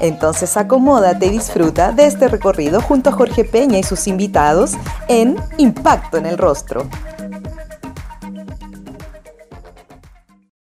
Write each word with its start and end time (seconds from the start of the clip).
Entonces 0.00 0.56
acomódate 0.56 1.26
y 1.26 1.30
disfruta 1.30 1.92
de 1.92 2.06
este 2.06 2.26
recorrido 2.26 2.80
junto 2.80 3.10
a 3.10 3.12
Jorge 3.12 3.44
Peña 3.44 3.78
y 3.78 3.82
sus 3.82 4.06
invitados 4.06 4.72
en 5.08 5.36
Impacto 5.58 6.16
en 6.16 6.24
el 6.24 6.38
Rostro. 6.38 6.88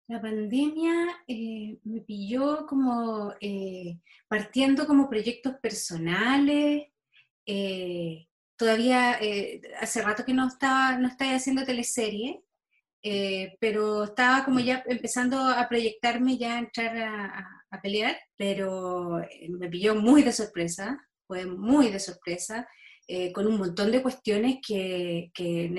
La 0.08 0.22
pandemia 0.22 0.94
eh, 1.26 1.78
me 1.86 2.02
pilló 2.02 2.66
como 2.68 3.34
eh, 3.40 4.00
partiendo 4.28 4.86
como 4.86 5.08
proyectos 5.08 5.56
personales. 5.62 6.88
Eh, 7.46 8.28
todavía 8.58 9.18
hace 9.80 10.02
rato 10.02 10.26
que 10.26 10.34
no 10.34 10.48
estaba, 10.48 10.98
no 10.98 11.08
estaba 11.08 11.36
haciendo 11.36 11.64
teleserie, 11.64 12.44
pero 13.62 14.04
estaba 14.04 14.44
como 14.44 14.60
ya 14.60 14.84
empezando 14.88 15.40
a 15.40 15.70
proyectarme 15.70 16.38
ya 16.38 16.56
a 16.56 16.60
entrar 16.60 16.98
a 16.98 17.59
a 17.59 17.59
pelear, 17.82 18.18
pero 18.36 19.20
eh, 19.20 19.50
me 19.50 19.70
pilló 19.70 19.96
muy 19.96 20.24
de 20.24 20.34
sorpresa, 20.34 21.00
fue 21.28 21.46
muy 21.46 21.90
de 21.90 22.00
sorpresa, 22.00 22.68
eh, 23.12 23.34
con 23.34 23.48
un 23.48 23.58
montón 23.58 23.92
de 23.92 24.04
cuestiones 24.04 24.58
que, 24.66 25.32
que, 25.34 25.72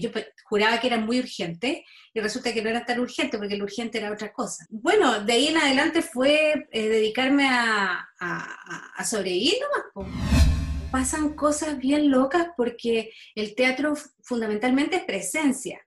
yo 0.00 0.10
juraba 0.46 0.80
que 0.80 0.86
eran 0.86 1.04
muy 1.04 1.18
urgentes 1.18 1.82
y 2.14 2.20
resulta 2.20 2.54
que 2.54 2.62
no 2.62 2.70
era 2.70 2.82
tan 2.82 2.98
urgente 2.98 3.36
porque 3.36 3.58
lo 3.58 3.64
urgente 3.64 3.98
era 3.98 4.10
otra 4.10 4.32
cosa. 4.32 4.64
Bueno, 4.70 5.22
de 5.22 5.34
ahí 5.34 5.48
en 5.48 5.58
adelante 5.58 6.00
fue 6.00 6.66
eh, 6.70 6.88
dedicarme 6.88 7.46
a, 7.46 8.08
a, 8.18 9.04
sobrevivir 9.04 9.56
nomás. 9.94 10.46
Pasan 10.90 11.34
cosas 11.34 11.76
bien 11.76 12.10
locas 12.10 12.48
porque 12.56 13.12
el 13.34 13.54
teatro 13.54 13.92
fundamentalmente 14.22 14.96
es 14.96 15.04
presencia. 15.04 15.85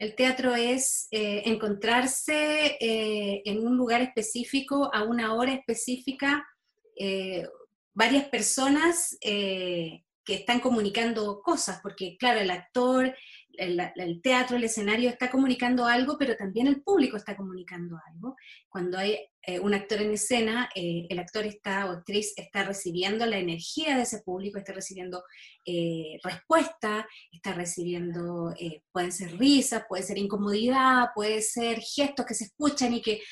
El 0.00 0.14
teatro 0.14 0.54
es 0.54 1.08
eh, 1.10 1.42
encontrarse 1.44 2.78
eh, 2.80 3.42
en 3.44 3.66
un 3.66 3.76
lugar 3.76 4.00
específico, 4.00 4.88
a 4.94 5.02
una 5.02 5.34
hora 5.34 5.52
específica, 5.52 6.48
eh, 6.96 7.46
varias 7.92 8.24
personas 8.30 9.18
que 9.20 10.02
están 10.26 10.60
comunicando 10.60 11.42
cosas, 11.42 11.80
porque 11.82 12.16
claro, 12.16 12.40
el 12.40 12.50
actor, 12.50 13.14
el, 13.56 14.20
teatro, 14.22 14.56
el 14.56 14.64
escenario 14.64 15.10
está 15.10 15.30
comunicando 15.30 15.86
algo, 15.86 16.16
pero 16.18 16.36
también 16.36 16.66
el 16.66 16.82
público 16.82 17.16
está 17.16 17.36
comunicando 17.36 17.98
algo. 18.12 18.36
Cuando 18.68 18.98
hay 18.98 19.18
eh, 19.42 19.58
un 19.58 19.74
actor 19.74 20.00
en 20.00 20.12
escena, 20.12 20.68
eh, 20.74 21.06
el 21.08 21.18
actor 21.18 21.44
está 21.44 21.86
o 21.86 21.92
actriz 21.92 22.32
está 22.36 22.64
recibiendo 22.64 23.26
la 23.26 23.38
energía 23.38 23.96
de 23.96 24.02
ese 24.02 24.20
público, 24.20 24.58
está 24.58 24.72
recibiendo 24.72 25.22
eh, 25.66 26.18
respuesta, 26.22 27.06
está 27.32 27.52
recibiendo, 27.52 28.54
pueden 28.92 29.12
ser 29.12 29.36
risas, 29.38 29.84
puede 29.88 30.02
ser 30.02 30.18
incomodidad, 30.18 31.08
puede 31.14 31.42
ser 31.42 31.80
gestos 31.80 32.26
que 32.26 32.34
se 32.34 32.44
escuchan 32.44 32.94
y 32.94 33.02
que 33.02 33.22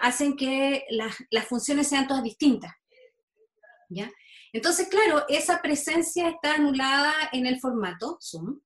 hacen 0.00 0.36
que 0.36 0.84
las, 0.90 1.16
las 1.30 1.46
funciones 1.46 1.88
sean 1.88 2.06
todas 2.06 2.22
distintas. 2.22 2.72
¿Ya? 3.88 4.10
Entonces, 4.52 4.88
claro, 4.88 5.24
esa 5.28 5.62
presencia 5.62 6.28
está 6.28 6.54
anulada 6.54 7.12
en 7.32 7.46
el 7.46 7.58
formato 7.58 8.18
Zoom, 8.20 8.60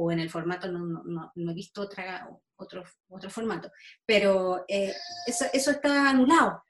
o 0.00 0.10
en 0.10 0.20
el 0.20 0.30
formato, 0.30 0.70
no, 0.72 0.80
no, 1.04 1.32
no 1.34 1.50
he 1.50 1.54
visto 1.54 1.82
otra, 1.82 2.28
otro, 2.56 2.82
otro 3.08 3.28
formato, 3.28 3.70
pero 4.06 4.64
eh, 4.66 4.94
eso, 5.26 5.44
eso, 5.52 5.70
está 5.72 6.08
anulado, 6.08 6.62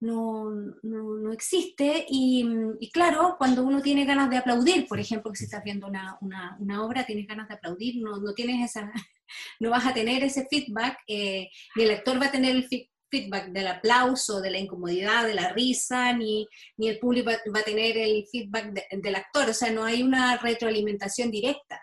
no, 0.00 0.50
no 0.82 1.32
existe 1.32 2.04
y, 2.08 2.46
y, 2.80 2.90
claro, 2.90 3.36
cuando 3.38 3.64
uno 3.64 3.80
tiene 3.80 4.04
ganas 4.04 4.28
de 4.28 4.36
aplaudir, 4.36 4.86
por 4.86 5.00
ejemplo, 5.00 5.30
que 5.30 5.38
si 5.38 5.44
estás 5.44 5.64
viendo 5.64 5.86
una, 5.86 6.18
una, 6.20 6.56
una 6.60 6.84
obra, 6.84 7.06
tienes 7.06 7.26
ganas 7.26 7.48
de 7.48 7.54
aplaudir, 7.54 8.02
no, 8.02 8.18
no, 8.18 8.34
tienes 8.34 8.70
esa, 8.70 8.92
no 9.60 9.70
vas 9.70 9.86
a 9.86 9.94
tener 9.94 10.22
ese 10.22 10.46
feedback, 10.50 10.98
eh, 11.06 11.48
ni 11.76 11.84
el 11.84 11.92
actor 11.92 12.20
va 12.20 12.26
a 12.26 12.32
tener 12.32 12.56
el 12.56 12.68
feedback 13.10 13.48
del 13.52 13.66
aplauso, 13.68 14.40
de 14.40 14.50
la 14.50 14.58
incomodidad, 14.58 15.26
de 15.26 15.34
la 15.34 15.52
risa, 15.52 16.12
ni, 16.12 16.46
ni 16.76 16.88
el 16.88 16.98
público 16.98 17.30
va, 17.54 17.60
a 17.60 17.64
tener 17.64 17.96
el 17.96 18.26
feedback 18.30 18.72
del 18.90 19.14
actor, 19.14 19.48
o 19.48 19.54
sea, 19.54 19.70
no 19.70 19.84
hay 19.84 20.02
una 20.02 20.36
retroalimentación 20.36 21.30
directa. 21.30 21.80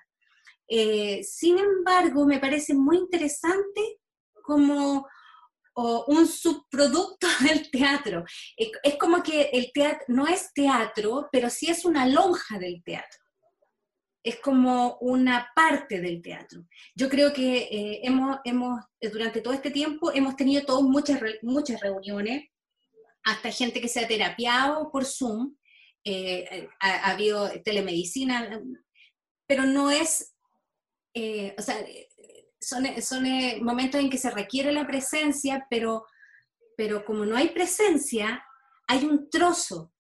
Eh, 0.67 1.23
sin 1.23 1.57
embargo, 1.57 2.25
me 2.25 2.39
parece 2.39 2.73
muy 2.73 2.97
interesante 2.97 4.00
como 4.41 5.07
un 5.78 6.28
subproducto 6.28 7.28
del 7.41 7.69
teatro. 7.69 8.25
Es 8.55 8.97
como 8.97 9.22
que 9.22 9.50
el 9.53 9.72
teatro 9.72 10.06
no 10.07 10.27
es 10.27 10.51
teatro, 10.53 11.29
pero 11.31 11.50
sí 11.50 11.69
es 11.69 11.85
una 11.85 12.06
lonja 12.07 12.57
del 12.57 12.83
teatro. 12.83 13.19
Es 14.23 14.39
como 14.39 14.97
una 15.00 15.51
parte 15.56 16.01
del 16.01 16.22
teatro. 16.22 16.66
Yo 16.95 17.07
creo 17.07 17.31
que 17.31 17.57
eh, 17.57 18.01
hemos, 18.03 18.39
hemos, 18.44 18.83
durante 19.00 19.41
todo 19.41 19.53
este 19.53 19.72
tiempo, 19.72 20.11
hemos 20.11 20.35
tenido 20.35 20.66
todos 20.66 20.83
muchas, 20.83 21.22
muchas 21.44 21.79
reuniones, 21.79 22.45
hasta 23.23 23.51
gente 23.51 23.79
que 23.79 23.88
se 23.88 24.00
ha 24.00 24.07
terapiado 24.07 24.89
por 24.91 25.06
Zoom, 25.06 25.56
eh, 26.03 26.67
ha, 26.79 27.11
habido 27.11 27.50
telemedicina, 27.63 28.61
pero 29.45 29.63
no 29.66 29.91
es 29.91 30.36
eh, 31.17 31.55
o 31.57 31.61
sea, 31.63 31.83
son, 32.59 32.85
son 33.01 33.25
eh, 33.25 33.57
momentos 33.59 34.00
en 34.00 34.09
que 34.09 34.19
se 34.19 34.29
requiere 34.29 34.72
la 34.72 34.85
presencia, 34.85 35.66
pero, 35.67 36.05
pero 36.75 37.03
como 37.05 37.25
no 37.25 37.35
hay 37.35 37.50
presencia, 37.50 38.45
hay 38.88 39.03
un 39.03 39.27
trozo 39.31 39.91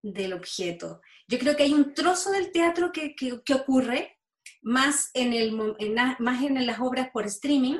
del 0.00 0.32
objeto. 0.32 1.00
Yo 1.26 1.40
creo 1.40 1.56
que 1.56 1.64
hay 1.64 1.74
un 1.74 1.92
trozo 1.92 2.30
del 2.30 2.52
teatro 2.52 2.92
que, 2.92 3.16
que, 3.16 3.54
ocurre 3.54 4.16
más 4.62 5.10
en, 5.12 5.32
el, 5.32 5.52
más 5.52 6.42
en 6.42 6.66
las 6.66 6.78
obras 6.78 7.10
por 7.12 7.26
streaming 7.26 7.78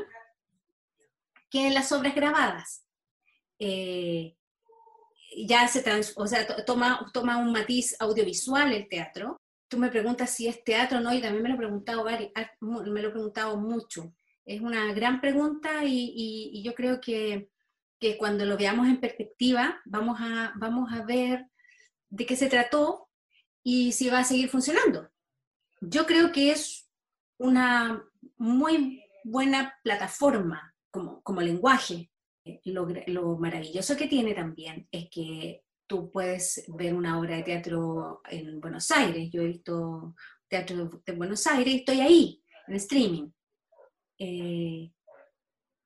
que 1.48 1.68
en 1.68 1.74
las 1.74 1.92
obras 1.92 2.16
grabadas. 2.16 2.84
Eh, 3.60 4.36
ya 5.46 5.68
se 5.68 5.82
trans, 5.82 6.12
o 6.16 6.26
sea, 6.26 6.44
toma, 6.64 7.08
toma 7.14 7.38
un 7.38 7.52
matiz 7.52 7.94
audiovisual 8.00 8.72
el 8.72 8.88
teatro, 8.88 9.40
tú 9.68 9.78
me 9.78 9.90
preguntas 9.90 10.30
si 10.30 10.48
es 10.48 10.64
teatro 10.64 10.98
o 10.98 11.00
no, 11.00 11.12
y 11.12 11.20
también 11.20 11.42
me 11.42 11.48
lo 11.50 11.54
he 11.54 11.58
preguntado, 11.58 12.06
ah, 12.08 12.50
me 12.60 13.02
lo 13.02 13.08
he 13.08 13.12
preguntado 13.12 13.56
mucho. 13.58 14.14
Es 14.44 14.60
una 14.60 14.92
gran 14.94 15.20
pregunta 15.20 15.84
y, 15.84 16.62
yo 16.64 16.74
creo 16.74 17.00
que, 17.00 17.50
cuando 18.18 18.44
lo 18.44 18.56
veamos 18.56 18.86
en 18.86 19.00
perspectiva 19.00 19.80
vamos 19.84 20.18
a, 20.20 20.52
vamos 20.56 20.92
a 20.92 21.02
ver 21.04 21.46
de 22.08 22.26
qué 22.26 22.36
se 22.36 22.48
trató 22.48 23.08
y 23.62 23.92
si 23.92 24.08
va 24.08 24.20
a 24.20 24.24
seguir 24.24 24.48
funcionando. 24.48 25.10
Yo 25.80 26.06
creo 26.06 26.32
que 26.32 26.52
es 26.52 26.88
una 27.38 28.02
muy 28.36 29.04
buena 29.24 29.76
plataforma 29.82 30.74
como, 30.90 31.22
como 31.22 31.40
lenguaje. 31.42 32.10
Lo, 32.64 32.88
lo 33.08 33.36
maravilloso 33.36 33.96
que 33.96 34.08
tiene 34.08 34.32
también 34.32 34.88
es 34.90 35.08
que 35.10 35.62
tú 35.88 36.10
puedes 36.12 36.64
ver 36.68 36.94
una 36.94 37.18
obra 37.18 37.36
de 37.36 37.42
teatro 37.42 38.20
en 38.30 38.60
Buenos 38.60 38.90
Aires. 38.90 39.30
Yo 39.32 39.42
he 39.42 39.46
visto 39.46 40.14
teatro 40.46 41.02
de 41.04 41.12
Buenos 41.14 41.46
Aires 41.46 41.74
y 41.74 41.78
estoy 41.78 42.00
ahí, 42.00 42.42
en 42.68 42.74
streaming. 42.74 43.30
Eh, 44.18 44.92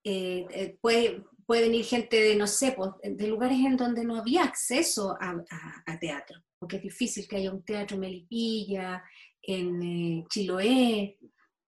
eh, 0.05 0.47
eh, 0.51 0.79
puede, 0.81 1.23
puede, 1.47 1.63
venir 1.63 1.85
gente 1.85 2.21
de, 2.21 2.37
no 2.37 2.47
sé, 2.47 2.73
pues, 2.73 2.91
de 3.03 3.27
lugares 3.29 3.59
en 3.59 3.77
donde 3.77 4.05
no 4.05 4.17
había 4.17 4.43
acceso 4.43 5.17
a, 5.21 5.99
teatro, 6.01 6.43
porque 6.59 6.77
es 6.77 6.83
difícil 6.83 7.29
que 7.29 7.37
haya 7.37 7.53
un 7.53 7.65
teatro 7.65 7.95
en 7.95 8.01
Melipilla, 8.01 9.03
en 9.41 10.27
Chiloé, 10.29 11.19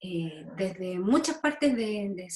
desde 0.01 0.99
muchas 0.99 1.39
partes 1.39 1.77
de, 1.77 2.29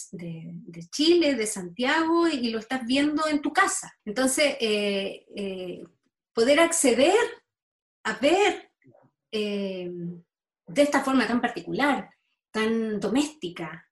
Chile, 0.90 1.34
de 1.34 1.46
Santiago, 1.46 2.28
y, 2.28 2.50
lo 2.50 2.58
estás 2.58 2.84
viendo 2.86 3.26
en 3.28 3.40
tu 3.40 3.52
casa. 3.52 3.92
Entonces, 4.04 4.56
poder 6.32 6.60
acceder 6.60 7.14
a 8.04 8.18
ver 8.20 8.70
de 9.30 10.82
esta 10.82 11.02
forma 11.04 11.26
tan 11.26 11.40
particular, 11.40 12.10
tan 12.50 12.98
doméstica. 13.00 13.88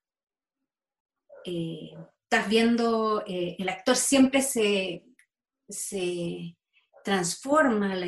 estás 1.43 2.49
viendo, 2.49 3.23
el 3.25 3.69
actor 3.69 3.95
siempre 3.95 4.41
se, 4.41 5.03
se 5.69 6.55
transforma, 7.03 7.95
la, 7.95 8.07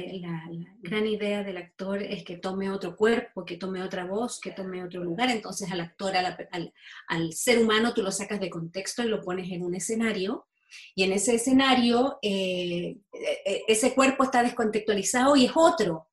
gran 0.82 1.06
idea 1.06 1.44
del 1.44 1.58
actor 1.58 2.02
es 2.02 2.24
que 2.24 2.38
tome 2.38 2.70
otro 2.70 2.96
cuerpo, 2.96 3.46
que 3.46 3.58
tome 3.58 3.82
otra 3.82 4.06
voz, 4.06 4.40
que 4.40 4.52
tome 4.52 4.84
otro 4.84 5.04
lugar, 5.04 5.30
entonces 5.30 5.72
al 5.72 5.82
actor, 5.82 6.14
al, 6.16 7.34
ser 7.34 7.60
humano 7.60 7.94
tú 7.94 8.02
lo 8.02 8.12
sacas 8.12 8.40
de 8.40 8.50
contexto 8.50 9.04
y 9.04 9.08
lo 9.08 9.22
pones 9.22 9.52
en 9.52 9.64
un 9.64 9.76
escenario, 9.76 10.48
y 10.96 11.04
en 11.04 11.14
ese 11.14 11.36
escenario 11.36 12.18
eh, 12.22 12.98
e, 13.14 13.42
e, 13.46 13.64
ese 13.68 13.94
cuerpo 13.94 14.24
está 14.24 14.42
descontextualizado 14.42 15.36
y 15.36 15.46
es 15.46 15.52
otro, 15.56 16.08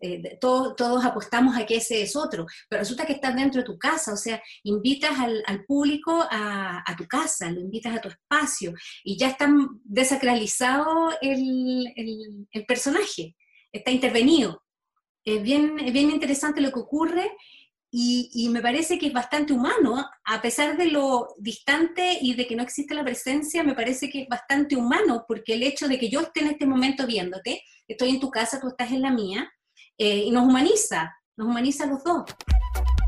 eh, 0.00 0.38
todos, 0.40 0.76
todos 0.76 1.04
apostamos 1.04 1.56
a 1.56 1.66
que 1.66 1.76
ese 1.76 2.02
es 2.02 2.16
otro, 2.16 2.46
pero 2.68 2.80
resulta 2.80 3.06
que 3.06 3.14
estás 3.14 3.34
dentro 3.34 3.60
de 3.60 3.66
tu 3.66 3.78
casa, 3.78 4.12
o 4.12 4.16
sea, 4.16 4.42
invitas 4.62 5.12
al, 5.18 5.64
público 5.66 6.26
a, 6.30 6.84
tu 6.96 7.06
casa, 7.06 7.50
lo 7.50 7.60
invitas 7.60 7.96
a 7.96 8.00
tu 8.00 8.08
espacio 8.08 8.74
y 9.02 9.16
ya 9.16 9.28
está 9.28 9.48
desacralizado 9.84 11.10
el, 11.20 11.92
el 12.50 12.66
personaje, 12.66 13.36
está 13.72 13.90
intervenido. 13.90 14.62
Es 15.24 15.42
bien, 15.42 15.78
es 15.78 15.92
bien 15.92 16.10
interesante 16.10 16.60
lo 16.60 16.70
que 16.70 16.80
ocurre 16.80 17.30
y, 17.96 18.48
me 18.48 18.60
parece 18.60 18.98
que 18.98 19.06
es 19.06 19.12
bastante 19.12 19.52
humano, 19.52 20.04
a 20.24 20.42
pesar 20.42 20.76
de 20.76 20.86
lo 20.86 21.28
distante 21.38 22.18
y 22.20 22.34
de 22.34 22.44
que 22.44 22.56
no 22.56 22.64
existe 22.64 22.92
la 22.92 23.04
presencia, 23.04 23.62
me 23.62 23.76
parece 23.76 24.10
que 24.10 24.22
es 24.22 24.28
bastante 24.28 24.74
humano, 24.74 25.24
porque 25.28 25.54
el 25.54 25.62
hecho 25.62 25.86
de 25.86 25.96
que 25.96 26.08
yo 26.08 26.22
esté 26.22 26.40
en 26.40 26.48
este 26.48 26.66
momento 26.66 27.06
viéndote, 27.06 27.62
estoy 27.86 28.10
en 28.10 28.18
tu 28.18 28.32
casa, 28.32 28.60
tú 28.60 28.66
estás 28.66 28.90
en 28.90 29.00
la 29.00 29.12
mía, 29.12 29.48
eh, 29.98 30.18
y 30.18 30.30
nos 30.30 30.44
humaniza, 30.44 31.16
nos 31.36 31.48
humaniza 31.48 31.84
a 31.84 31.86
los 31.88 32.04
dos. 32.04 32.24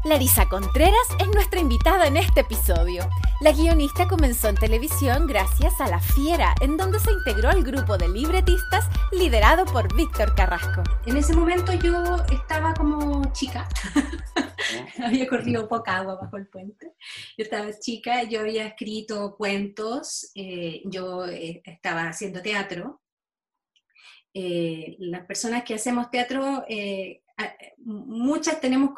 Larisa 0.06 0.48
Contreras 0.48 1.08
es 1.18 1.26
nuestra 1.34 1.58
invitada 1.58 2.06
en 2.06 2.16
este 2.16 2.40
episodio. 2.42 3.08
La 3.40 3.50
guionista 3.50 4.06
comenzó 4.06 4.48
en 4.48 4.54
televisión 4.54 5.26
gracias 5.26 5.80
a 5.80 5.88
La 5.88 5.98
Fiera, 5.98 6.54
en 6.60 6.76
donde 6.76 7.00
se 7.00 7.10
integró 7.10 7.50
al 7.50 7.64
grupo 7.64 7.98
de 7.98 8.08
libretistas 8.08 8.88
liderado 9.10 9.64
por 9.64 9.92
Víctor 9.96 10.34
Carrasco. 10.36 10.84
En 11.06 11.16
ese 11.16 11.34
momento 11.34 11.72
yo 11.72 12.24
estaba 12.32 12.72
como 12.74 13.32
chica, 13.32 13.68
había 15.04 15.26
corrido 15.26 15.66
poca 15.66 15.96
agua 15.96 16.14
bajo 16.14 16.36
el 16.36 16.46
puente. 16.46 16.94
Yo 17.36 17.42
estaba 17.42 17.76
chica, 17.76 18.22
yo 18.22 18.40
había 18.40 18.64
escrito 18.68 19.34
cuentos, 19.36 20.30
eh, 20.36 20.82
yo 20.84 21.26
eh, 21.26 21.62
estaba 21.64 22.08
haciendo 22.08 22.40
teatro. 22.42 23.00
Eh, 24.38 24.96
las 24.98 25.24
personas 25.24 25.64
que 25.64 25.72
hacemos 25.72 26.10
teatro 26.10 26.62
muchas 27.78 28.60
tenemos 28.60 28.90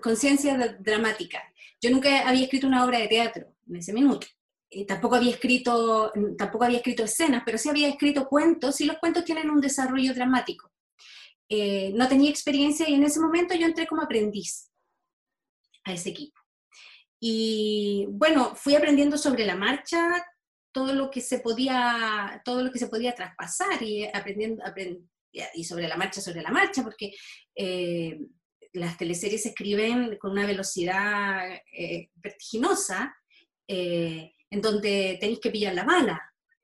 conciencia 0.00 0.76
dramática. 0.78 1.42
Yo 1.80 1.90
nunca 1.90 2.28
había 2.28 2.44
escrito 2.44 2.68
una 2.68 2.84
obra 2.84 2.98
de 3.00 3.08
teatro 3.08 3.52
en 3.68 3.76
ese 3.76 3.92
minuto. 3.92 4.28
Y 4.70 4.84
tampoco 4.84 5.16
había 5.16 5.32
escrito, 5.32 6.12
tampoco 6.38 6.64
había 6.64 6.78
escrito 6.78 7.02
escenas, 7.02 7.42
pero 7.44 7.58
sí 7.58 7.68
había 7.68 7.88
escrito 7.88 8.28
cuentos 8.28 8.80
y 8.80 8.86
los 8.86 8.98
cuentos 8.98 9.24
tienen 9.24 9.50
un 9.50 9.60
desarrollo 9.60 10.14
dramático. 10.14 10.70
Eh, 11.48 11.92
no 11.94 12.08
tenía 12.08 12.30
experiencia 12.30 12.88
y 12.88 12.94
en 12.94 13.02
ese 13.02 13.20
momento 13.20 13.54
yo 13.54 13.66
entré 13.66 13.88
como 13.88 14.02
aprendiz 14.02 14.70
a 15.84 15.92
ese 15.92 16.10
equipo. 16.10 16.40
Y 17.18 18.06
bueno, 18.08 18.54
fui 18.54 18.76
aprendiendo 18.76 19.18
sobre 19.18 19.46
la 19.46 19.56
marcha 19.56 20.24
todo 20.74 20.92
lo 20.92 21.08
que 21.08 21.20
se 21.20 21.38
podía, 21.38 22.42
todo 22.44 22.62
lo 22.62 22.72
que 22.72 22.80
se 22.80 22.88
podía 22.88 23.14
traspasar 23.14 23.80
y 23.80 24.04
aprendiendo, 24.12 24.62
y 25.54 25.64
sobre 25.64 25.86
la 25.86 25.96
marcha, 25.96 26.20
sobre 26.20 26.42
la 26.42 26.50
marcha, 26.50 26.82
porque 26.82 27.14
eh, 27.54 28.18
las 28.72 28.98
teleseries 28.98 29.44
se 29.44 29.50
escriben 29.50 30.18
con 30.18 30.32
una 30.32 30.46
velocidad 30.46 31.48
eh, 31.72 32.10
vertiginosa, 32.16 33.16
eh, 33.68 34.34
en 34.50 34.60
donde 34.60 35.16
tenéis 35.20 35.38
que 35.38 35.50
pillar 35.50 35.74
la 35.74 35.84
bala, 35.84 36.20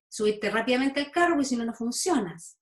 subirte 0.09 0.51
rápidamente 0.51 1.01
al 1.01 1.13
carro, 1.13 1.35
porque 1.35 1.49
si 1.49 1.57
no, 1.57 1.65
no 1.65 1.73
funcionas. 1.73 2.59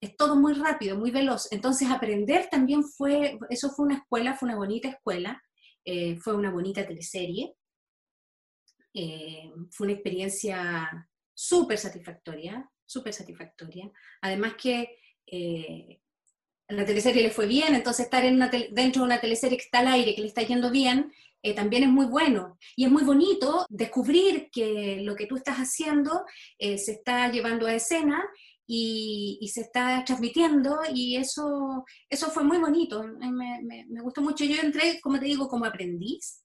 Es 0.00 0.16
todo 0.16 0.36
muy 0.36 0.54
rápido, 0.54 0.96
muy 0.96 1.10
veloz. 1.10 1.52
Entonces, 1.52 1.90
aprender 1.90 2.48
también 2.50 2.82
fue, 2.82 3.38
eso 3.50 3.68
fue 3.70 3.86
una 3.86 3.96
escuela, 3.96 4.34
fue 4.34 4.48
una 4.48 4.56
bonita 4.56 4.88
escuela, 4.88 5.42
fue 6.20 6.34
una 6.34 6.50
bonita 6.50 6.86
teleserie, 6.86 7.57
fue 9.70 9.86
una 9.86 9.94
experiencia 9.94 11.08
súper 11.34 11.78
satisfactoria, 11.78 12.68
súper 12.84 13.12
satisfactoria. 13.12 13.90
Además 14.22 14.54
que 14.60 14.98
eh, 15.26 16.00
la 16.68 16.84
teleserie 16.84 17.22
le 17.22 17.30
fue 17.30 17.46
bien, 17.46 17.74
entonces 17.74 18.06
estar 18.06 18.24
en 18.24 18.38
dentro 18.72 19.02
de 19.02 19.06
una 19.06 19.20
teleserie 19.20 19.56
que 19.56 19.64
está 19.64 19.80
al 19.80 19.88
aire, 19.88 20.14
que 20.14 20.22
le 20.22 20.28
está 20.28 20.42
yendo 20.42 20.70
bien, 20.70 21.12
eh, 21.42 21.54
también 21.54 21.84
es 21.84 21.90
muy 21.90 22.06
bueno. 22.06 22.58
Y 22.74 22.86
es 22.86 22.90
muy 22.90 23.04
bonito 23.04 23.66
descubrir 23.68 24.50
que 24.50 25.00
lo 25.02 25.14
que 25.14 25.26
tú 25.26 25.36
estás 25.36 25.58
haciendo 25.58 26.24
eh, 26.58 26.76
se 26.78 26.92
está 26.92 27.30
llevando 27.30 27.66
a 27.66 27.74
escena 27.74 28.22
y, 28.66 29.48
se 29.52 29.62
está 29.62 30.04
transmitiendo 30.04 30.80
y 30.92 31.16
eso, 31.16 31.84
eso 32.10 32.30
fue 32.30 32.44
muy 32.44 32.58
bonito, 32.58 33.02
me, 33.02 33.62
me, 33.62 34.02
gustó 34.02 34.20
mucho. 34.20 34.44
Yo 34.44 34.60
entré, 34.60 35.00
como 35.00 35.18
te 35.18 35.24
digo, 35.24 35.48
como 35.48 35.64
aprendiz 35.64 36.42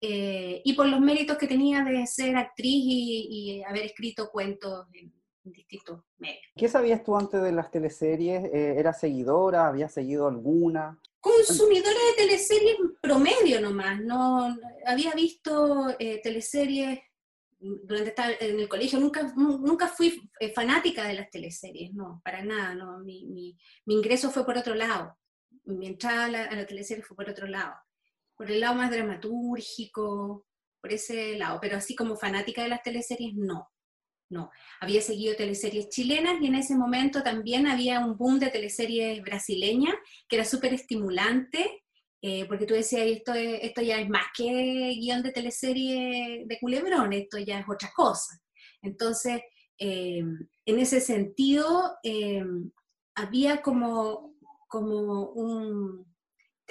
y 0.00 0.72
por 0.74 0.86
los 0.86 1.00
méritos 1.00 1.36
que 1.38 1.48
tenía 1.48 1.82
de 1.82 2.06
ser 2.06 2.36
actriz 2.36 2.84
y, 2.86 3.62
haber 3.66 3.86
escrito 3.86 4.30
cuentos 4.30 4.86
distintos 5.52 6.00
medios. 6.18 6.42
¿Qué 6.56 6.68
sabías 6.68 7.02
tú 7.02 7.16
antes 7.16 7.42
de 7.42 7.52
las 7.52 7.70
teleseries? 7.70 8.44
Eh, 8.52 8.74
¿Eras 8.78 9.00
seguidora? 9.00 9.68
¿Habías 9.68 9.92
seguido 9.92 10.28
alguna? 10.28 10.98
Consumidora 11.20 11.98
de 12.10 12.24
teleseries 12.24 12.76
promedio 13.00 13.60
nomás. 13.60 14.00
No, 14.00 14.56
había 14.86 15.12
visto 15.12 15.94
eh, 15.98 16.20
teleseries 16.22 17.00
durante 17.58 18.10
estar 18.10 18.32
en 18.40 18.60
el 18.60 18.68
colegio. 18.68 19.00
Nunca, 19.00 19.32
nunca 19.34 19.88
fui 19.88 20.30
eh, 20.38 20.52
fanática 20.52 21.06
de 21.06 21.14
las 21.14 21.30
teleseries, 21.30 21.92
no, 21.92 22.20
para 22.24 22.44
nada. 22.44 22.74
No. 22.74 22.98
Mi, 23.00 23.26
mi, 23.26 23.56
ingreso 23.86 24.30
fue 24.30 24.44
por 24.44 24.56
otro 24.56 24.74
lado. 24.74 25.16
Mi 25.64 25.86
entrada 25.86 26.26
a 26.26 26.28
la, 26.28 26.44
a 26.44 26.54
la 26.54 26.66
teleserie 26.66 27.02
fue 27.02 27.16
por 27.16 27.28
otro 27.28 27.46
lado. 27.46 27.74
Por 28.38 28.50
el 28.50 28.60
lado 28.60 28.76
más 28.76 28.90
dramatúrgico, 28.90 30.46
por 30.80 30.92
ese 30.92 31.36
lado. 31.36 31.58
Pero 31.60 31.76
así 31.76 31.94
como 31.94 32.16
fanática 32.16 32.62
de 32.62 32.68
las 32.70 32.82
teleseries, 32.82 33.34
no 33.34 33.68
no. 34.30 34.50
Había 34.80 35.00
seguido 35.00 35.36
teleseries 35.36 35.88
chilenas 35.88 36.40
y 36.40 36.46
en 36.46 36.54
ese 36.54 36.76
momento 36.76 37.22
también 37.22 37.66
había 37.66 38.04
un 38.04 38.16
boom 38.16 38.38
de 38.38 38.50
teleseries 38.50 39.22
brasileñas 39.22 39.94
que 40.28 40.36
era 40.36 40.44
súper 40.44 40.74
estimulante, 40.74 41.84
eh, 42.20 42.46
porque 42.46 42.66
tú 42.66 42.74
decías, 42.74 43.06
esto, 43.06 43.32
esto 43.34 43.80
ya 43.80 44.00
es 44.00 44.08
más 44.08 44.26
que 44.36 44.94
guion 45.00 45.22
de 45.22 45.32
teleserie 45.32 46.44
de 46.46 46.58
culebrón, 46.58 47.12
esto 47.12 47.38
ya 47.38 47.60
es 47.60 47.66
otra 47.68 47.90
cosa. 47.94 48.38
Entonces, 48.82 49.40
eh, 49.78 50.18
en 50.18 50.78
ese 50.78 51.00
sentido, 51.00 51.96
eh, 52.02 52.44
había 53.14 53.62
como, 53.62 54.34
como 54.68 55.30
un... 55.30 56.06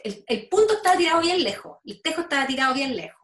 El, 0.04 0.24
el 0.28 0.48
punto 0.50 0.76
estaba 0.76 0.98
tirado 0.98 1.22
bien 1.22 1.44
lejos, 1.44 1.78
el 1.86 2.02
tejo 2.02 2.22
estaba 2.22 2.48
tirado 2.48 2.74
bien 2.74 2.96
lejos. 2.96 3.18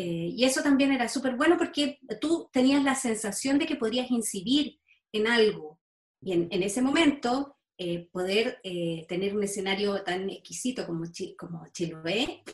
Eh, 0.00 0.32
y 0.36 0.44
eso 0.44 0.62
también 0.62 0.92
era 0.92 1.08
súper 1.08 1.34
bueno 1.34 1.56
porque 1.58 1.98
tú 2.20 2.48
tenías 2.52 2.84
la 2.84 2.94
sensación 2.94 3.58
de 3.58 3.66
que 3.66 3.74
podrías 3.74 4.08
incidir 4.12 4.78
en 5.10 5.26
algo. 5.26 5.80
Y 6.20 6.34
en, 6.34 6.62
ese 6.62 6.82
momento, 6.82 7.56
eh, 7.76 8.08
poder 8.12 8.60
eh, 8.62 9.06
tener 9.08 9.36
un 9.36 9.42
escenario 9.42 10.04
tan 10.04 10.30
exquisito 10.30 10.86
como, 10.86 11.04
como 11.36 11.66
Chiloé 11.72 12.44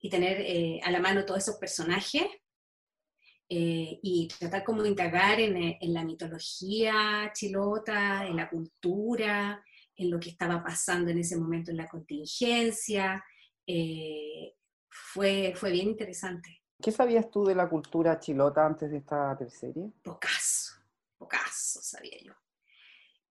y 0.00 0.10
tener 0.10 0.80
a 0.84 0.90
la 0.92 1.00
mano 1.00 1.24
todos 1.24 1.42
esos 1.42 1.56
personajes 1.56 2.24
y 3.48 4.28
tratar 4.38 4.62
como 4.62 4.82
de 4.82 4.90
indagar 4.90 5.40
en, 5.40 5.56
en, 5.56 5.94
la 5.94 6.04
mitología 6.04 7.32
chilota, 7.34 8.26
en 8.26 8.36
la 8.36 8.48
cultura, 8.48 9.62
en 10.02 10.10
lo 10.10 10.20
que 10.20 10.30
estaba 10.30 10.62
pasando 10.62 11.10
en 11.10 11.18
ese 11.18 11.36
momento 11.36 11.70
en 11.70 11.78
la 11.78 11.88
contingencia, 11.88 13.24
fue, 14.92 15.54
fue 15.56 15.70
bien 15.70 15.88
interesante. 15.88 16.62
¿Qué 16.82 16.90
sabías 16.90 17.30
tú 17.30 17.44
de 17.44 17.54
la 17.54 17.68
cultura 17.68 18.18
chilota 18.18 18.66
antes 18.66 18.90
de 18.90 18.98
esta 18.98 19.36
teleserie? 19.38 19.90
Pocaso, 20.02 20.74
pocaso 21.16 21.80
sabía 21.80 22.18
yo. 22.22 22.32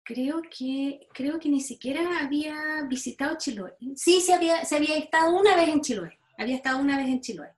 Creo 0.02 0.42
que, 0.42 1.08
creo 1.12 1.38
que 1.38 1.48
ni 1.48 1.60
siquiera 1.60 2.20
había 2.20 2.82
visitado 2.88 3.36
Chiloé. 3.36 3.74
Sí, 3.96 4.20
se 4.20 4.34
había, 4.34 4.64
se 4.64 4.76
había 4.76 4.96
estado 4.96 5.36
una 5.36 5.56
vez 5.56 5.68
en 5.68 5.80
Chiloé. 5.80 6.18
Había 6.36 6.56
estado 6.56 6.78
una 6.78 6.96
vez 6.96 7.08
en 7.08 7.20
Chiloé. 7.20 7.50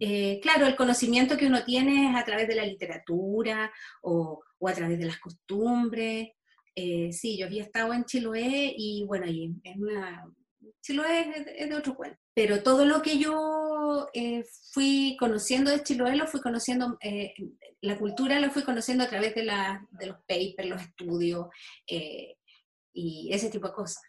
Eh, 0.00 0.40
claro, 0.42 0.66
el 0.66 0.74
conocimiento 0.74 1.36
que 1.36 1.46
uno 1.46 1.62
tiene 1.64 2.10
es 2.10 2.16
a 2.16 2.24
través 2.24 2.48
de 2.48 2.56
la 2.56 2.64
literatura 2.64 3.72
o, 4.02 4.42
o 4.58 4.68
a 4.68 4.72
través 4.72 4.98
de 4.98 5.04
las 5.04 5.18
costumbres. 5.18 6.30
Eh, 6.76 7.12
sí, 7.12 7.38
yo 7.38 7.46
había 7.46 7.62
estado 7.62 7.92
en 7.92 8.04
Chiloé 8.04 8.74
y 8.76 9.04
bueno, 9.04 9.26
y 9.26 9.54
en 9.62 9.82
una, 9.82 10.24
Chiloé 10.84 11.30
es 11.56 11.68
de, 11.68 11.74
otro 11.74 11.94
cuento. 11.94 12.18
Pero 12.34 12.62
todo 12.62 12.84
lo 12.84 13.00
que 13.00 13.18
yo 13.18 14.08
eh, 14.12 14.44
fui 14.72 15.16
conociendo 15.18 15.70
de 15.70 15.82
Chiloé 15.82 16.16
lo 16.16 16.26
fui 16.26 16.40
conociendo, 16.40 16.98
eh, 17.00 17.32
la 17.80 17.98
cultura 17.98 18.38
lo 18.38 18.50
fui 18.50 18.62
conociendo 18.62 19.04
a 19.04 19.08
través 19.08 19.34
de, 19.34 19.44
la, 19.44 19.86
de 19.90 20.06
los 20.06 20.18
papers, 20.26 20.68
los 20.68 20.82
estudios 20.82 21.46
eh, 21.86 22.36
y 22.92 23.30
ese 23.32 23.50
tipo 23.50 23.68
de 23.68 23.74
cosas. 23.74 24.02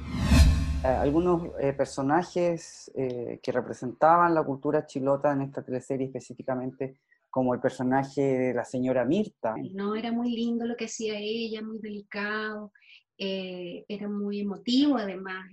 Algunos 0.84 1.50
personajes 1.76 2.92
que 2.94 3.52
representaban 3.52 4.36
la 4.36 4.44
cultura 4.44 4.86
chilota 4.86 5.32
en 5.32 5.42
esta 5.42 5.64
teleserie 5.64 6.06
específicamente, 6.06 7.00
como 7.36 7.54
el 7.54 7.60
personaje 7.60 8.22
de 8.22 8.54
la 8.54 8.64
señora 8.64 9.04
Mirta. 9.04 9.56
No, 9.74 9.94
era 9.94 10.10
muy 10.14 10.32
lindo 10.32 10.66
lo 10.66 10.78
que 10.78 10.86
hacía 10.86 11.20
ella, 11.20 11.62
muy 11.62 11.80
delicado. 11.80 12.72
Eh, 13.18 13.84
era 13.90 14.08
muy 14.08 14.40
emotivo 14.40 14.96
además 14.98 15.46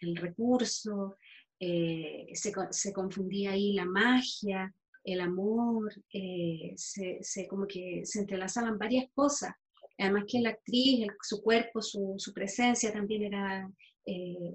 el, 0.00 0.16
recurso, 0.16 1.18
eh, 1.60 2.28
se, 2.32 2.92
confundía 2.94 3.50
ahí 3.50 3.74
la 3.74 3.84
magia, 3.84 4.74
el 5.04 5.20
amor, 5.20 5.92
eh, 6.14 6.72
se, 6.76 7.46
como 7.46 7.66
que 7.66 8.06
se 8.06 8.20
entrelazaban 8.20 8.78
varias 8.78 9.10
cosas. 9.14 9.52
Además 9.98 10.24
que 10.26 10.40
la 10.40 10.48
actriz, 10.48 11.06
su 11.20 11.42
cuerpo, 11.42 11.82
su, 11.82 12.32
presencia 12.34 12.90
también 12.90 13.24
era 13.24 13.70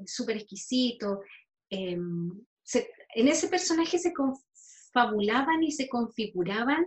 súper 0.07 0.37
exquisito. 0.37 1.19
Em, 1.69 2.31
en 3.13 3.27
ese 3.27 3.47
personaje 3.47 3.99
se 3.99 4.11
confabulaban 4.97 5.63
y 5.63 5.71
se 5.71 5.87
configuraban 5.87 6.85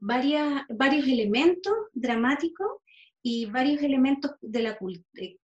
varias, 0.00 0.62
varios 0.68 1.06
elementos 1.06 1.74
dramáticos 1.92 2.78
y 3.22 3.46
varios 3.46 3.82
elementos 3.82 4.32
de 4.40 4.62
la, 4.62 4.78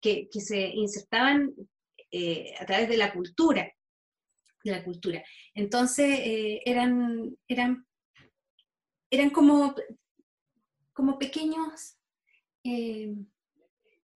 que, 0.01 0.29
que 0.31 0.41
se 0.41 0.67
insertaban 0.69 1.53
a 2.59 2.65
través 2.65 2.89
de 2.89 2.97
la 2.97 3.11
cultura 3.11 3.71
de 4.67 4.71
la 4.71 4.83
cultura. 4.83 5.23
Entonces, 5.53 6.19
eh, 6.19 6.61
eran, 6.65 7.35
eran, 7.47 7.85
eran 9.09 9.29
como, 9.29 9.75
como 10.93 11.17
pequeños, 11.17 11.97
eh, 12.63 13.13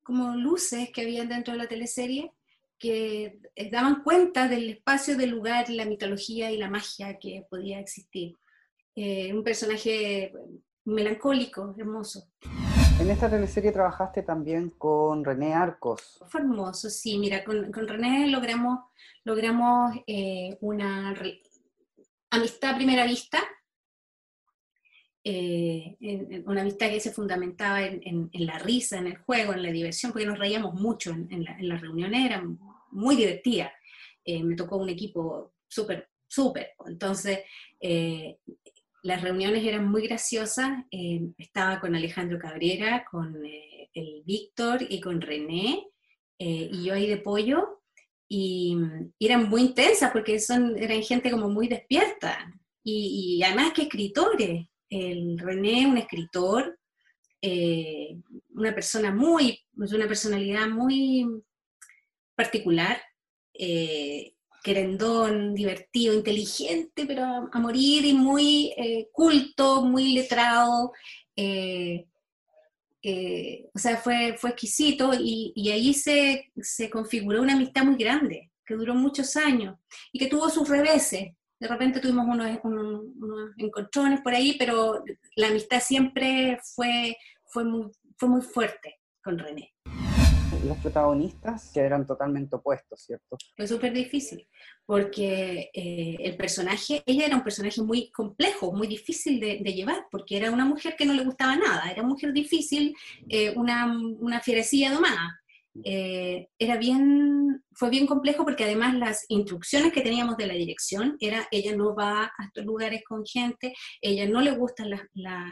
como 0.04 0.36
luces 0.36 0.90
que 0.92 1.02
habían 1.02 1.30
dentro 1.30 1.54
de 1.54 1.60
la 1.60 1.68
teleserie 1.68 2.32
que 2.82 3.40
eh, 3.56 3.70
daban 3.70 4.04
cuenta 4.04 4.48
del 4.48 4.70
espacio, 4.70 5.16
del 5.16 5.30
lugar, 5.30 5.70
la 5.70 5.86
mitología 5.86 6.52
y 6.52 6.58
la 6.58 6.70
magia 6.70 7.20
que 7.20 7.46
podía 7.50 7.80
existir. 7.80 8.38
un 8.96 9.44
personaje 9.44 10.34
melancólico, 10.86 11.76
hermoso. 11.78 12.28
En 13.00 13.10
esta 13.10 13.30
teleserie 13.30 13.72
trabajaste 13.72 14.22
también 14.24 14.70
con 14.72 15.26
René 15.26 15.54
Arcos. 15.54 16.20
Fue 16.28 16.42
hermoso, 16.42 16.90
sí. 16.90 17.18
Mira, 17.18 17.44
con, 17.44 17.72
con 17.72 17.88
René 17.88 18.28
logramos, 18.28 18.80
logramos 19.24 19.96
eh, 20.06 20.58
una 20.62 21.16
amistad 22.30 22.72
a 22.72 22.76
primera 22.76 23.06
vista, 23.06 23.40
eh, 25.24 26.44
una 26.46 26.62
amistad 26.62 26.90
que 26.90 27.00
se 27.00 27.12
fundamentaba 27.12 27.82
en, 27.84 28.30
la 28.34 28.60
risa, 28.60 28.98
en 28.98 29.08
el 29.08 29.18
juego, 29.18 29.54
en 29.54 29.64
la 29.64 29.72
diversión, 29.72 30.12
porque 30.12 30.28
nos 30.28 30.40
reíamos 30.40 30.74
mucho 30.76 31.12
en, 31.12 31.44
la, 31.44 31.58
las 31.60 31.82
reuniones, 31.82 32.26
era 32.26 32.44
muy 32.92 33.16
divertida. 33.16 33.72
Eh, 34.24 34.44
me 34.44 34.56
tocó 34.56 34.78
un 34.78 34.90
equipo 34.90 35.54
súper, 35.68 36.10
súper. 36.28 36.72
Entonces, 36.86 37.40
las 39.04 39.22
reuniones 39.22 39.64
eran 39.66 39.90
muy 39.90 40.08
graciosas. 40.08 40.86
estaba 41.38 41.80
con 41.80 41.96
Alejandro 41.96 42.38
Cabrera, 42.38 43.04
con 43.10 43.44
el 43.44 44.24
Víctor 44.26 44.86
y 44.88 45.02
con 45.02 45.20
René, 45.20 45.88
y 46.38 46.84
yo 46.84 46.94
ahí 46.94 47.08
de 47.08 47.18
pollo, 47.18 47.82
y, 48.34 48.78
eran 49.20 49.50
muy 49.50 49.62
intensas 49.62 50.10
porque 50.12 50.40
son, 50.40 50.78
eran 50.78 51.04
gente 51.04 51.30
como 51.30 51.50
muy 51.50 51.68
despierta 51.68 52.50
y, 52.82 53.42
además 53.44 53.74
que 53.74 53.84
escritores. 53.84 54.68
El 54.90 55.38
René, 55.38 55.86
un 55.86 55.98
escritor, 55.98 56.80
eh, 57.42 58.18
una 58.54 58.74
persona 58.74 59.14
muy, 59.14 59.60
una 59.76 60.08
personalidad 60.08 60.70
muy 60.70 61.26
particular, 62.42 63.00
eh, 63.54 64.34
querendón, 64.64 65.54
divertido, 65.54 66.16
inteligente, 66.16 67.06
pero 67.06 67.24
a, 67.52 67.60
morir 67.60 68.04
y 68.06 68.14
muy 68.14 68.74
eh, 68.78 69.10
culto, 69.12 69.84
muy 69.84 70.14
letrado. 70.14 70.92
Eh, 71.36 72.08
o 73.74 73.80
sea, 73.80 73.98
fue, 73.98 74.36
fue 74.40 74.52
exquisito 74.52 75.12
y, 75.14 75.54
y 75.56 75.70
ahí 75.72 75.94
se, 75.94 76.52
se, 76.62 76.90
configuró 76.90 77.42
una 77.42 77.54
amistad 77.54 77.84
muy 77.84 77.96
grande, 77.96 78.52
que 78.66 78.76
duró 78.76 78.94
muchos 78.96 79.36
años 79.36 79.76
y 80.12 80.20
que 80.20 80.28
tuvo 80.28 80.50
sus 80.50 80.68
reveses. 80.70 81.34
De 81.60 81.68
repente 81.68 82.00
tuvimos 82.00 82.26
unos, 82.28 82.60
unos, 82.64 83.52
encontrones 83.58 84.22
por 84.22 84.34
ahí, 84.34 84.56
pero 84.58 85.04
la 85.36 85.48
amistad 85.48 85.80
siempre 85.80 86.60
fue, 86.76 87.18
fue, 87.46 87.64
muy, 87.66 87.92
fue 88.18 88.30
muy 88.30 88.42
fuerte 88.42 89.00
con 89.24 89.38
René 89.38 89.72
los 90.66 90.78
protagonistas 90.78 91.72
que 91.74 91.80
eran 91.80 92.06
totalmente 92.06 92.56
opuestos, 92.56 93.02
¿cierto? 93.02 93.38
Fue 93.56 93.68
súper 93.68 93.94
difícil, 93.94 94.48
porque 94.86 95.70
eh, 95.74 96.18
el 96.20 96.38
personaje, 96.38 97.02
ella 97.06 97.26
era 97.26 97.36
un 97.36 97.44
personaje 97.44 97.82
muy 97.82 98.12
complejo, 98.12 98.72
muy 98.74 98.88
difícil 98.88 99.40
de, 99.40 99.58
llevar, 99.58 100.06
porque 100.12 100.38
era 100.38 100.52
una 100.52 100.66
mujer 100.66 100.96
que 100.98 101.06
no 101.06 101.14
le 101.14 101.24
gustaba 101.24 101.56
nada, 101.56 101.90
era 101.90 102.02
una 102.02 102.12
mujer 102.12 102.34
difícil, 102.34 102.96
eh, 103.30 103.54
una, 103.56 103.98
una 104.20 104.40
fierecilla 104.42 104.92
domada. 104.92 105.41
Eh, 105.86 106.48
era 106.60 106.76
bien, 106.78 107.64
fue 107.74 107.90
bien 107.90 108.06
complejo 108.06 108.44
porque 108.44 108.66
además 108.66 108.94
las 108.96 109.26
instrucciones 109.30 109.94
que 109.94 110.02
teníamos 110.02 110.36
de 110.36 110.48
la 110.48 110.54
dirección 110.54 111.16
era, 111.20 111.48
ella 111.50 111.76
no 111.76 111.96
va 111.96 112.26
a 112.26 112.46
estos 112.46 112.66
lugares 112.66 113.04
con 113.08 113.26
gente, 113.26 113.74
ella 114.02 114.28
no 114.28 114.42
le 114.42 114.52
gusta 114.52 114.84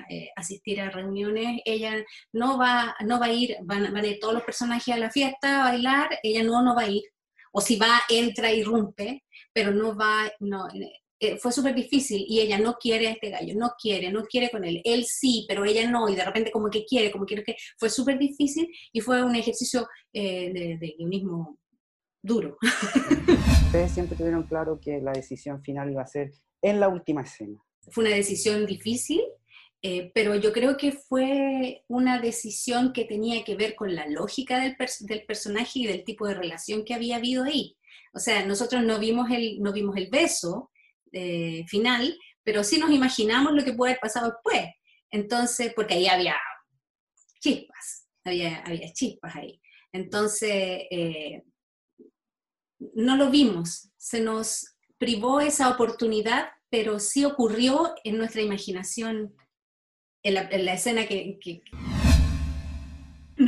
eh, 0.10 0.30
asistir 0.36 0.82
a 0.82 0.90
reuniones, 0.90 1.62
ella 1.64 2.04
no 2.34 2.58
va, 2.58 2.96
no 3.06 3.20
va 3.20 3.28
a 3.28 3.32
ir, 3.32 3.56
van, 3.64 3.94
van, 3.94 4.04
a 4.04 4.08
ir 4.08 4.20
todos 4.20 4.34
los 4.34 4.44
personajes 4.44 4.94
a 4.94 4.98
la 4.98 5.10
fiesta 5.10 5.62
a 5.62 5.72
bailar, 5.72 6.10
ella 6.22 6.44
no, 6.44 6.62
no 6.62 6.76
va 6.76 6.82
a 6.84 6.90
ir, 6.90 7.04
o 7.54 7.62
si 7.62 7.78
va, 7.78 8.02
entra, 8.10 8.52
irrumpe, 8.52 9.24
pero 9.54 9.72
no 9.72 9.96
va, 9.96 10.30
no, 10.40 10.68
eh, 11.20 11.38
fue 11.38 11.52
súper 11.52 11.76
difícil 11.76 12.26
y 12.28 12.40
ella 12.40 12.58
no 12.58 12.76
quiere 12.76 13.08
a 13.08 13.12
este 13.12 13.30
gallo, 13.30 13.54
no 13.56 13.74
quiere, 13.80 14.12
no 14.12 14.24
quiere 14.24 14.50
con 14.50 14.64
él, 14.64 14.82
él 14.86 15.06
sí, 15.06 15.46
pero 15.48 15.66
ella 15.66 15.90
no, 15.90 16.08
y 16.08 16.16
de 16.16 16.24
repente 16.24 16.52
como 16.52 16.70
que 16.70 16.86
quiere, 16.86 17.12
como 17.12 17.26
quiere 17.26 17.44
que, 17.44 17.56
fue 17.78 17.90
súper 17.90 18.18
difícil 18.18 18.70
y 18.94 19.02
fue 19.02 19.24
un 19.24 19.36
ejercicio 19.36 19.88
eh, 20.14 20.52
de, 20.54 20.78
de, 20.78 20.96
guionismo 20.98 21.58
duro. 22.24 22.58
Ustedes 23.66 23.92
siempre 23.92 24.18
tuvieron 24.18 24.44
claro 24.44 24.80
que 24.80 25.02
la 25.02 25.12
decisión 25.12 25.62
final 25.62 25.92
iba 25.92 26.02
a 26.02 26.08
ser 26.08 26.32
en 26.62 26.80
la 26.80 26.88
última 26.88 27.22
escena. 27.22 27.60
Fue 27.92 28.06
una 28.06 28.16
decisión 28.16 28.66
difícil, 28.66 29.22
eh, 29.82 30.12
pero 30.14 30.36
yo 30.36 30.52
creo 30.52 30.76
que 30.76 30.92
fue 30.92 31.84
una 31.88 32.20
decisión 32.20 32.92
que 32.92 33.06
tenía 33.06 33.44
que 33.44 33.56
ver 33.56 33.76
con 33.76 33.96
la 33.96 34.08
lógica 34.08 34.60
del, 34.60 34.76
del, 35.02 35.26
personaje 35.26 35.80
y 35.80 35.88
del 35.88 36.04
tipo 36.04 36.28
de 36.28 36.34
relación 36.34 36.84
que 36.84 36.94
había 36.94 37.16
habido 37.16 37.44
ahí. 37.44 37.78
O 38.14 38.20
sea, 38.20 38.46
nosotros 38.46 38.84
no 38.84 39.00
vimos 39.00 39.30
el, 39.32 39.60
no 39.62 39.72
vimos 39.72 39.96
el 39.96 40.10
beso, 40.10 40.70
eh, 41.12 41.66
final, 41.68 42.18
pero 42.44 42.64
sí 42.64 42.78
nos 42.78 42.92
imaginamos 42.92 43.54
lo 43.54 43.64
que 43.64 43.74
puede 43.74 43.94
haber 43.94 44.02
pasado 44.02 44.32
después. 44.32 44.70
Entonces, 45.12 45.74
porque 45.76 45.96
ahí 45.96 46.08
había 46.08 46.38
chispas, 47.40 48.08
había, 48.24 48.60
había 48.62 48.92
chispas 48.94 49.36
ahí. 49.36 49.60
Entonces, 49.92 50.52
eh, 50.92 51.44
no 52.80 53.16
lo 53.16 53.30
vimos, 53.30 53.92
se 53.98 54.22
nos 54.22 54.76
privó 54.98 55.40
esa 55.42 55.70
oportunidad, 55.70 56.50
pero 56.70 57.00
sí 57.00 57.26
ocurrió 57.26 57.96
en 58.04 58.18
nuestra 58.18 58.42
imaginación, 58.42 59.36
en 60.24 60.34
la, 60.34 60.74
escena 60.74 61.08
que, 61.08 61.40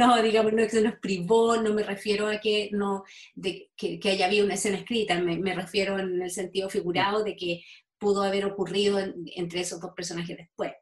no, 0.02 0.22
digamos, 0.24 0.54
no 0.54 0.68
se 0.68 0.82
nos 0.82 0.96
privó, 0.96 1.58
no 1.58 1.74
me 1.76 1.84
refiero 1.84 2.28
a 2.28 2.40
que, 2.40 2.70
no, 2.74 3.04
de, 3.36 3.70
que, 3.78 4.00
haya 4.06 4.26
habido 4.26 4.46
una 4.46 4.56
escena 4.56 4.78
escrita, 4.78 5.20
me, 5.22 5.54
refiero 5.54 6.00
en 6.00 6.22
el 6.24 6.32
sentido 6.32 6.70
figurado 6.70 7.24
de 7.24 7.36
que 7.36 7.64
pudo 8.00 8.24
haber 8.24 8.46
ocurrido 8.46 8.98
entre 9.36 9.62
esos 9.62 9.80
dos 9.80 9.92
personajes 9.96 10.38
después. 10.38 10.74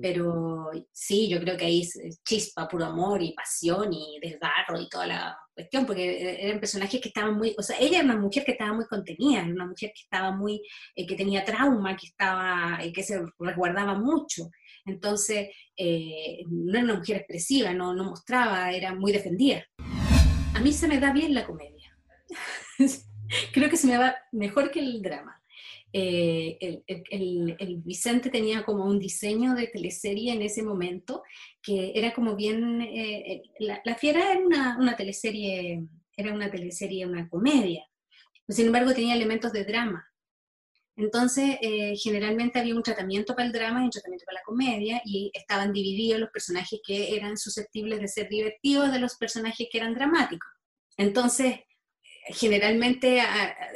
Pero 0.00 0.70
sí, 0.92 1.28
yo 1.28 1.40
creo 1.40 1.56
que 1.56 1.66
ahí 1.66 1.82
es 1.82 2.20
chispa, 2.24 2.68
puro 2.68 2.86
amor 2.86 3.22
y 3.22 3.32
pasión 3.32 3.92
y 3.92 4.18
desgarro 4.20 4.80
y 4.80 4.88
toda 4.88 5.06
la 5.06 5.38
cuestión, 5.54 5.86
porque 5.86 6.44
eran 6.44 6.60
personajes 6.60 7.00
que 7.00 7.08
estaban 7.08 7.36
muy, 7.36 7.54
o 7.58 7.62
sea, 7.62 7.76
ella 7.78 7.98
era 7.98 8.04
una 8.04 8.16
mujer 8.16 8.44
que 8.44 8.52
estaba 8.52 8.72
muy 8.72 8.86
contenida, 8.86 9.40
era 9.40 9.52
una 9.52 9.66
mujer 9.66 9.90
que 9.94 10.02
estaba 10.02 10.30
muy, 10.30 10.62
eh, 10.94 11.06
que 11.06 11.16
tenía 11.16 11.44
trauma, 11.44 11.96
que 11.96 12.06
estaba, 12.06 12.78
eh, 12.82 12.92
que 12.92 13.02
se 13.02 13.20
resguardaba 13.38 13.94
mucho. 13.94 14.50
Entonces, 14.84 15.48
eh, 15.76 16.42
no 16.48 16.78
era 16.78 16.84
una 16.84 16.98
mujer 16.98 17.16
expresiva, 17.16 17.72
no, 17.72 17.94
no 17.94 18.04
mostraba, 18.04 18.70
era 18.72 18.94
muy 18.94 19.12
defendida. 19.12 19.64
A 20.54 20.60
mí 20.60 20.72
se 20.72 20.88
me 20.88 20.98
da 21.00 21.12
bien 21.12 21.34
la 21.34 21.46
comedia. 21.46 21.96
Creo 23.52 23.68
que 23.68 23.76
se 23.76 23.86
me 23.86 23.98
va 23.98 24.16
mejor 24.32 24.70
que 24.70 24.80
el 24.80 25.02
drama. 25.02 25.37
Eh, 25.92 26.82
el, 26.86 27.82
Vicente 27.84 28.28
tenía 28.28 28.64
como 28.64 28.84
un 28.84 28.98
diseño 28.98 29.54
de 29.54 29.68
teleserie 29.68 30.32
en 30.32 30.42
ese 30.42 30.62
momento 30.62 31.22
que 31.62 31.92
era 31.94 32.12
como 32.12 32.36
bien, 32.36 32.82
eh, 32.82 33.42
la, 33.58 33.94
Fiera 33.94 34.32
era 34.32 34.40
una, 34.40 34.76
una, 34.78 34.96
teleserie, 34.96 35.86
era 36.16 36.34
una 36.34 36.50
teleserie, 36.50 37.06
una 37.06 37.28
comedia, 37.28 37.86
sin 38.48 38.66
embargo 38.66 38.92
tenía 38.92 39.14
elementos 39.14 39.52
de 39.52 39.64
drama, 39.64 40.08
entonces, 40.98 41.58
eh, 41.62 41.94
generalmente 41.96 42.58
había 42.58 42.74
un 42.74 42.82
tratamiento 42.82 43.36
para 43.36 43.46
el 43.46 43.52
drama 43.52 43.80
y 43.80 43.84
un 43.84 43.90
tratamiento 43.90 44.24
para 44.26 44.40
la 44.40 44.44
comedia, 44.44 45.00
y 45.04 45.30
estaban 45.32 45.72
divididos 45.72 46.18
los 46.18 46.30
personajes 46.30 46.80
que 46.84 47.14
eran 47.14 47.36
susceptibles 47.36 48.00
de 48.00 48.08
ser 48.08 48.28
divertidos 48.28 48.90
de 48.90 48.98
los 48.98 49.14
personajes 49.14 49.68
que 49.70 49.78
eran 49.78 49.94
dramáticos. 49.94 50.50
Entonces, 50.96 51.60
generalmente 52.28 53.20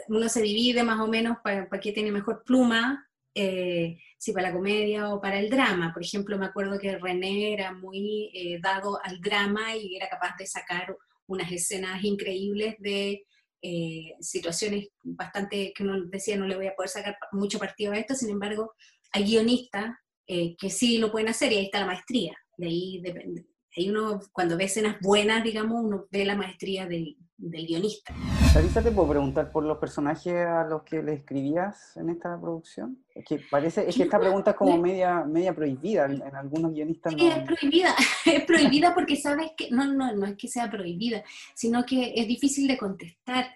uno 0.09 0.29
se 0.29 0.43
divide 0.43 0.83
más 0.83 1.01
o 1.01 1.09
menos 1.09 1.39
para, 1.43 1.69
para 1.69 1.81
qué 1.81 1.93
tiene 1.93 2.11
mejor 2.11 2.43
pluma, 2.45 3.09
eh, 3.35 3.99
si 4.19 4.33
para 4.33 4.49
la 4.49 4.55
comedia 4.55 5.13
o 5.13 5.21
para 5.21 5.39
el 5.39 5.51
drama. 5.51 5.93
Por 5.93 6.03
ejemplo, 6.03 6.39
me 6.39 6.47
acuerdo 6.47 6.79
que 6.79 6.99
René 6.99 7.53
era 7.53 7.73
muy 7.73 8.31
eh, 8.35 8.59
dado 8.61 8.99
al 9.03 9.21
drama 9.21 9.75
y 9.77 9.97
era 9.97 10.09
capaz 10.09 10.37
de 10.39 10.47
sacar 10.47 10.97
unas 11.27 11.51
escenas 11.51 12.05
increíbles 12.05 12.77
de 12.79 13.25
eh, 13.63 14.15
situaciones 14.21 14.89
bastante 15.03 15.73
que 15.75 15.85
uno 15.85 16.05
decía 16.07 16.37
no 16.37 16.47
le 16.47 16.57
voy 16.57 16.67
a 16.67 16.75
poder 16.75 16.91
sacar 16.91 17.17
mucho 17.33 17.59
partido 17.59 17.93
a 17.93 17.99
esto, 17.99 18.15
sin 18.15 18.31
embargo, 18.31 18.75
hay 19.13 19.25
guionistas 19.25 19.95
eh, 20.27 20.57
que 20.59 20.71
sí 20.71 20.99
lo 20.99 21.11
pueden 21.11 21.29
hacer 21.29 21.53
y 21.53 21.57
ahí 21.57 21.65
está 21.65 21.81
la 21.81 21.87
maestría. 21.87 22.37
De 22.57 22.67
ahí 22.67 23.01
depende. 23.03 23.47
Ahí 23.77 23.89
uno, 23.89 24.21
cuando 24.33 24.57
ve 24.57 24.65
escenas 24.65 24.97
buenas, 25.01 25.43
digamos, 25.43 25.83
uno 25.83 26.07
ve 26.11 26.25
la 26.25 26.37
maestría 26.37 26.87
del, 26.87 27.17
del 27.37 27.67
guionista. 27.67 28.15
Sarisa, 28.53 28.83
¿te 28.83 28.91
puedo 28.91 29.09
preguntar 29.09 29.51
por 29.51 29.65
los 29.65 29.79
personajes 29.79 30.35
a 30.47 30.65
los 30.65 30.83
que 30.83 31.03
le 31.03 31.15
escribías 31.15 31.97
en 31.97 32.11
esta 32.11 32.39
producción? 32.39 32.99
Es 33.15 33.25
que 33.25 33.41
parece, 33.51 33.89
es 33.89 33.97
que 33.97 34.03
esta 34.03 34.21
pregunta 34.21 34.51
es 34.51 34.57
como 34.59 34.77
media, 34.77 35.25
media 35.25 35.55
prohibida 35.55 36.05
en, 36.05 36.23
algunos 36.37 36.75
guionistas. 36.75 37.15
Sí, 37.15 37.29
es 37.29 37.39
prohibida, 37.45 37.95
es 38.27 38.45
prohibida 38.45 38.95
porque 38.95 39.17
sabes 39.17 39.53
que, 39.57 39.71
no, 39.71 39.87
no, 39.87 40.15
no 40.15 40.27
es 40.27 40.37
que 40.37 40.49
sea 40.49 40.71
prohibida, 40.71 41.25
sino 41.55 41.87
que 41.87 42.13
es 42.15 42.29
difícil 42.29 42.69
de 42.69 42.77
contestar 42.77 43.47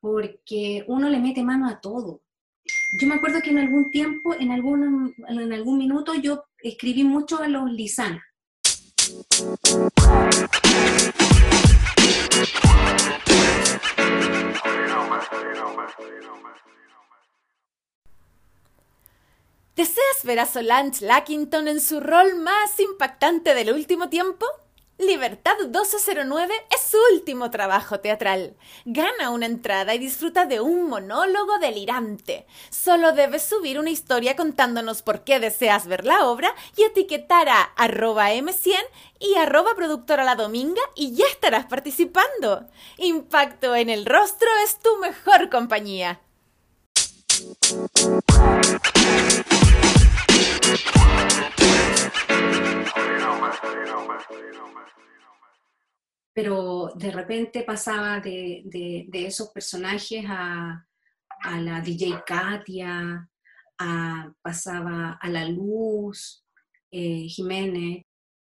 porque 0.00 0.84
uno 0.86 1.08
le 1.08 1.18
mete 1.18 1.42
mano 1.42 1.68
a 1.68 1.80
todo. 1.80 2.20
Yo 3.00 3.08
me 3.08 3.16
acuerdo 3.16 3.40
que 3.42 3.50
en 3.50 3.58
algún 3.58 3.90
tiempo, 3.90 4.36
en 4.38 4.52
algún, 4.52 5.16
en 5.26 5.52
algún 5.52 5.78
minuto, 5.78 6.14
yo 6.14 6.44
escribí 6.62 7.02
mucho 7.02 7.42
a 7.42 7.48
los 7.48 7.68
Lisana. 7.72 8.22
¿Deseas 19.76 20.24
ver 20.24 20.38
a 20.40 20.46
Solange 20.46 21.04
Lackington 21.04 21.68
en 21.68 21.80
su 21.80 22.00
rol 22.00 22.36
más 22.36 22.78
impactante 22.80 23.54
del 23.54 23.72
último 23.72 24.08
tiempo? 24.08 24.46
Libertad 24.98 25.56
1209 25.58 26.54
es 26.72 26.80
su 26.88 26.96
último 27.12 27.50
trabajo 27.50 27.98
teatral. 27.98 28.54
Gana 28.84 29.30
una 29.30 29.46
entrada 29.46 29.92
y 29.92 29.98
disfruta 29.98 30.46
de 30.46 30.60
un 30.60 30.88
monólogo 30.88 31.58
delirante. 31.58 32.46
Solo 32.70 33.10
debes 33.12 33.42
subir 33.42 33.80
una 33.80 33.90
historia 33.90 34.36
contándonos 34.36 35.02
por 35.02 35.24
qué 35.24 35.40
deseas 35.40 35.88
ver 35.88 36.04
la 36.04 36.28
obra 36.28 36.54
y 36.76 36.84
etiquetar 36.84 37.48
a 37.48 37.62
arroba 37.62 38.30
m100 38.30 38.78
y 39.18 39.34
arroba 39.34 39.74
productora 39.74 40.22
la 40.22 40.36
dominga 40.36 40.82
y 40.94 41.12
ya 41.16 41.26
estarás 41.26 41.66
participando. 41.66 42.68
Impacto 42.98 43.74
en 43.74 43.90
el 43.90 44.06
rostro 44.06 44.48
es 44.64 44.78
tu 44.78 44.96
mejor 44.98 45.50
compañía. 45.50 46.20
Pero 56.32 56.90
de 56.96 57.10
repente 57.10 57.62
pasaba 57.62 58.20
de, 58.20 59.08
esos 59.12 59.50
personajes 59.50 60.24
a, 60.28 60.86
la 61.60 61.80
DJ 61.80 62.22
Katia, 62.26 63.28
pasaba 64.42 65.18
a 65.20 65.28
la 65.28 65.44
Luz, 65.44 66.44
eh, 66.90 67.26
Jiménez, 67.28 68.04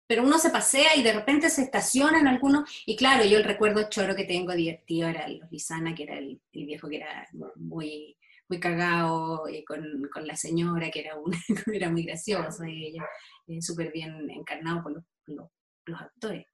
pero 0.09 0.23
uno 0.23 0.39
se 0.39 0.49
pasea 0.49 0.97
y 0.97 1.03
de 1.03 1.13
repente 1.13 1.51
se 1.51 1.63
estaciona 1.63 2.19
en 2.19 2.29
algunos, 2.29 2.83
y 2.87 2.97
claro, 2.97 3.25
yo 3.25 3.37
el 3.37 3.45
recuerdo 3.45 3.91
choro 3.91 4.17
que 4.17 4.25
tengo 4.25 4.55
divertido 4.55 5.07
era 5.07 5.29
los 5.29 5.51
Lizana, 5.51 5.95
que 5.95 6.05
era 6.05 6.17
el, 6.17 6.41
viejo 6.53 6.89
que 6.89 6.97
era 6.97 7.29
muy, 7.57 8.17
muy 8.49 8.59
cagado, 8.59 9.47
eh, 9.49 9.65
con, 9.67 10.27
la 10.27 10.35
señora, 10.35 10.91
que 10.91 11.01
era, 11.01 11.13
era 11.73 11.91
muy 11.91 12.05
graciosa, 12.05 12.67
ella, 12.67 13.07
eh, 13.49 13.63
súper 13.63 13.91
bien 13.93 14.31
encarnado 14.31 14.83
por 14.83 14.93
los, 14.93 15.49
actores. 16.01 16.47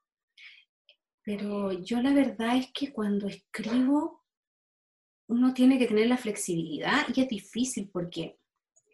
Pero 1.25 1.73
yo 1.73 2.01
la 2.01 2.15
verdad 2.15 2.57
es 2.57 2.71
que 2.73 2.93
cuando 2.93 3.27
escribo, 3.27 4.23
uno 5.27 5.53
tiene 5.53 5.77
que 5.77 5.89
tener 5.89 6.07
la 6.07 6.17
flexibilidad 6.17 7.05
y 7.13 7.21
es 7.21 7.29
difícil 7.29 7.91
porque 7.93 8.39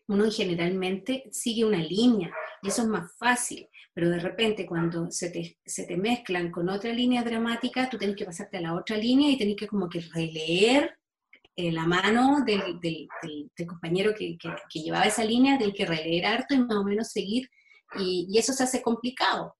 uno 0.08 0.30
generalmente 0.30 1.28
sigue 1.30 1.66
una 1.66 1.82
línea 1.82 2.32
y 2.62 2.68
eso 2.68 2.82
es 2.82 2.88
más 2.88 3.14
fácil, 3.18 3.68
pero 3.92 4.08
de 4.08 4.18
repente 4.18 4.64
cuando 4.64 5.10
se 5.10 5.30
te, 5.30 5.58
se 5.64 5.84
te 5.84 5.98
mezclan 5.98 6.50
con 6.50 6.70
otra 6.70 6.92
línea 6.92 7.22
dramática, 7.22 7.90
tú 7.90 7.98
tienes 7.98 8.16
que 8.16 8.24
pasarte 8.24 8.56
a 8.56 8.62
la 8.62 8.74
otra 8.74 8.96
línea 8.96 9.30
y 9.30 9.36
tienes 9.36 9.56
que 9.56 9.68
como 9.68 9.90
que 9.90 10.00
releer 10.00 10.98
eh, 11.54 11.70
la 11.70 11.84
mano 11.84 12.42
del, 12.46 12.80
del, 12.80 13.08
compañero 13.66 14.14
que, 14.14 14.38
que, 14.38 14.80
llevaba 14.80 15.04
esa 15.04 15.24
línea, 15.24 15.58
del 15.58 15.74
que 15.74 15.84
releer 15.84 16.24
harto 16.24 16.54
y 16.54 16.58
más 16.60 16.76
o 16.76 16.84
menos 16.84 17.08
seguir, 17.08 17.50
y, 17.98 18.38
eso 18.38 18.52
se 18.52 18.64
hace 18.64 18.82
complicado. 18.82 19.56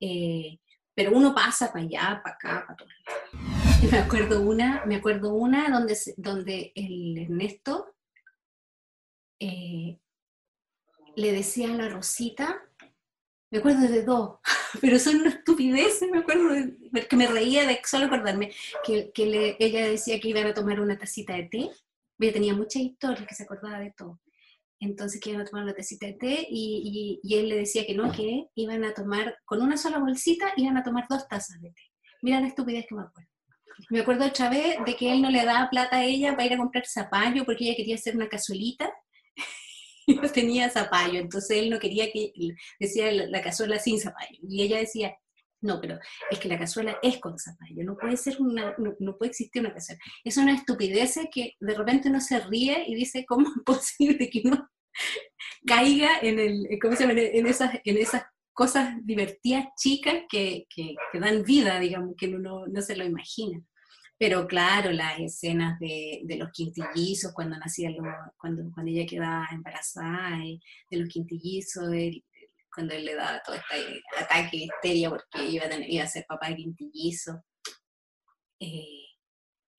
Eh, 0.00 0.58
pero 0.94 1.12
uno 1.12 1.34
pasa 1.34 1.72
para 1.72 1.84
allá, 1.84 2.20
para 2.22 2.34
acá, 2.34 2.66
para 2.66 2.84
lados. 2.84 3.90
Me 3.90 3.98
acuerdo 3.98 4.42
una, 4.42 4.84
me 4.86 4.96
acuerdo 4.96 5.32
una 5.32 5.70
donde, 5.70 5.96
donde 6.16 6.72
el 6.74 7.18
Ernesto 7.18 7.94
eh, 9.38 9.98
le 11.16 11.32
decía 11.32 11.72
a 11.72 11.76
la 11.76 11.88
Rosita, 11.88 12.62
me 13.50 13.58
acuerdo 13.58 13.88
de 13.88 14.02
dos, 14.02 14.38
pero 14.80 14.98
son 14.98 15.26
estupideces, 15.26 16.10
me 16.10 16.18
acuerdo, 16.18 16.50
porque 16.92 17.16
me 17.16 17.26
reía 17.26 17.66
de 17.66 17.80
solo 17.84 18.06
acordarme 18.06 18.52
que, 18.84 19.10
que 19.12 19.56
ella 19.58 19.86
decía 19.86 20.20
que 20.20 20.28
iban 20.28 20.46
a 20.46 20.54
tomar 20.54 20.80
una 20.80 20.98
tacita 20.98 21.34
de 21.34 21.44
té, 21.44 21.70
ella 22.18 22.32
tenía 22.32 22.54
muchas 22.54 22.82
historias 22.82 23.26
que 23.26 23.34
se 23.34 23.44
acordaba 23.44 23.80
de 23.80 23.92
todo, 23.92 24.20
entonces 24.80 25.20
que 25.20 25.30
iban 25.30 25.42
a 25.42 25.44
tomar 25.44 25.64
una 25.64 25.74
tacita 25.74 26.06
de 26.06 26.14
té 26.14 26.46
y, 26.48 27.20
y, 27.22 27.34
él 27.36 27.48
le 27.48 27.56
decía 27.56 27.86
que 27.86 27.94
no, 27.94 28.10
que 28.10 28.46
iban 28.54 28.84
a 28.84 28.94
tomar, 28.94 29.38
con 29.44 29.62
una 29.62 29.76
sola 29.76 29.98
bolsita, 29.98 30.52
iban 30.56 30.76
a 30.76 30.82
tomar 30.82 31.04
dos 31.08 31.28
tazas 31.28 31.60
de 31.60 31.70
té. 31.70 31.82
Mira 32.22 32.40
la 32.40 32.48
estupidez 32.48 32.86
que 32.88 32.94
me 32.94 33.02
acuerdo. 33.02 33.30
Me 33.90 34.00
acuerdo 34.00 34.26
otra 34.26 34.50
vez 34.50 34.76
de 34.84 34.96
que 34.96 35.12
él 35.12 35.22
no 35.22 35.30
le 35.30 35.44
daba 35.44 35.70
plata 35.70 35.98
a 35.98 36.04
ella 36.04 36.32
para 36.32 36.46
ir 36.46 36.54
a 36.54 36.58
comprar 36.58 36.84
zapallo 36.86 37.44
porque 37.44 37.64
ella 37.64 37.76
quería 37.76 37.94
hacer 37.94 38.16
una 38.16 38.28
cazuelita 38.28 38.92
no 40.22 40.28
tenía 40.28 40.70
zapallo, 40.70 41.20
entonces 41.20 41.58
él 41.58 41.70
no 41.70 41.78
quería 41.78 42.10
que, 42.10 42.32
decía 42.78 43.12
la, 43.12 43.42
cazuela 43.42 43.78
sin 43.78 44.00
zapallo, 44.00 44.38
y 44.42 44.62
ella 44.62 44.78
decía, 44.78 45.14
no, 45.62 45.80
pero 45.80 45.98
es 46.30 46.38
que 46.38 46.48
la 46.48 46.58
cazuela 46.58 46.98
es 47.02 47.18
con 47.18 47.38
zapallo, 47.38 47.84
no 47.84 47.96
puede 47.96 48.16
ser 48.16 48.40
una, 48.40 48.74
no, 48.78 49.16
puede 49.16 49.30
existir 49.30 49.60
una 49.60 49.74
cazuela. 49.74 50.00
Es 50.24 50.36
una 50.36 50.54
estupidez 50.54 51.18
que 51.32 51.54
de 51.60 51.74
repente 51.74 52.08
uno 52.08 52.20
se 52.20 52.40
ríe 52.40 52.84
y 52.86 52.94
dice, 52.94 53.24
¿cómo 53.26 53.48
es 53.48 53.62
posible 53.64 54.30
que 54.30 54.42
uno 54.44 54.68
caiga 55.66 56.18
en, 56.22 56.38
el, 56.38 56.66
¿cómo 56.80 56.96
se 56.96 57.06
llama? 57.06 57.20
en, 57.20 57.46
esas, 57.46 57.78
en 57.84 57.98
esas 57.98 58.24
cosas 58.52 58.94
divertidas, 59.04 59.66
chicas, 59.76 60.22
que, 60.28 60.66
que, 60.74 60.94
dan 61.18 61.42
vida, 61.44 61.78
digamos, 61.78 62.14
que 62.16 62.28
uno 62.28 62.66
no 62.66 62.82
se 62.82 62.96
lo 62.96 63.04
imagina. 63.04 63.62
Pero 64.18 64.46
claro, 64.46 64.92
las 64.92 65.18
escenas 65.18 65.78
de, 65.78 66.20
de 66.24 66.36
los 66.36 66.50
quintillizos, 66.50 67.32
cuando 67.32 67.56
nacía, 67.56 67.90
cuando, 68.36 68.70
cuando 68.74 68.92
ella 68.92 69.06
quedaba 69.06 69.48
embarazada, 69.50 70.38
de 70.90 70.96
los 70.98 71.08
quintillizos, 71.08 71.90
cuando 72.74 72.94
él 72.94 73.04
le 73.04 73.14
daba 73.14 73.42
todo 73.44 73.56
este 73.56 74.02
ataque 74.18 74.56
de 74.56 74.64
histeria 74.64 75.10
porque 75.10 75.44
iba 75.48 75.64
a, 75.66 75.68
tener, 75.68 75.90
iba 75.90 76.04
a 76.04 76.08
ser 76.08 76.24
papá 76.26 76.54
quintillizo. 76.54 77.42
Eh, 78.60 79.06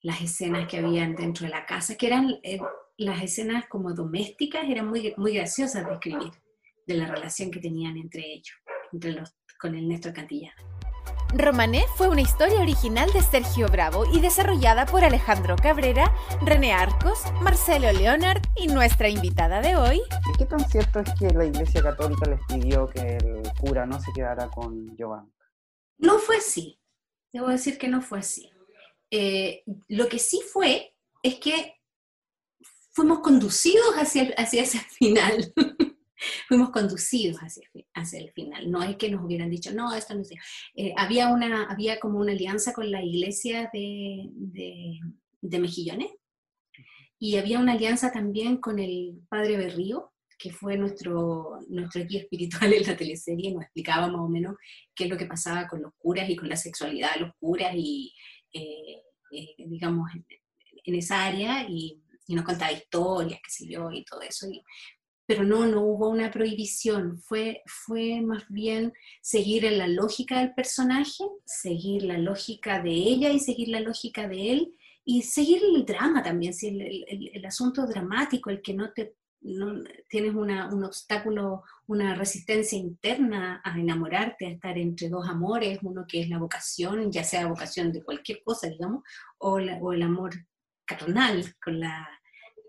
las 0.01 0.21
escenas 0.21 0.67
que 0.67 0.77
habían 0.77 1.15
dentro 1.15 1.45
de 1.45 1.51
la 1.51 1.65
casa, 1.65 1.95
que 1.95 2.07
eran 2.07 2.39
eh, 2.43 2.59
las 2.97 3.21
escenas 3.21 3.65
como 3.67 3.93
domésticas, 3.93 4.67
eran 4.67 4.87
muy, 4.87 5.13
muy 5.17 5.33
graciosas 5.33 5.85
de 5.85 5.93
escribir, 5.93 6.31
de 6.87 6.95
la 6.95 7.07
relación 7.07 7.51
que 7.51 7.59
tenían 7.59 7.97
entre 7.97 8.25
ellos, 8.25 8.55
entre 8.91 9.11
los, 9.11 9.35
con 9.59 9.75
el 9.75 9.87
Néstor 9.87 10.13
Cantillana. 10.13 10.55
Romané 11.33 11.85
fue 11.95 12.09
una 12.09 12.21
historia 12.21 12.59
original 12.59 13.09
de 13.13 13.21
Sergio 13.21 13.67
Bravo 13.67 14.05
y 14.11 14.19
desarrollada 14.19 14.85
por 14.85 15.05
Alejandro 15.05 15.55
Cabrera, 15.55 16.13
René 16.41 16.73
Arcos, 16.73 17.23
Marcelo 17.41 17.91
Leonard 17.93 18.41
y 18.57 18.67
nuestra 18.67 19.07
invitada 19.07 19.61
de 19.61 19.77
hoy. 19.77 20.01
¿Y 20.33 20.37
qué 20.37 20.45
tan 20.45 20.59
cierto 20.69 20.99
es 20.99 21.09
que 21.17 21.29
la 21.29 21.45
Iglesia 21.45 21.81
Católica 21.81 22.29
les 22.29 22.39
pidió 22.47 22.87
que 22.89 23.15
el 23.15 23.43
cura 23.59 23.85
no 23.85 23.99
se 24.01 24.11
quedara 24.13 24.49
con 24.49 24.95
Joan? 24.97 25.31
No 25.97 26.19
fue 26.19 26.37
así. 26.37 26.79
Debo 27.31 27.47
decir 27.47 27.77
que 27.77 27.87
no 27.87 28.01
fue 28.01 28.19
así. 28.19 28.51
Eh, 29.09 29.63
lo 29.87 30.09
que 30.09 30.19
sí 30.19 30.41
fue 30.51 30.93
es 31.23 31.35
que 31.35 31.75
fuimos 32.91 33.19
conducidos 33.19 33.95
hacia, 33.95 34.33
hacia 34.37 34.63
ese 34.63 34.79
final. 34.97 35.53
fuimos 36.47 36.69
conducidos 36.69 37.37
hacia, 37.39 37.67
hacia, 37.93 38.19
el 38.19 38.31
final. 38.31 38.69
No 38.69 38.83
es 38.83 38.95
que 38.97 39.09
nos 39.09 39.23
hubieran 39.23 39.49
dicho, 39.49 39.71
no, 39.73 39.93
esto 39.93 40.15
no 40.15 40.23
sé. 40.23 40.35
Eh, 40.75 40.93
había, 40.97 41.27
una, 41.29 41.65
había 41.65 41.99
como 41.99 42.19
una 42.19 42.31
alianza 42.31 42.73
con 42.73 42.91
la 42.91 43.03
iglesia 43.03 43.69
de, 43.73 44.29
de, 44.31 45.59
Mejillones 45.59 46.11
y 47.19 47.37
había 47.37 47.59
una 47.59 47.73
alianza 47.73 48.11
también 48.11 48.57
con 48.57 48.79
el 48.79 49.21
padre 49.29 49.57
Berrío, 49.57 50.13
que 50.37 50.51
fue 50.51 50.75
nuestro, 50.75 51.59
nuestro 51.69 52.03
guía 52.05 52.21
espiritual 52.21 52.73
en 52.73 52.87
la 52.87 52.97
teleserie, 52.97 53.49
y 53.49 53.53
nos 53.53 53.63
explicaba 53.63 54.07
más 54.07 54.21
o 54.21 54.27
menos 54.27 54.55
qué 54.95 55.03
es 55.03 55.09
lo 55.09 55.17
que 55.17 55.27
pasaba 55.27 55.67
con 55.67 55.83
los 55.83 55.93
curas 55.97 56.27
y 56.29 56.35
con 56.35 56.49
la 56.49 56.55
sexualidad 56.55 57.13
de 57.13 57.21
los 57.21 57.35
curas 57.39 57.73
y, 57.75 58.13
eh, 58.53 59.03
eh, 59.31 59.55
digamos, 59.57 60.09
en, 60.15 60.95
esa 60.95 61.25
área 61.25 61.67
y, 61.69 62.01
y, 62.25 62.33
nos 62.33 62.43
contaba 62.43 62.71
historias, 62.71 63.39
qué 63.43 63.51
sé 63.51 63.67
yo, 63.67 63.91
y 63.91 64.03
todo 64.03 64.21
eso. 64.21 64.47
Y 64.49 64.63
pero 65.25 65.43
no, 65.43 65.65
no 65.65 65.81
hubo 65.81 66.09
una 66.09 66.31
prohibición, 66.31 67.17
fue, 67.19 67.61
fue 67.65 68.21
más 68.21 68.43
bien 68.49 68.93
seguir 69.21 69.65
en 69.65 69.77
la 69.77 69.87
lógica 69.87 70.39
del 70.39 70.53
personaje, 70.53 71.23
seguir 71.45 72.03
la 72.03 72.17
lógica 72.17 72.81
de 72.81 72.91
ella 72.91 73.29
y 73.29 73.39
seguir 73.39 73.69
la 73.69 73.79
lógica 73.79 74.27
de 74.27 74.51
él, 74.51 74.75
y 75.03 75.23
seguir 75.23 75.61
el 75.63 75.85
drama 75.85 76.21
también, 76.21 76.53
si 76.53 76.67
el, 76.67 77.45
asunto 77.45 77.87
dramático, 77.87 78.49
el 78.49 78.61
que 78.61 78.73
no 78.73 78.91
te 78.91 79.15
tienes 80.07 80.35
un 80.35 80.83
obstáculo, 80.83 81.63
una 81.87 82.13
resistencia 82.13 82.77
interna 82.77 83.61
a 83.63 83.79
enamorarte, 83.79 84.45
a 84.45 84.51
estar 84.51 84.77
entre 84.77 85.09
dos 85.09 85.27
amores, 85.27 85.79
uno 85.81 86.05
que 86.07 86.21
es 86.21 86.29
la 86.29 86.37
vocación, 86.37 87.11
ya 87.11 87.23
sea 87.23 87.47
vocación 87.47 87.91
de 87.91 88.03
cualquier 88.03 88.43
cosa, 88.43 88.69
digamos, 88.69 89.03
o, 89.39 89.53
o 89.53 89.93
el 89.93 90.01
amor 90.03 90.31
carnal, 90.85 91.55
con 91.63 91.79
la, 91.79 92.07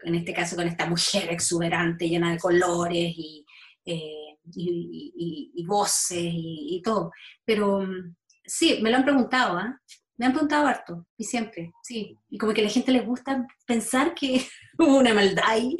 en 0.05 0.15
este 0.15 0.33
caso 0.33 0.57
con 0.57 0.67
esta 0.67 0.87
mujer 0.87 1.31
exuberante, 1.31 2.09
llena 2.09 2.33
de 2.33 2.38
colores 2.38 3.15
y, 3.17 3.45
eh, 3.85 4.38
y, 4.55 5.65
voces 5.67 6.33
y, 6.35 6.81
todo. 6.85 7.11
Pero 7.45 7.81
mm, 7.81 8.15
sí, 8.45 8.81
me 8.83 8.91
lo 8.91 8.97
han 8.97 9.05
preguntado, 9.05 9.57
¿ah? 9.57 9.79
Me 10.17 10.27
han 10.27 10.33
preguntado 10.33 10.67
harto, 10.67 11.07
y 11.17 11.25
siempre, 11.25 11.73
sí. 11.83 12.17
Y 12.29 12.38
como 12.38 12.53
que 12.53 12.61
a 12.61 12.65
la 12.65 12.71
gente 12.71 12.93
le 12.93 13.01
gusta 13.01 13.47
pensar 13.67 14.15
que 14.15 14.47
hubo 14.79 14.99
una 14.99 15.15
maldad 15.15 15.45
ahí. 15.47 15.77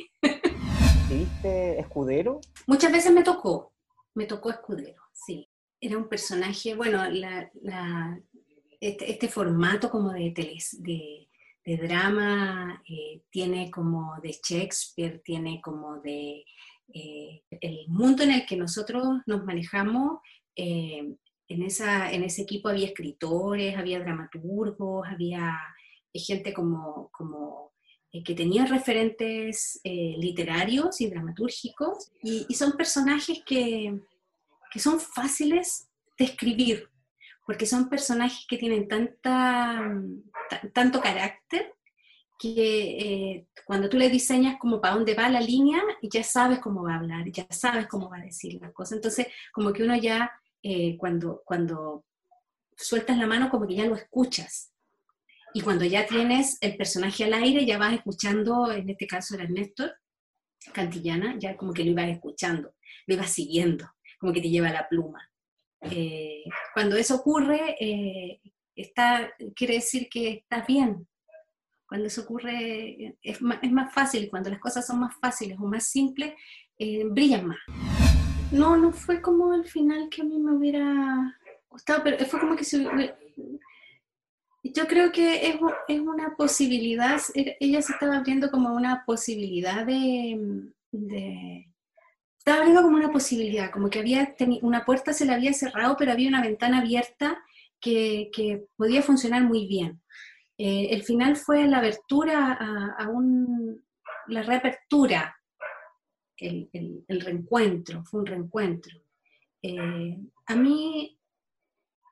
¿Viste 1.09 1.79
Escudero? 1.79 2.41
Muchas 2.67 2.91
veces 2.91 3.13
me 3.13 3.23
tocó, 3.23 3.73
me 4.15 4.27
tocó 4.27 4.51
Escudero, 4.51 5.03
sí. 5.13 5.49
Era 5.81 5.99
un 5.99 6.09
personaje, 6.09 6.75
bueno, 6.75 7.05
la, 7.11 7.51
este, 8.81 9.11
este, 9.11 9.29
formato 9.29 9.91
como 9.91 10.13
de, 10.13 10.31
teles, 10.31 10.77
de, 10.81 11.29
de 11.65 11.77
drama 11.77 12.83
eh, 12.89 13.23
tiene 13.31 13.71
como 13.71 14.17
de 14.21 14.37
Shakespeare, 14.43 15.21
tiene 15.25 15.61
como 15.61 16.01
de 16.01 16.45
eh, 16.93 17.43
el 17.61 17.89
mundo 17.89 18.23
en 18.25 18.33
el 18.33 18.47
que 18.47 18.57
nosotros 18.57 19.21
nos 19.27 19.45
manejamos. 19.45 20.21
Eh, 20.57 21.15
en, 21.49 21.63
esa, 21.63 22.11
en 22.11 22.25
ese 22.25 22.43
equipo 22.43 22.69
había 22.69 22.87
escritores, 22.87 23.77
había 23.77 24.01
dramaturgos, 24.01 25.07
había 25.07 25.57
gente 26.13 26.53
como, 26.53 27.11
como 27.13 27.73
que 28.25 28.35
tenía 28.35 28.67
referentes 28.67 29.81
literarios 29.85 31.01
y 31.01 31.09
dramatúrgicos, 31.09 32.11
y, 32.23 32.53
son 32.55 32.73
personajes 32.73 33.43
que, 33.47 33.99
que 34.71 34.79
son 34.79 35.01
fáciles 35.01 35.89
de 36.19 36.27
escribir, 36.27 36.89
porque 37.47 37.67
son 37.67 37.89
personajes 37.89 38.47
que 38.47 38.59
tienen 38.59 38.87
tanta, 38.87 39.95
tanto 40.73 41.01
carácter 41.01 41.75
que 42.43 42.99
eh, 42.99 43.47
cuando 43.65 43.89
tú 43.89 43.97
le 43.97 44.11
diseñas 44.11 44.57
como 44.59 44.81
para 44.81 44.97
dónde 44.97 45.15
va 45.15 45.29
la 45.29 45.41
línea, 45.41 45.81
ya 46.03 46.25
sabes 46.25 46.59
cómo 46.59 46.83
va 46.83 46.95
a 46.95 46.99
hablar, 46.99 47.31
ya 47.31 47.47
sabes 47.51 47.87
cómo 47.87 48.11
va 48.11 48.17
a 48.17 48.25
decir 48.25 48.59
las 48.61 48.73
cosas. 48.73 48.97
Entonces, 48.97 49.29
como 49.53 49.73
que 49.73 49.85
uno 49.85 49.97
ya, 49.97 50.29
eh, 50.61 50.97
cuando, 50.97 51.43
cuando 51.45 52.05
sueltas 52.77 53.17
la 53.17 53.29
mano, 53.29 53.49
como 53.49 53.67
que 53.69 53.77
ya 53.77 53.87
lo 53.87 53.95
escuchas. 53.95 54.73
Y 55.55 55.61
cuando 55.61 55.85
ya 55.85 56.05
tienes 56.05 56.59
el 56.61 56.77
personaje 56.77 57.23
al 57.23 57.35
aire, 57.35 57.65
ya 57.65 57.79
vas 57.79 57.95
escuchando, 57.95 58.73
en 58.73 58.89
este 58.89 59.07
caso 59.07 59.37
era 59.37 59.47
Néstor 59.47 59.95
Cantillana, 60.73 61.37
ya 61.39 61.57
como 61.57 61.73
que 61.73 61.85
lo 61.85 61.93
ibas 61.93 62.09
escuchando, 62.09 62.75
lo 63.07 63.15
ibas 63.15 63.31
siguiendo, 63.31 63.89
como 64.19 64.33
que 64.33 64.41
te 64.41 64.51
lleva 64.51 64.73
la 64.73 64.89
pluma. 64.89 65.31
Eh, 65.83 66.43
cuando 66.75 66.97
eso 66.97 67.17
ocurre, 67.17 67.77
está, 68.75 69.33
quiere 69.55 69.75
decir 69.75 70.09
que 70.09 70.33
estás 70.35 70.67
bien. 70.67 71.07
Cuando 71.87 72.07
eso 72.07 72.23
ocurre, 72.23 73.17
es 73.23 73.43
más, 73.43 73.59
es 73.63 73.71
más 73.71 73.93
fácil, 73.93 74.31
cuando 74.31 74.49
las 74.51 74.61
cosas 74.61 74.87
son 74.87 75.01
más 75.01 75.15
fáciles 75.17 75.59
o 75.61 75.67
más 75.67 75.87
simples, 75.87 76.35
eh, 76.79 77.05
brillan 77.05 77.47
más. 77.49 77.59
No, 78.51 78.77
no 78.77 78.93
fue 78.93 79.21
como 79.21 79.55
el 79.55 79.65
final 79.65 80.09
que 80.09 80.23
a 80.23 80.25
mí 80.25 80.39
me 80.39 80.53
hubiera 80.53 81.39
gustado, 81.69 82.03
pero 82.03 82.25
fue 82.27 82.41
como 82.41 82.57
que 82.57 82.65
yo 84.65 84.87
creo 84.87 85.11
que 85.11 85.49
es, 85.49 85.57
es, 85.89 86.01
una 86.01 86.37
posibilidad, 86.37 87.21
ella 87.35 87.83
se 87.83 87.93
estaba 87.93 88.19
abriendo 88.19 88.51
como 88.51 88.75
una 88.75 89.05
posibilidad 89.05 89.85
de, 89.85 90.71
de 90.93 91.69
estaba 92.39 92.59
abriendo 92.59 92.83
como 92.83 92.97
una 92.97 93.13
posibilidad, 93.13 93.71
como 93.71 93.89
que 93.89 94.01
había 94.01 94.35
una 94.63 94.85
puerta 94.85 95.13
se 95.13 95.25
la 95.25 95.35
había 95.35 95.53
cerrado, 95.53 95.97
pero 95.97 96.13
había 96.13 96.29
una 96.29 96.43
ventana 96.43 96.79
abierta 96.81 97.43
que, 97.83 98.65
podía 98.77 99.03
funcionar 99.03 99.43
muy 99.43 99.67
bien. 99.67 100.01
Eh, 100.57 100.89
el 100.91 101.03
final 101.03 101.37
fue 101.37 101.67
la 101.67 101.79
abertura 101.79 102.53
a, 102.99 103.09
un, 103.09 103.85
la 104.29 104.43
reapertura, 104.43 105.37
el, 106.37 107.03
reencuentro, 107.09 108.05
fue 108.05 108.21
un 108.21 108.27
reencuentro. 108.27 108.99
Eh, 109.63 110.19
a 110.47 110.57
mí, 110.57 111.19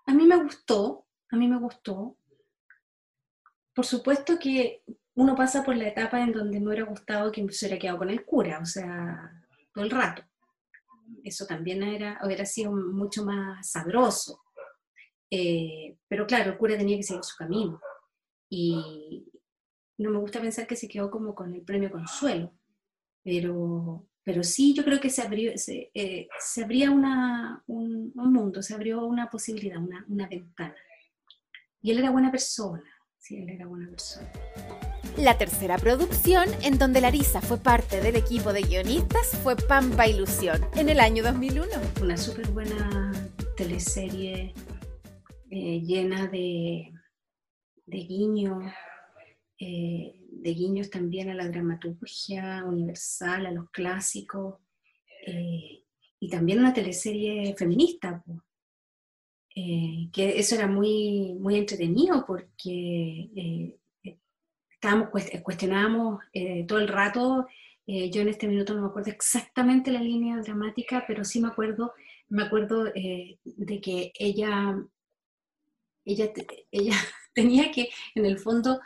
a 0.06 0.14
mí 0.14 0.26
me 0.26 0.42
gustó, 0.42 1.06
a 1.30 1.37
mí 1.37 1.48
me 1.48 1.59
gustó. 1.59 2.16
Por 3.72 3.87
supuesto 3.87 4.38
que 4.38 4.83
uno 5.14 5.35
pasa 5.35 5.62
por 5.62 5.76
la 5.76 5.88
etapa 5.88 6.20
en 6.20 6.33
donde 6.33 6.61
me 6.61 6.66
hubiera 6.66 6.85
gustado 6.85 7.30
que 7.30 7.46
se 7.52 7.66
hubiera 7.66 7.80
quedado 7.80 7.98
con 7.98 8.11
el 8.11 8.24
cura, 8.24 8.59
o 8.61 8.66
sea, 8.66 9.44
todo 9.72 9.85
el 9.85 9.90
rato. 9.90 10.22
Eso 11.24 11.46
también 11.46 11.83
era, 11.83 12.20
hubiera 12.24 12.44
sido 12.46 12.72
mucho 12.72 13.24
más 13.24 13.70
sabroso. 13.70 14.40
Eh, 15.30 15.96
pero 16.08 16.26
claro, 16.26 16.50
el 16.50 16.58
cura 16.58 16.76
tenía 16.76 16.96
que 16.96 17.02
seguir 17.02 17.24
su 17.24 17.36
camino. 17.36 17.80
Y 18.48 19.26
no 19.98 20.10
me 20.10 20.18
gusta 20.18 20.40
pensar 20.40 20.66
que 20.66 20.76
se 20.76 20.88
quedó 20.88 21.10
como 21.10 21.34
con 21.34 21.54
el 21.54 21.62
premio 21.62 21.90
consuelo. 21.90 22.52
Pero, 23.22 24.06
pero 24.24 24.42
sí, 24.42 24.74
yo 24.74 24.84
creo 24.84 25.00
que 25.00 25.10
se 25.10 25.22
abrió, 25.22 25.56
se, 25.56 25.90
eh, 25.94 26.28
se 26.38 26.64
abría 26.64 26.90
una, 26.90 27.62
un, 27.66 28.12
un, 28.14 28.32
mundo, 28.32 28.62
se 28.62 28.74
abrió 28.74 29.04
una 29.04 29.28
posibilidad, 29.28 29.78
una, 29.78 30.04
una 30.08 30.26
ventana. 30.26 30.74
Y 31.82 31.90
él 31.92 31.98
era 31.98 32.10
buena 32.10 32.30
persona, 32.30 32.82
sí, 33.18 33.36
él 33.36 33.50
era 33.50 33.66
buena 33.66 33.88
persona. 33.90 34.30
La 35.18 35.36
tercera 35.36 35.76
producción, 35.76 36.48
en 36.62 36.78
donde 36.78 37.00
Larisa 37.00 37.40
fue 37.42 37.58
parte 37.58 38.00
del 38.00 38.16
equipo 38.16 38.52
de 38.52 38.62
guionistas, 38.62 39.28
fue 39.42 39.56
Pampa 39.56 40.06
Ilusión, 40.06 40.64
en 40.76 40.88
el 40.88 40.98
año 41.00 41.22
2001. 41.22 41.68
Una 42.00 42.16
súper 42.16 42.48
buena 42.48 43.12
teleserie 43.56 44.54
eh, 45.50 45.80
llena 45.80 46.28
de, 46.28 46.92
de 47.86 47.98
guiños, 47.98 48.72
eh, 49.58 50.14
de 50.30 50.54
guiños 50.54 50.88
también 50.90 51.28
a 51.28 51.34
la 51.34 51.48
dramaturgia 51.48 52.64
universal, 52.64 53.46
a 53.46 53.50
los 53.50 53.70
clásicos, 53.70 54.56
eh, 55.26 55.84
y 56.18 56.28
también 56.30 56.60
una 56.60 56.72
teleserie 56.72 57.54
feminista, 57.56 58.22
que 59.52 60.38
eso 60.38 60.54
era 60.54 60.66
muy, 60.66 61.34
muy 61.34 61.56
entretenido 61.56 62.24
porque 62.24 63.78
estábamos, 64.80 65.10
cuestionábamos 65.42 66.22
eh, 66.32 66.64
todo 66.66 66.78
el 66.78 66.88
rato, 66.88 67.46
eh, 67.86 68.10
yo 68.10 68.22
en 68.22 68.28
este 68.28 68.48
minuto 68.48 68.74
no 68.74 68.80
me 68.80 68.86
acuerdo 68.88 69.10
exactamente 69.10 69.90
la 69.90 70.00
línea 70.00 70.38
dramática, 70.38 71.04
pero 71.06 71.22
sí 71.22 71.38
me 71.38 71.48
acuerdo, 71.48 71.92
me 72.30 72.44
acuerdo 72.44 72.86
eh, 72.94 73.38
de 73.44 73.80
que 73.82 74.10
ella, 74.18 74.82
ella, 76.04 76.30
ella 76.70 76.94
tenía 77.34 77.70
que, 77.70 77.90
en 78.14 78.26
el 78.26 78.38
fondo, 78.38 78.80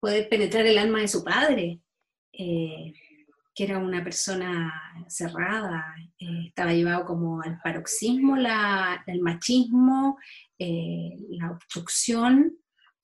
poder 0.00 0.28
penetrar 0.28 0.66
el 0.66 0.78
alma 0.78 1.00
de 1.00 1.08
su 1.08 1.24
padre, 1.24 1.80
que 2.32 3.64
era 3.64 3.78
una 3.78 4.04
persona 4.04 4.70
cerrada, 5.08 5.94
estaba 6.18 6.74
llevado 6.74 7.06
como 7.06 7.40
al 7.40 7.58
paroxismo, 7.62 8.36
la, 8.36 9.02
el 9.06 9.22
machismo, 9.22 10.18
la 10.58 11.52
obstrucción, 11.52 12.58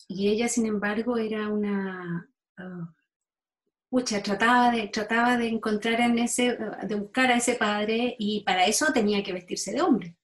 y 0.09 0.29
ella, 0.29 0.49
sin 0.49 0.67
embargo, 0.67 1.17
era 1.17 1.49
una... 1.49 2.29
Uh, 2.59 4.03
trataba 4.05 4.71
de, 4.71 4.89
trataba 4.89 5.37
de 5.37 5.49
encontrar 5.49 6.01
en 6.01 6.19
ese, 6.19 6.57
de 6.83 6.95
buscar 6.95 7.31
a 7.31 7.37
ese 7.37 7.57
padre 7.57 8.17
y 8.19 8.43
para 8.43 8.65
eso 8.65 8.91
tenía 8.91 9.23
que 9.23 9.35
vestirse 9.35 9.73
de 9.73 9.83
hombre. 9.83 10.17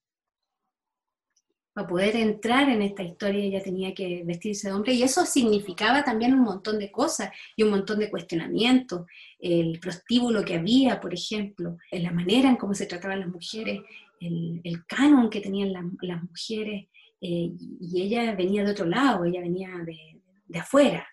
Para 1.79 1.91
poder 1.91 2.17
entrar 2.17 2.69
en 2.69 2.83
esta 2.83 3.05
historia 3.05 3.45
ella 3.45 3.63
tenía 3.63 3.95
que 3.95 4.25
vestirse 4.25 4.67
de 4.67 4.75
hombre 4.75 4.95
y 4.95 5.05
eso 5.05 5.25
significaba 5.25 6.03
también 6.03 6.35
un 6.35 6.41
montón 6.41 6.77
de 6.77 6.91
cosas 6.91 7.31
y 7.55 7.63
un 7.63 7.71
montón 7.71 8.01
de 8.01 8.11
cuestionamientos. 8.11 9.07
El 9.39 9.79
prostíbulo 9.79 10.45
que 10.45 10.57
había, 10.57 10.99
por 10.99 11.15
ejemplo, 11.15 11.79
en 11.93 12.03
la 12.03 12.11
manera 12.11 12.49
en 12.49 12.57
cómo 12.57 12.75
se 12.75 12.87
trataban 12.87 13.21
las 13.21 13.29
mujeres, 13.29 13.83
el, 14.21 14.61
el 14.65 14.87
canon 14.87 15.31
que 15.31 15.41
tenían 15.41 15.73
las 15.73 16.21
mujeres, 16.25 16.89
eh, 17.21 17.53
y 17.81 18.03
ella 18.03 18.35
venía 18.35 18.65
de 18.65 18.73
otro 18.73 18.87
lado, 18.87 19.25
ella 19.25 19.41
venía 19.41 19.71
de, 19.87 20.21
de 20.49 20.59
afuera. 20.59 21.07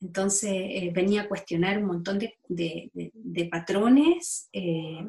Entonces 0.00 0.52
eh, 0.52 0.92
venía 0.94 1.22
a 1.22 1.28
cuestionar 1.28 1.78
un 1.78 1.86
montón 1.86 2.20
de, 2.20 2.36
de, 2.48 3.44
patrones 3.50 4.48
eh, 4.52 5.04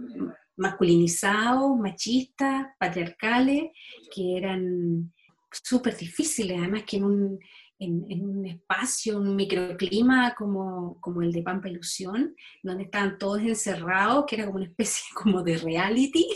masculinizados, 0.57 1.77
machistas, 1.77 2.67
patriarcales, 2.79 3.71
que 4.13 4.37
eran 4.37 5.13
súper 5.51 5.95
difíciles, 5.95 6.57
además 6.59 6.83
que 6.83 6.97
en 6.97 7.03
un, 7.05 7.39
en, 7.79 8.21
un 8.21 8.45
espacio, 8.45 9.17
un 9.17 9.35
microclima 9.35 10.33
como, 10.35 10.99
como 10.99 11.21
el 11.21 11.31
de 11.31 11.43
Pampa 11.43 11.69
Ilusión, 11.69 12.35
donde 12.63 12.83
estaban 12.83 13.17
todos 13.17 13.41
encerrados, 13.41 14.25
que 14.27 14.35
era 14.35 14.45
como 14.45 14.57
una 14.57 14.67
especie 14.67 15.03
como 15.15 15.43
de 15.43 15.57
reality 15.57 16.27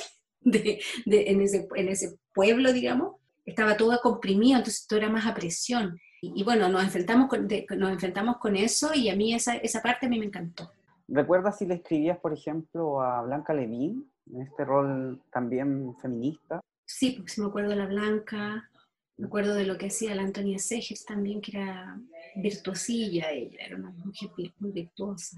de, 0.42 0.80
en, 1.06 1.42
ese, 1.42 1.68
en 1.76 1.90
ese 1.90 2.18
pueblo, 2.34 2.74
digamos, 2.74 3.16
estaba 3.46 3.78
todo 3.78 4.00
comprimido, 4.02 4.58
entonces 4.58 4.86
todo 4.88 5.00
era 5.00 5.10
más 5.10 5.26
a 5.26 5.34
presión. 5.34 6.00
Y, 6.24 6.44
bueno, 6.44 6.70
nos 6.70 6.84
enfrentamos 6.84 7.28
con, 7.28 7.48
nos 7.78 7.92
enfrentamos 7.92 8.38
con 8.38 8.56
eso 8.56 8.94
y 8.94 9.10
a 9.10 9.16
mí 9.16 9.34
esa, 9.34 9.56
esa 9.56 9.82
parte 9.82 10.06
a 10.06 10.10
mí 10.10 10.20
me 10.20 10.28
encantó. 10.28 10.72
¿Recuerdas 11.08 11.58
si 11.58 11.66
le 11.66 11.76
escribías, 11.76 12.20
por 12.20 12.32
ejemplo, 12.32 13.02
a 13.02 13.24
Blanca 13.24 13.54
Levín, 13.56 14.11
en 14.28 14.42
este 14.42 14.66
rol 14.66 15.22
también 15.32 15.96
feminista? 16.02 16.62
Sí, 16.86 17.12
porque 17.12 17.32
sí 17.32 17.42
me 17.42 17.48
acuerdo 17.48 17.70
de 17.70 17.76
la 17.78 17.88
Blanca, 17.88 18.70
me 19.18 19.28
acuerdo 19.28 19.54
de 19.54 19.66
lo 19.66 19.78
que 19.78 19.88
hacía 19.88 20.16
la 20.16 20.24
Antonia 20.24 20.60
Segers 20.60 21.06
también, 21.06 21.42
que 21.42 21.52
era 21.52 22.00
virtuosilla 22.36 23.32
ella, 23.32 23.66
era 23.66 23.78
una 23.78 23.92
mujer 23.92 24.30
muy 24.60 24.72
virtuosa. 24.72 25.38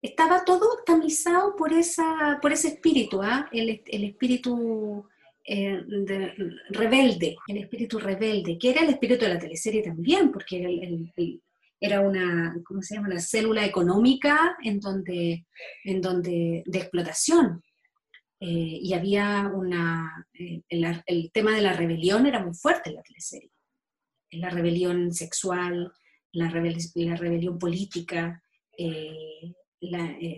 Estaba 0.00 0.44
todo 0.44 0.82
tamizado 0.84 1.54
por, 1.56 1.72
esa, 1.72 2.38
por 2.42 2.52
ese 2.52 2.68
espíritu, 2.68 3.22
¿ah? 3.22 3.48
el, 3.52 3.82
el, 3.86 4.04
espíritu 4.04 5.06
eh, 5.44 5.80
rebelde, 6.70 7.36
el 7.46 7.58
espíritu 7.58 7.98
rebelde, 7.98 8.58
que 8.58 8.70
era 8.70 8.82
el 8.82 8.90
espíritu 8.90 9.24
de 9.24 9.34
la 9.34 9.38
teleserie 9.38 9.82
también, 9.82 10.30
porque 10.32 10.60
era 10.60 10.68
el, 10.68 11.40
era 11.80 12.00
una, 12.00 12.56
¿cómo 12.64 12.82
se 12.82 12.94
llama?, 12.94 13.08
una 13.08 13.20
célula 13.20 13.64
económica 13.64 14.56
en 14.62 14.78
donde, 14.78 15.46
en 15.84 16.00
donde 16.00 16.62
de 16.64 16.78
explotación. 16.78 17.62
Eh, 18.44 18.80
y 18.82 18.92
había 18.92 19.48
una, 19.54 20.26
eh, 20.34 20.62
el, 20.68 21.30
tema 21.30 21.52
de 21.52 21.62
la 21.62 21.74
rebelión 21.74 22.26
era 22.26 22.44
muy 22.44 22.52
fuerte 22.54 22.90
en 22.90 22.96
la 22.96 23.02
teleserie. 23.02 23.52
La 24.32 24.50
rebelión 24.50 25.12
sexual, 25.12 25.92
la, 26.32 26.50
la 26.50 27.16
rebelión 27.16 27.56
política, 27.56 28.42
eh, 28.76 29.54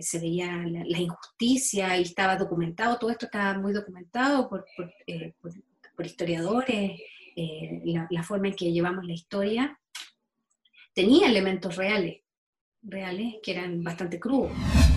se 0.01 0.19
veía 0.19 0.55
la, 0.67 0.99
injusticia 0.99 1.97
y 1.97 2.03
estaba 2.03 2.35
documentado, 2.35 2.99
todo 2.99 3.09
esto 3.09 3.25
estaba 3.25 3.57
muy 3.57 3.73
documentado 3.73 4.49
por, 4.49 4.67
por, 5.95 6.05
historiadores, 6.05 7.01
la, 7.85 8.07
la, 8.11 8.23
forma 8.23 8.49
en 8.49 8.55
que 8.55 8.71
llevamos 8.71 9.05
la 9.05 9.13
historia 9.13 9.79
tenía 10.93 11.27
elementos 11.27 11.75
reales, 11.75 12.21
reales 12.83 13.35
que 13.41 13.51
eran 13.51 13.83
bastante 13.83 14.19
crudos. 14.19 14.51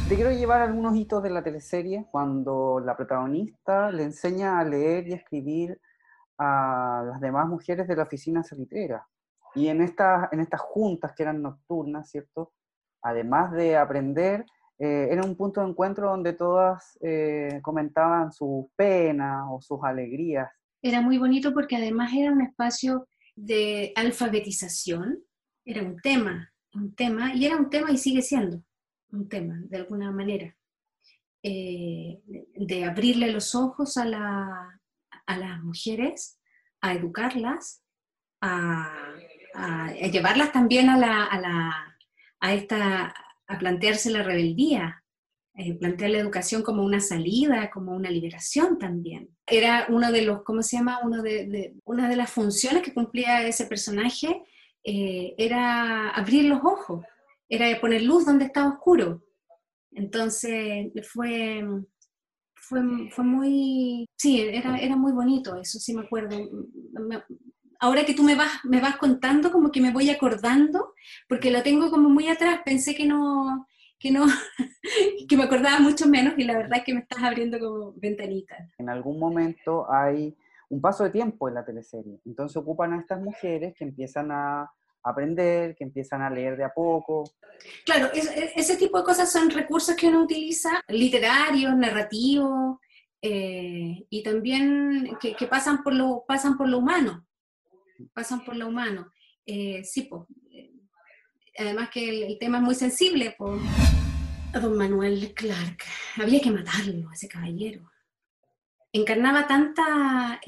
Te 0.09 0.15
quiero 0.15 0.33
llevar 0.33 0.63
algunos 0.63 0.97
hitos 0.97 1.23
de 1.23 1.29
la 1.29 1.43
teleserie 1.43 2.07
cuando 2.11 2.81
la 2.81 2.97
protagonista 2.97 3.93
le 3.93 4.05
enseña 4.05 4.59
a 4.59 4.65
leer 4.65 5.07
y 5.07 5.13
escribir 5.13 5.79
a 6.39 7.05
las 7.07 7.21
demás 7.21 7.47
mujeres 7.47 7.87
de 7.87 7.95
la 7.95 8.05
oficina 8.05 8.43
salitera. 8.43 9.07
Y 9.55 9.69
en, 9.69 9.83
estas 9.83 10.33
en 10.33 10.41
estas 10.41 10.63
juntas 10.63 11.13
que 11.15 11.25
eran 11.25 11.43
nocturnas, 11.43 12.11
¿cierto? 12.11 12.55
Además 13.03 13.53
de 13.53 13.77
aprender, 13.77 14.47
eh, 14.79 15.09
era 15.11 15.23
un 15.23 15.37
punto 15.37 15.61
de 15.61 15.69
encuentro 15.69 16.09
donde 16.09 16.33
todas 16.33 16.97
eh, 17.03 17.61
comentaban 17.63 18.33
sus 18.33 18.65
penas 18.77 19.45
o 19.51 19.61
sus 19.61 19.81
alegrías. 19.83 20.49
Era 20.81 21.03
muy 21.03 21.19
bonito 21.19 21.53
porque 21.53 21.77
además 21.77 22.15
era 22.17 22.33
un 22.33 22.41
espacio 22.41 23.09
de 23.37 23.93
alfabetización 23.95 25.19
era 25.67 25.83
un 25.83 25.99
tema, 26.01 26.51
un 26.73 26.95
tema, 26.95 27.35
y 27.35 27.45
era 27.45 27.59
un 27.59 27.69
tema 27.69 27.91
y 27.91 27.99
sigue 27.99 28.23
siendo 28.23 28.63
un 29.11 29.29
tema, 29.29 29.61
de 29.65 29.77
alguna 29.77 30.11
manera, 30.11 30.55
eh, 31.43 32.21
de 32.27 32.85
abrirle 32.85 33.31
los 33.31 33.55
ojos 33.55 33.97
a, 33.97 34.05
la, 34.05 34.81
a, 35.27 35.39
las 35.39 35.63
mujeres, 35.63 36.39
a 36.81 36.95
educarlas, 36.95 37.83
a, 38.41 39.15
llevarlas 40.13 40.53
también 40.53 40.89
a, 40.89 40.99
la, 40.99 41.95
a, 42.41 42.55
esta, 42.55 43.15
a 43.47 43.59
plantearse 43.59 44.11
la 44.11 44.23
rebeldía, 44.23 45.05
eh, 45.55 45.75
plantear 45.75 46.11
la 46.13 46.19
educación 46.19 46.63
como 46.63 46.85
una 46.85 47.01
salida, 47.01 47.71
como 47.71 47.93
una 47.93 48.11
liberación 48.11 48.79
también. 48.79 49.37
Era 49.47 49.87
uno 49.89 50.13
de 50.13 50.23
los, 50.23 50.43
¿cómo 50.45 50.63
se 50.63 50.77
llama? 50.77 51.01
Uno 51.03 51.23
de, 51.23 51.75
una 51.85 52.09
de 52.09 52.15
las 52.15 52.31
funciones 52.31 52.83
que 52.83 52.95
cumplía 52.95 53.47
ese 53.47 53.67
personaje 53.67 54.43
eh, 54.85 55.35
era 55.37 56.11
abrir 56.11 56.45
los 56.45 56.61
ojos, 56.63 57.05
era 57.49 57.81
poner 57.81 58.03
luz 58.03 58.27
donde 58.27 58.47
estaba 58.47 58.71
oscuro. 58.71 59.23
Entonces 59.93 60.93
fue, 61.11 61.65
fue, 62.55 63.25
muy, 63.25 64.07
sí, 64.17 64.41
era, 64.41 64.79
era 64.79 64.97
muy 64.97 65.13
bonito, 65.13 65.57
eso 65.57 65.79
sí 65.79 65.95
me 65.95 66.03
acuerdo. 66.03 66.37
Ahora 67.81 68.05
que 68.05 68.15
tú 68.15 68.23
me 68.23 68.35
vas, 68.35 68.65
me 68.65 68.81
vas 68.81 68.97
contando, 68.97 69.51
como 69.51 69.71
que 69.71 69.81
me 69.81 69.93
voy 69.93 70.11
acordando, 70.11 70.95
porque 71.29 71.51
lo 71.51 71.63
tengo 71.63 71.91
como 71.91 72.09
muy 72.09 72.29
atrás, 72.29 72.61
pensé 72.65 72.95
que 72.95 73.07
no, 73.07 73.67
que 73.99 74.11
no, 74.11 74.27
que 75.29 75.37
me 75.37 75.45
acordaba 75.45 75.81
mucho 75.81 76.07
menos 76.09 76.35
y 76.37 76.45
la 76.45 76.57
verdad 76.57 76.79
es 76.79 76.85
que 76.85 76.95
me 76.95 77.01
estás 77.01 77.23
abriendo 77.23 77.59
como 77.59 77.93
ventanitas. 77.97 78.71
En 78.79 78.89
algún 78.89 79.19
momento 79.19 79.91
hay 79.91 80.37
un 80.69 80.81
paso 80.81 81.05
de 81.05 81.11
tiempo 81.11 81.49
en 81.49 81.55
la 81.55 81.65
teleserie. 81.65 82.21
Entonces 82.25 82.57
ocupan 82.57 82.93
a 82.93 83.01
estas 83.01 83.21
mujeres 83.21 83.75
que 83.77 83.85
empiezan 83.85 84.31
a 84.31 84.71
aprender, 85.11 85.75
que 85.75 85.85
empiezan 85.85 86.23
a 86.23 86.31
leer 86.31 86.57
de 86.57 86.65
a 86.65 86.73
poco. 86.73 87.25
Claro, 87.85 88.11
ese 88.13 88.77
tipo 88.77 88.99
de 88.99 89.05
cosas 89.05 89.31
son 89.31 89.51
recursos 89.51 89.97
que 89.97 90.09
uno 90.09 90.23
utiliza, 90.23 90.83
literarios, 90.89 91.77
narrativos, 91.77 92.79
eh, 93.21 94.07
y 94.09 94.23
también 94.23 95.17
que, 95.21 95.47
pasan, 95.47 95.83
por 95.83 95.95
lo, 95.95 96.25
pasan 96.27 96.57
por 96.57 96.69
lo 96.69 96.79
humano, 96.79 97.27
pasan 98.15 98.45
por 98.45 98.57
lo 98.57 98.69
humano. 98.69 99.13
Eh, 99.45 99.83
sí, 99.85 100.03
pues, 100.03 100.23
además 101.57 101.91
que 101.91 102.27
el, 102.27 102.39
tema 102.39 102.59
es 102.59 102.65
muy 102.65 102.75
sensible. 102.75 103.37
A 104.55 104.61
don 104.61 104.77
Manuel 104.77 105.35
Clark, 105.35 105.83
había 106.17 106.41
que 106.41 106.51
matarlo, 106.51 107.11
ese 107.13 107.29
caballero. 107.29 107.91
Encarnaba 108.93 109.47
tanta 109.47 110.41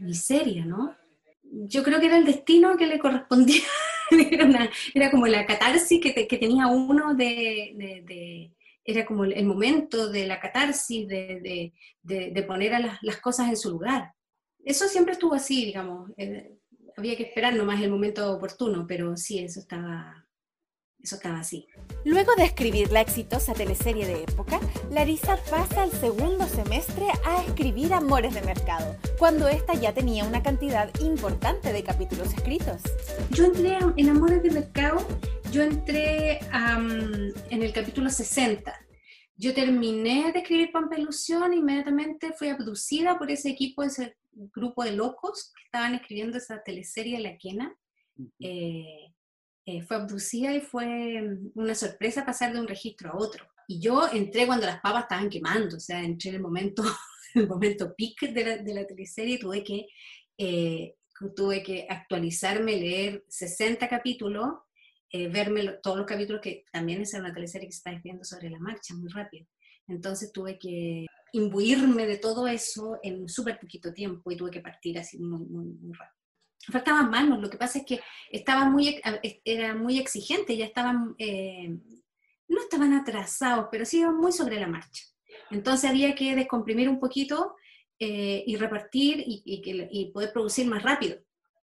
miseria, 0.00 0.64
¿no? 0.64 0.96
Yo 1.42 1.84
creo 1.84 2.00
que 2.00 2.06
era 2.06 2.16
el 2.16 2.24
destino 2.24 2.76
que 2.76 2.86
le 2.86 2.98
correspondía 2.98 3.62
era, 4.94 5.10
como 5.10 5.26
la 5.26 5.46
catarsis 5.46 6.00
que, 6.00 6.38
tenía 6.38 6.66
uno 6.66 7.14
de, 7.14 8.52
era 8.84 9.06
como 9.06 9.24
el 9.24 9.46
momento 9.46 10.10
de 10.10 10.26
la 10.26 10.40
catarsis, 10.40 11.06
de, 11.08 12.44
poner 12.46 12.74
a 12.74 12.98
las, 13.00 13.16
cosas 13.20 13.48
en 13.48 13.56
su 13.56 13.70
lugar. 13.70 14.12
Eso 14.64 14.88
siempre 14.88 15.12
estuvo 15.12 15.34
así, 15.34 15.66
digamos. 15.66 16.10
Eh, 16.16 16.50
había 16.96 17.16
que 17.16 17.24
esperar 17.24 17.54
nomás 17.54 17.82
el 17.82 17.90
momento 17.90 18.32
oportuno, 18.32 18.86
pero 18.86 19.16
sí, 19.16 19.38
eso 19.38 19.60
estaba, 19.60 20.23
eso 21.04 21.16
estaba 21.16 21.40
así. 21.40 21.68
Luego 22.04 22.34
de 22.34 22.44
escribir 22.44 22.90
la 22.90 23.02
exitosa 23.02 23.52
teleserie 23.52 24.06
de 24.06 24.22
época, 24.22 24.58
Larisa 24.90 25.36
pasa 25.50 25.82
al 25.82 25.90
segundo 25.90 26.46
semestre 26.46 27.06
a 27.26 27.42
escribir 27.44 27.92
Amores 27.92 28.34
de 28.34 28.40
Mercado, 28.40 28.96
cuando 29.18 29.46
ésta 29.46 29.74
ya 29.74 29.92
tenía 29.92 30.24
una 30.24 30.42
cantidad 30.42 30.90
importante 31.00 31.72
de 31.72 31.84
capítulos 31.84 32.32
escritos. 32.32 32.80
Yo 33.30 33.44
entré 33.44 33.78
en 33.96 34.08
Amores 34.08 34.42
de 34.42 34.50
Mercado, 34.50 35.06
yo 35.52 35.62
entré 35.62 36.40
en 36.40 37.62
el 37.62 37.72
capítulo 37.72 38.08
60. 38.08 38.74
Yo 39.36 39.52
terminé 39.52 40.32
de 40.32 40.38
escribir 40.38 40.72
Pampelusión 40.72 41.52
inmediatamente 41.52 42.32
fui 42.32 42.48
abducida 42.48 43.18
por 43.18 43.30
ese 43.30 43.50
equipo, 43.50 43.82
ese 43.82 44.16
grupo 44.32 44.84
de 44.84 44.92
locos 44.92 45.52
que 45.54 45.64
estaban 45.64 45.94
escribiendo 45.94 46.38
esa 46.38 46.62
teleserie 46.62 47.20
La 47.20 47.36
Quena. 47.36 47.76
Eh, 48.38 49.13
eh, 49.66 49.82
fue 49.82 49.96
abducida 49.96 50.54
y 50.54 50.60
fue 50.60 51.22
mm, 51.22 51.52
una 51.54 51.74
sorpresa 51.74 52.26
pasar 52.26 52.52
de 52.52 52.60
un 52.60 52.68
registro 52.68 53.10
a 53.10 53.16
otro. 53.16 53.46
Y 53.66 53.80
yo 53.80 54.06
entré 54.12 54.46
cuando 54.46 54.66
las 54.66 54.80
papas 54.80 55.04
estaban 55.04 55.30
quemando, 55.30 55.76
o 55.76 55.80
sea, 55.80 56.02
entré 56.02 56.30
en 56.30 56.36
el 56.36 56.42
momento, 56.42 56.82
el 57.34 57.48
momento 57.48 57.94
peak 57.96 58.32
de 58.32 58.44
la, 58.44 58.56
de 58.58 58.74
la 58.74 58.86
teleserie, 58.86 59.38
tuve 59.38 59.64
que, 59.64 59.86
eh, 60.36 60.96
tuve 61.34 61.62
que 61.62 61.86
actualizarme, 61.88 62.76
leer 62.76 63.24
60 63.28 63.88
capítulos, 63.88 64.48
eh, 65.10 65.28
verme 65.28 65.78
todos 65.82 65.96
los 65.96 66.06
capítulos, 66.06 66.42
que 66.42 66.64
también 66.72 67.00
es 67.00 67.14
una 67.14 67.32
teleserie 67.32 67.68
que 67.68 67.72
se 67.72 67.78
está 67.78 67.90
escribiendo 67.90 68.24
sobre 68.24 68.50
la 68.50 68.58
marcha 68.58 68.94
muy 68.94 69.08
rápido. 69.10 69.46
Entonces 69.88 70.32
tuve 70.32 70.58
que 70.58 71.06
imbuirme 71.32 72.06
de 72.06 72.18
todo 72.18 72.46
eso 72.48 72.98
en 73.02 73.28
súper 73.28 73.58
poquito 73.58 73.92
tiempo 73.92 74.30
y 74.30 74.36
tuve 74.36 74.50
que 74.50 74.60
partir 74.60 74.98
así 74.98 75.18
muy, 75.18 75.46
muy, 75.46 75.66
muy 75.66 75.92
rápido 75.92 76.23
faltaban 76.72 77.10
manos, 77.10 77.40
lo 77.40 77.50
que 77.50 77.58
pasa 77.58 77.78
es 77.78 77.86
que 77.86 78.00
estaban 78.30 78.72
muy, 78.72 79.00
era 79.44 79.74
muy 79.74 79.98
exigente, 79.98 80.56
ya 80.56 80.66
estaban, 80.66 81.14
eh, 81.18 81.68
no 82.48 82.60
estaban 82.60 82.92
atrasados, 82.92 83.68
pero 83.70 83.84
sí 83.84 84.00
iban 84.00 84.16
muy 84.16 84.32
sobre 84.32 84.60
la 84.60 84.66
marcha. 84.66 85.02
Entonces 85.50 85.90
había 85.90 86.14
que 86.14 86.34
descomprimir 86.34 86.88
un 86.88 86.98
poquito 86.98 87.56
eh, 87.98 88.42
y 88.46 88.56
repartir 88.56 89.22
y, 89.26 90.10
poder 90.12 90.32
producir 90.32 90.66
más 90.66 90.82
rápido. 90.82 91.18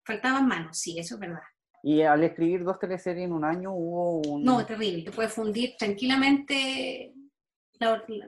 Faltaban 0.05 0.47
manos, 0.47 0.77
sí, 0.77 0.97
eso 0.97 1.15
es 1.15 1.21
verdad. 1.21 1.41
Y 1.83 2.01
al 2.01 2.23
escribir 2.23 2.63
dos 2.63 2.79
teleseries 2.79 3.25
en 3.25 3.33
un 3.33 3.43
año 3.43 3.73
hubo 3.73 4.21
un... 4.21 4.43
No, 4.43 4.65
terrible, 4.65 5.03
te 5.03 5.11
puedes 5.11 5.33
fundir 5.33 5.75
tranquilamente, 5.77 7.13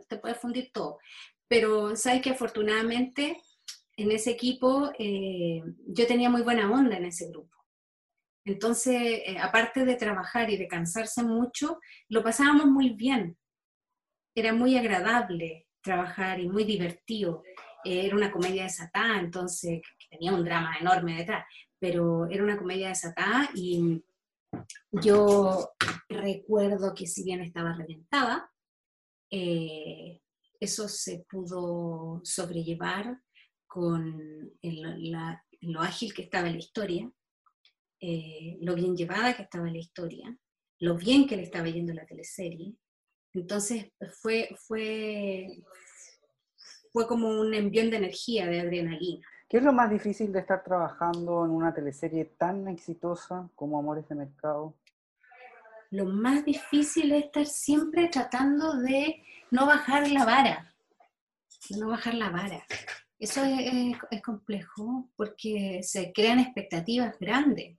te 0.07 0.17
puedes 0.17 0.37
fundir 0.37 0.71
todo. 0.73 0.97
Pero 1.47 1.95
sabes 1.95 2.21
que 2.21 2.31
afortunadamente 2.31 3.37
en 3.95 4.11
ese 4.11 4.31
equipo, 4.31 4.91
eh, 4.97 5.61
yo 5.87 6.07
tenía 6.07 6.29
muy 6.29 6.41
buena 6.41 6.71
onda 6.71 6.97
en 6.97 7.05
ese 7.05 7.29
grupo. 7.29 7.55
Entonces, 8.45 9.21
eh, 9.25 9.37
aparte 9.39 9.85
de 9.85 9.95
trabajar 9.95 10.49
y 10.49 10.57
de 10.57 10.67
cansarse 10.67 11.23
mucho, 11.23 11.79
lo 12.09 12.23
pasábamos 12.23 12.65
muy 12.65 12.89
bien. 12.89 13.37
Era 14.35 14.53
muy 14.53 14.77
agradable 14.77 15.67
trabajar 15.81 16.39
y 16.39 16.49
muy 16.49 16.63
divertido. 16.63 17.43
Eh, 17.85 18.05
era 18.05 18.15
una 18.15 18.31
comedia 18.31 18.63
desatada, 18.63 19.19
entonces 19.19 19.81
tenía 20.09 20.33
un 20.33 20.43
drama 20.43 20.77
enorme 20.79 21.17
detrás, 21.17 21.45
pero 21.79 22.27
era 22.29 22.43
una 22.43 22.57
comedia 22.57 22.89
desatada 22.89 23.49
y 23.53 24.03
yo 24.91 25.69
recuerdo 26.09 26.93
que 26.93 27.07
si 27.07 27.23
bien 27.23 27.41
estaba 27.41 27.73
reventada, 27.73 28.49
eso 30.59 30.87
se 30.87 31.25
pudo 31.27 32.21
sobrellevar 32.23 33.19
con 33.73 34.51
lo 34.61 35.81
ágil 35.81 36.13
que 36.13 36.21
estaba 36.21 36.47
la 36.47 36.57
historia, 36.57 37.11
eh, 37.99 38.59
lo 38.61 38.75
bien 38.75 38.95
llevada 38.95 39.35
que 39.35 39.41
estaba 39.41 39.65
la 39.65 39.79
historia, 39.79 40.37
lo 40.77 40.95
bien 40.95 41.25
que 41.25 41.35
le 41.35 41.41
estaba 41.41 41.67
yendo 41.67 41.91
la 41.91 42.05
teleserie. 42.05 42.75
Entonces 43.33 43.91
fue, 44.21 44.55
fue, 44.67 45.47
fue 46.91 47.07
como 47.07 47.29
un 47.29 47.51
envión 47.55 47.89
de 47.89 47.97
energía, 47.97 48.45
de 48.45 48.61
adrenalina. 48.61 49.27
¿Qué 49.49 49.57
es 49.57 49.63
lo 49.63 49.73
más 49.73 49.89
difícil 49.89 50.31
de 50.31 50.41
estar 50.41 50.63
trabajando 50.63 51.43
en 51.43 51.49
una 51.49 51.73
teleserie 51.73 52.25
tan 52.25 52.67
exitosa 52.67 53.49
como 53.55 53.79
Amores 53.79 54.07
de 54.07 54.13
Mercado? 54.13 54.75
Lo 55.89 56.05
más 56.05 56.45
difícil 56.45 57.11
es 57.11 57.25
estar 57.25 57.47
siempre 57.47 58.07
tratando 58.09 58.77
de 58.77 59.23
no 59.49 59.65
bajar 59.65 60.11
la 60.11 60.25
vara, 60.25 60.75
no 61.71 61.87
bajar 61.87 62.13
la 62.13 62.29
vara. 62.29 62.63
Eso 63.19 63.43
es, 63.43 64.21
complejo 64.21 65.09
porque 65.15 65.79
se 65.81 66.11
crean 66.11 66.39
expectativas 66.39 67.17
grandes 67.19 67.77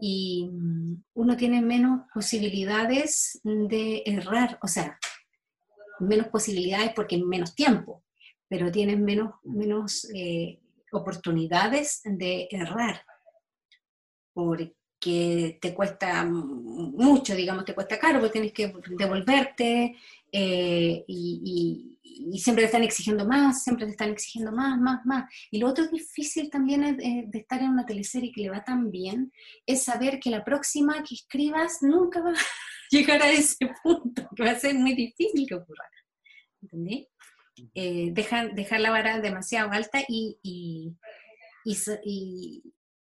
y 0.00 0.50
mm, 0.52 1.02
uno 1.14 1.36
tiene 1.36 1.62
menos 1.62 2.02
posibilidades 2.12 3.40
de 3.44 4.02
errar, 4.04 4.58
o 4.62 4.66
sea, 4.66 4.98
menos 6.00 6.28
posibilidades 6.28 6.92
porque 6.94 7.16
menos 7.18 7.54
tiempo, 7.54 8.02
pero 8.48 8.70
tienes 8.70 8.98
menos, 8.98 9.34
menos 9.44 10.08
eh, 10.14 10.60
oportunidades 10.92 12.02
de 12.04 12.48
errar, 12.50 13.02
porque 14.32 15.58
te 15.60 15.74
cuesta 15.74 16.24
mucho, 16.24 17.34
digamos, 17.34 17.64
te 17.64 17.74
cuesta 17.74 17.98
caro, 17.98 18.20
porque 18.20 18.32
tienes 18.32 18.52
que 18.52 18.72
devolverte 18.96 19.96
eh, 20.32 21.04
y, 21.06 21.93
siempre 22.36 22.62
te 22.62 22.66
están 22.66 22.84
exigiendo 22.84 23.26
más, 23.26 23.62
siempre 23.62 23.86
te 23.86 23.92
están 23.92 24.10
exigiendo 24.10 24.52
más, 24.52 24.78
más, 24.78 25.04
más. 25.04 25.32
Y 25.50 25.58
lo 25.58 25.68
otro 25.68 25.86
difícil 25.88 26.50
también 26.50 26.84
es, 26.84 26.96
de 26.96 27.38
estar 27.38 27.60
en 27.60 27.70
una 27.70 27.86
teleserie 27.86 28.32
que 28.32 28.42
le 28.42 28.50
va 28.50 28.62
tan 28.64 28.90
bien, 28.90 29.32
es 29.66 29.84
saber 29.84 30.20
que 30.20 30.30
la 30.30 30.44
próxima 30.44 31.02
que 31.02 31.14
escribas 31.14 31.78
nunca 31.82 32.20
va 32.20 32.30
a 32.30 32.34
llegar 32.90 33.22
a 33.22 33.30
ese 33.30 33.70
punto, 33.82 34.28
que 34.36 34.42
va 34.44 34.50
a 34.50 34.58
ser 34.58 34.74
muy 34.74 34.94
difícil 34.94 35.46
que 35.46 35.54
ocurra. 35.54 35.84
¿Entendí? 36.62 37.08
eh, 37.74 38.10
dejar, 38.12 38.54
dejar 38.54 38.80
la 38.80 38.90
vara 38.90 39.20
demasiado 39.20 39.70
alta 39.70 40.00
y, 40.08 40.38
y, 40.42 40.92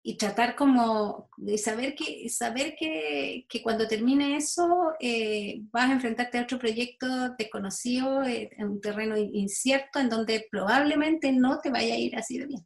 y, 0.04 0.18
tratar 0.18 0.56
como 0.56 1.30
de 1.38 1.58
saber 1.58 1.96
que, 1.96 2.30
saber 2.30 2.76
que, 2.78 3.46
que 3.50 3.62
cuando 3.62 3.88
termine 3.88 4.36
eso 4.36 4.94
eh, 5.00 5.62
vas 5.72 5.90
a 5.90 5.94
enfrentarte 5.94 6.38
a 6.38 6.44
otro 6.44 6.60
proyecto 6.60 7.30
desconocido 7.38 8.24
eh, 8.24 8.50
en 8.58 8.68
un 8.68 8.82
terreno 8.82 9.18
incierto 9.18 10.00
en 10.00 10.10
donde 10.10 10.46
probablemente 10.50 11.32
no 11.32 11.60
te 11.60 11.70
vaya 11.70 11.94
a 11.94 11.98
ir 11.98 12.16
así 12.16 12.40
de 12.40 12.48
bien. 12.48 12.66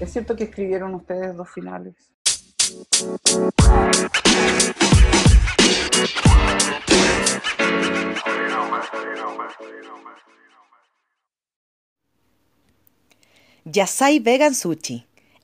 ¿Es 0.00 0.12
cierto 0.12 0.36
que 0.36 0.44
escribieron 0.44 0.94
ustedes 0.94 1.36
dos 1.36 1.50
finales? 1.50 1.94
Yasai 13.64 14.20
Vegan 14.20 14.54
Sushi 14.54 15.06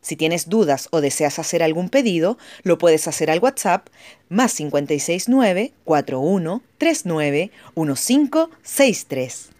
Si 0.00 0.16
tienes 0.16 0.48
dudas 0.48 0.88
o 0.90 1.00
deseas 1.00 1.38
hacer 1.38 1.62
algún 1.62 1.90
pedido, 1.90 2.38
lo 2.62 2.78
puedes 2.78 3.06
hacer 3.06 3.30
al 3.30 3.40
WhatsApp 3.40 3.88
más 4.28 4.54
569 4.56 5.72
41 5.84 6.62
39 6.78 7.50
1563. 7.76 9.50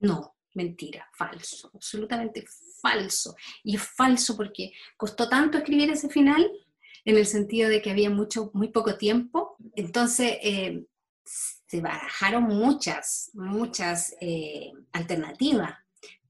No, 0.00 0.34
mentira, 0.54 1.06
falso, 1.12 1.70
absolutamente 1.74 2.44
falso. 2.80 3.34
Y 3.62 3.76
es 3.76 3.82
falso 3.82 4.36
porque 4.36 4.72
costó 4.96 5.28
tanto 5.28 5.58
escribir 5.58 5.90
ese 5.90 6.08
final 6.08 6.50
en 7.04 7.16
el 7.16 7.26
sentido 7.26 7.68
de 7.68 7.82
que 7.82 7.90
había 7.90 8.10
mucho, 8.10 8.50
muy 8.54 8.68
poco 8.68 8.96
tiempo. 8.96 9.56
Entonces, 9.74 10.38
eh, 10.42 10.84
se 11.24 11.80
barajaron 11.80 12.44
muchas, 12.44 13.30
muchas 13.34 14.14
eh, 14.20 14.72
alternativas, 14.92 15.74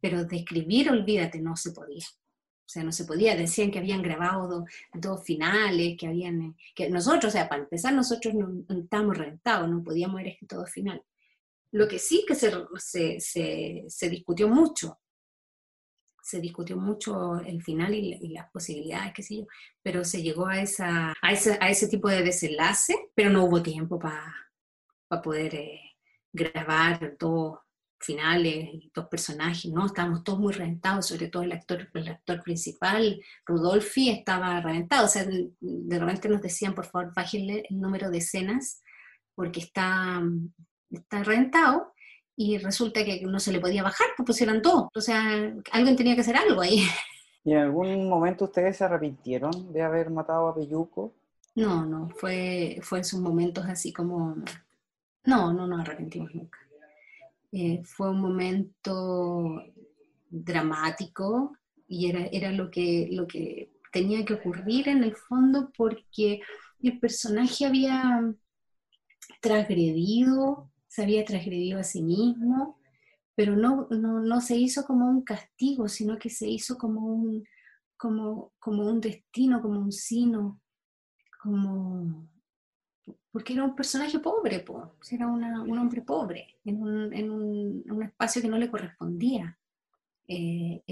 pero 0.01 0.25
de 0.25 0.37
escribir, 0.37 0.91
olvídate, 0.91 1.41
no 1.41 1.57
se 1.57 1.73
podía. 1.73 2.05
O 2.05 2.73
sea, 2.73 2.85
no 2.85 2.93
se 2.93 3.05
podía. 3.05 3.35
Decían 3.35 3.71
que 3.71 3.81
habían 3.81 4.03
grabado 4.03 4.65
dos 4.95 5.25
finales, 5.25 5.97
que 5.99 6.07
habían... 6.07 6.57
que 6.75 6.89
nosotros, 6.89 7.25
o 7.25 7.31
sea, 7.33 7.49
para 7.49 7.63
empezar, 7.63 7.93
nosotros 7.93 8.35
no, 8.35 8.65
estábamos 8.69 9.19
reventados, 9.19 9.69
no 9.69 9.83
podíamos 9.83 10.17
haber 10.17 10.35
escrito 10.35 10.57
dos 10.57 10.71
finales. 10.71 11.03
Lo 11.73 11.89
que 11.89 11.99
sí 11.99 12.25
que 12.27 12.35
se, 12.35 12.53
se, 12.77 13.21
se, 13.21 13.85
se 13.89 14.09
discutió 14.09 14.49
mucho 14.49 15.00
se 16.31 16.41
discutió 16.41 16.77
mucho 16.77 17.41
el 17.41 17.63
final 17.63 17.95
y, 17.95 18.29
las 18.29 18.49
posibilidades, 18.51 19.13
qué 19.13 19.23
sé 19.23 19.37
yo, 19.39 19.47
pero 19.83 20.05
se 20.05 20.23
llegó 20.23 20.47
a, 20.47 20.61
esa, 20.61 21.13
a, 21.21 21.33
ese, 21.33 21.59
a 21.61 21.69
ese 21.69 21.89
tipo 21.89 22.09
de 22.09 22.23
desenlace, 22.23 23.11
pero 23.15 23.31
no 23.31 23.45
hubo 23.45 23.63
tiempo 23.63 23.99
para 23.99 24.33
poder 25.23 25.55
eh, 25.57 25.81
grabar 26.33 27.17
dos 27.19 27.59
finales 27.99 28.69
y 28.73 28.91
dos 28.95 29.09
personajes, 29.09 29.71
¿no? 29.71 29.87
Estábamos 29.87 30.25
todos 30.25 30.39
muy 30.39 30.53
reventados, 30.55 31.09
sobre 31.09 31.29
todo 31.29 31.43
el 31.43 31.53
actor, 31.53 31.91
el 31.93 32.09
actor 32.09 32.43
principal, 32.43 33.21
Rudolfi, 33.45 34.09
estaba 34.09 34.61
reventado, 34.61 35.05
o 35.05 35.09
sea, 35.09 35.25
de, 35.25 35.99
repente 35.99 36.29
nos 36.29 36.41
decían, 36.41 36.75
por 36.75 36.87
favor, 36.87 37.13
bájenle 37.15 37.65
el 37.69 37.81
número 37.81 38.09
de 38.09 38.19
escenas, 38.19 38.83
porque 39.35 39.61
está, 39.61 40.23
está 40.91 41.23
reventado, 41.25 41.93
y 42.43 42.57
resulta 42.57 43.05
que 43.05 43.21
no 43.21 43.39
se 43.39 43.53
le 43.53 43.61
podía 43.61 43.83
bajar, 43.83 44.07
pues 44.17 44.27
pusieron 44.27 44.63
todo. 44.63 44.89
O 44.95 45.01
sea, 45.03 45.21
alguien 45.73 45.95
tenía 45.95 46.15
que 46.15 46.23
hacer 46.23 46.37
algo 46.37 46.63
ahí. 46.63 46.87
¿Y 47.45 47.53
en 47.53 47.59
algún 47.59 48.09
momento 48.09 48.47
ustedes 48.47 48.79
se 48.79 48.85
arrepintieron 48.85 49.71
de 49.75 49.83
haber 49.83 50.09
matado 50.09 50.49
a 50.49 50.55
Peyuco? 50.55 51.13
No, 51.55 51.85
no, 51.85 52.09
fue, 52.09 52.79
fue 52.83 53.01
en 53.01 53.05
sus 53.05 53.21
momentos 53.21 53.67
así 53.67 53.93
como... 53.93 54.37
No, 55.25 55.53
no 55.53 55.67
nos 55.67 55.81
arrepentimos 55.81 56.35
nunca. 56.35 56.59
Eh, 57.53 57.83
fue 57.85 58.09
un 58.09 58.23
momento 58.23 59.63
dramático 60.31 61.59
y 61.87 62.09
era, 62.09 62.25
era 62.33 62.53
lo, 62.53 62.71
que, 62.71 63.11
lo 63.13 63.27
que 63.27 63.71
tenía 63.93 64.25
que 64.25 64.33
ocurrir 64.33 64.89
en 64.89 65.05
el 65.05 65.15
fondo 65.15 65.71
porque 65.77 66.41
el 66.83 66.99
personaje 66.99 67.67
había 67.67 68.33
transgredido 69.43 70.71
se 70.91 71.03
había 71.03 71.25
transgredido 71.25 71.79
a 71.79 71.85
sí 71.85 72.03
mismo, 72.03 72.81
pero 73.37 73.55
no, 73.55 73.87
no, 73.91 74.41
se 74.41 74.57
hizo 74.57 74.85
como 74.85 75.09
un 75.09 75.23
castigo, 75.23 75.87
sino 75.89 76.19
que 76.19 76.29
se 76.29 76.49
hizo 76.49 76.77
como 76.77 77.07
un, 77.07 77.45
como, 77.97 78.53
como 78.59 78.83
un 78.89 79.01
destino, 79.01 79.63
como 79.63 79.81
un 79.81 79.93
sino, 79.93 80.61
como... 81.41 82.29
Porque 83.31 83.53
era 83.53 83.63
un 83.63 83.77
personaje 83.77 84.19
pobre, 84.19 84.65
era 85.13 85.29
un 85.29 85.79
hombre 85.79 86.03
pobre, 86.03 86.59
en 86.65 86.83
un, 86.83 87.15
en, 87.15 87.31
un, 87.31 88.03
espacio 88.03 88.43
que 88.43 88.49
no 88.49 88.59
le 88.59 88.69
correspondía. 88.69 89.57
Eh, 90.27 90.83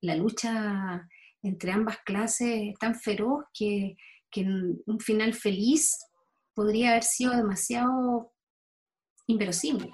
la 0.00 0.16
lucha 0.16 1.06
entre 1.42 1.72
ambas 1.72 1.98
clases 1.98 2.70
es 2.70 2.78
tan 2.78 2.94
feroz 2.94 3.44
que, 3.52 3.98
que 4.30 4.46
un 4.86 5.00
final 5.00 5.34
feliz 5.34 5.98
podría 6.54 6.90
haber 6.92 7.02
sido 7.02 7.36
demasiado 7.36 8.32
inverosímil. 9.30 9.92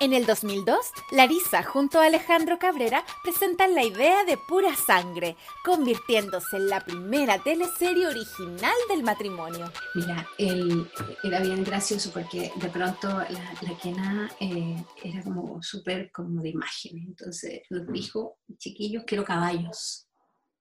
En 0.00 0.12
el 0.12 0.26
2002, 0.26 0.78
Larisa 1.10 1.64
junto 1.64 1.98
a 1.98 2.06
Alejandro 2.06 2.60
Cabrera 2.60 3.04
presentan 3.24 3.74
la 3.74 3.82
idea 3.82 4.24
de 4.24 4.36
Pura 4.36 4.76
Sangre, 4.76 5.34
convirtiéndose 5.64 6.56
en 6.56 6.68
la 6.68 6.84
primera 6.84 7.42
teleserie 7.42 8.06
original 8.06 8.76
del 8.88 9.02
matrimonio. 9.02 9.72
Mira, 9.96 10.28
él, 10.38 10.88
era 11.24 11.40
bien 11.40 11.64
gracioso 11.64 12.12
porque 12.12 12.52
de 12.54 12.68
pronto 12.68 13.08
la, 13.08 13.54
la 13.60 13.78
quena 13.82 14.30
eh, 14.38 14.76
era 15.02 15.20
como 15.24 15.60
súper 15.60 16.12
como 16.12 16.42
de 16.42 16.50
imagen. 16.50 16.98
Entonces 16.98 17.62
nos 17.68 17.88
dijo, 17.88 18.38
chiquillos, 18.56 19.02
quiero 19.04 19.24
caballos. 19.24 20.06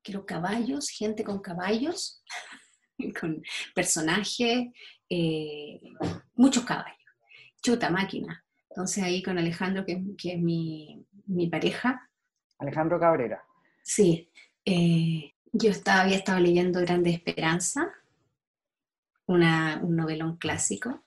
Quiero 0.02 0.26
caballos, 0.26 0.90
gente 0.90 1.24
con 1.24 1.42
caballos. 1.42 2.24
con 3.20 3.42
personajes, 3.76 4.66
eh, 5.10 5.80
muchos 6.36 6.64
caballos, 6.64 6.98
chuta 7.68 7.90
máquina. 7.90 8.46
Entonces 8.70 9.04
ahí 9.04 9.22
con 9.22 9.38
Alejandro, 9.38 9.84
que, 9.86 10.04
es 10.24 10.40
mi, 10.40 11.06
pareja. 11.52 12.10
Alejandro 12.60 12.98
Cabrera. 12.98 13.44
Sí, 13.84 14.30
eh, 14.64 15.34
yo 15.52 15.72
estaba, 15.72 16.02
había 16.04 16.16
estado 16.16 16.40
leyendo 16.40 16.80
Grande 16.80 17.10
Esperanza, 17.10 17.92
una, 19.26 19.82
un 19.84 19.98
novelón 19.98 20.38
clásico. 20.38 21.04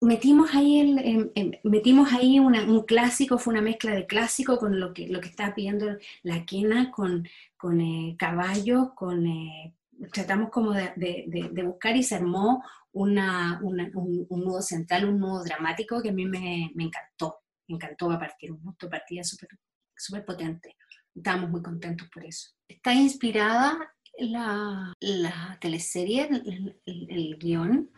Metimos 0.00 0.54
ahí, 0.54 0.80
el, 0.80 1.60
metimos 1.64 2.12
ahí 2.12 2.38
un 2.38 2.82
clásico, 2.84 3.36
fue 3.36 3.52
una 3.52 3.62
mezcla 3.62 3.92
de 3.92 4.06
clásico 4.06 4.56
con 4.58 4.80
lo 4.80 4.94
que, 4.94 5.08
lo 5.08 5.20
que 5.20 5.28
estaba 5.28 5.54
pidiendo 5.54 5.98
la 6.22 6.46
quena, 6.46 6.90
con, 6.90 7.28
con 7.58 7.80
eh, 7.80 8.16
caballos, 8.16 8.92
con, 8.94 9.26
eh, 9.26 9.74
tratamos 10.12 10.50
como 10.50 10.72
de, 10.72 11.64
buscar 11.64 11.96
y 11.96 12.02
se 12.02 12.16
armó 12.16 12.62
una, 12.92 13.60
un, 13.62 14.26
nudo 14.28 14.62
central, 14.62 15.08
un 15.08 15.20
nudo 15.20 15.44
dramático 15.44 16.02
que 16.02 16.10
a 16.10 16.12
mí 16.12 16.26
me, 16.26 16.72
encantó, 16.76 17.40
me 17.68 17.76
encantó 17.76 18.10
a 18.10 18.18
partir, 18.18 18.52
un 18.52 18.62
gusto 18.62 18.88
partida 18.88 19.22
súper 19.22 20.24
potente. 20.24 20.76
Estábamos 21.14 21.50
muy 21.50 21.62
contentos 21.62 22.08
por 22.12 22.24
eso. 22.24 22.50
Está 22.68 22.94
inspirada 22.94 23.76
la, 24.18 24.92
la 25.00 25.58
teleserie, 25.60 26.28
el, 26.86 27.36
guion, 27.38 27.90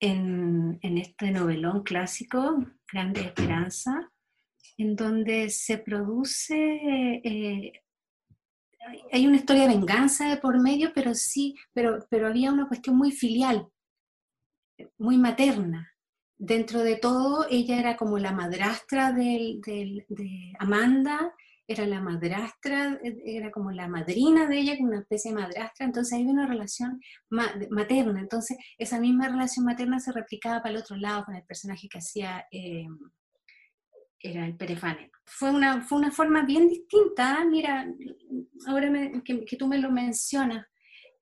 en, 0.00 0.78
en, 0.82 0.98
este 0.98 1.30
novelón 1.30 1.82
clásico, 1.82 2.64
Grande 2.92 3.22
Esperanza, 3.22 4.10
en 4.76 4.96
donde 4.96 5.50
se 5.50 5.78
produce, 5.78 7.20
eh, 7.24 7.83
hay 9.12 9.26
una 9.26 9.36
historia 9.36 9.62
de 9.62 9.74
venganza 9.74 10.28
de 10.28 10.36
por 10.36 10.60
medio, 10.60 10.92
pero 10.94 11.14
sí, 11.14 11.54
pero, 11.72 12.06
pero 12.10 12.26
había 12.26 12.52
una 12.52 12.68
cuestión 12.68 12.96
muy 12.96 13.12
filial, 13.12 13.68
muy 14.98 15.18
materna. 15.18 15.90
Dentro 16.36 16.80
de 16.80 16.96
todo, 16.96 17.46
ella 17.48 17.78
era 17.78 17.96
como 17.96 18.18
la 18.18 18.32
madrastra 18.32 19.12
de 19.12 19.60
Amanda, 20.58 21.32
era 21.66 21.86
la 21.86 22.00
madrastra, 22.00 23.00
era 23.02 23.50
como 23.50 23.70
la 23.70 23.88
madrina 23.88 24.46
de 24.46 24.58
ella, 24.58 24.76
una 24.80 25.00
especie 25.00 25.32
de 25.32 25.40
madrastra, 25.40 25.86
entonces 25.86 26.18
hay 26.18 26.26
una 26.26 26.46
relación 26.46 27.00
materna, 27.30 28.20
entonces 28.20 28.58
esa 28.76 29.00
misma 29.00 29.28
relación 29.28 29.64
materna 29.64 29.98
se 29.98 30.12
replicaba 30.12 30.60
para 30.60 30.74
el 30.74 30.80
otro 30.80 30.96
lado 30.96 31.24
con 31.24 31.34
el 31.34 31.44
personaje 31.44 31.88
que 31.88 31.98
hacía, 31.98 32.46
eh, 32.50 32.86
era 34.24 34.46
el 34.46 34.56
Perefane. 34.56 35.10
Fue 35.26 35.50
una, 35.50 35.82
fue 35.82 35.98
una 35.98 36.10
forma 36.10 36.42
bien 36.42 36.68
distinta, 36.68 37.44
mira, 37.44 37.86
ahora 38.66 38.90
que, 39.24 39.56
tú 39.56 39.68
me 39.68 39.78
lo 39.78 39.90
mencionas, 39.90 40.66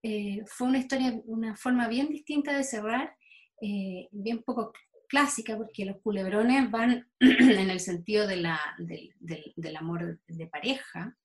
eh, 0.02 0.42
fue 0.46 0.68
una 0.68 0.78
historia, 0.78 1.20
una 1.26 1.56
forma 1.56 1.88
bien 1.88 2.08
distinta 2.08 2.56
de 2.56 2.64
cerrar, 2.64 3.14
eh, 3.60 4.08
bien 4.12 4.42
poco 4.42 4.72
clásica, 5.08 5.56
porque 5.56 5.84
los 5.84 6.00
culebrones 6.00 6.70
van 6.70 7.06
en 7.20 7.70
el 7.70 7.80
sentido 7.80 8.26
de 8.26 8.36
la, 8.36 8.58
del, 8.78 9.76
amor 9.76 10.20
de 10.26 10.46
pareja, 10.46 11.16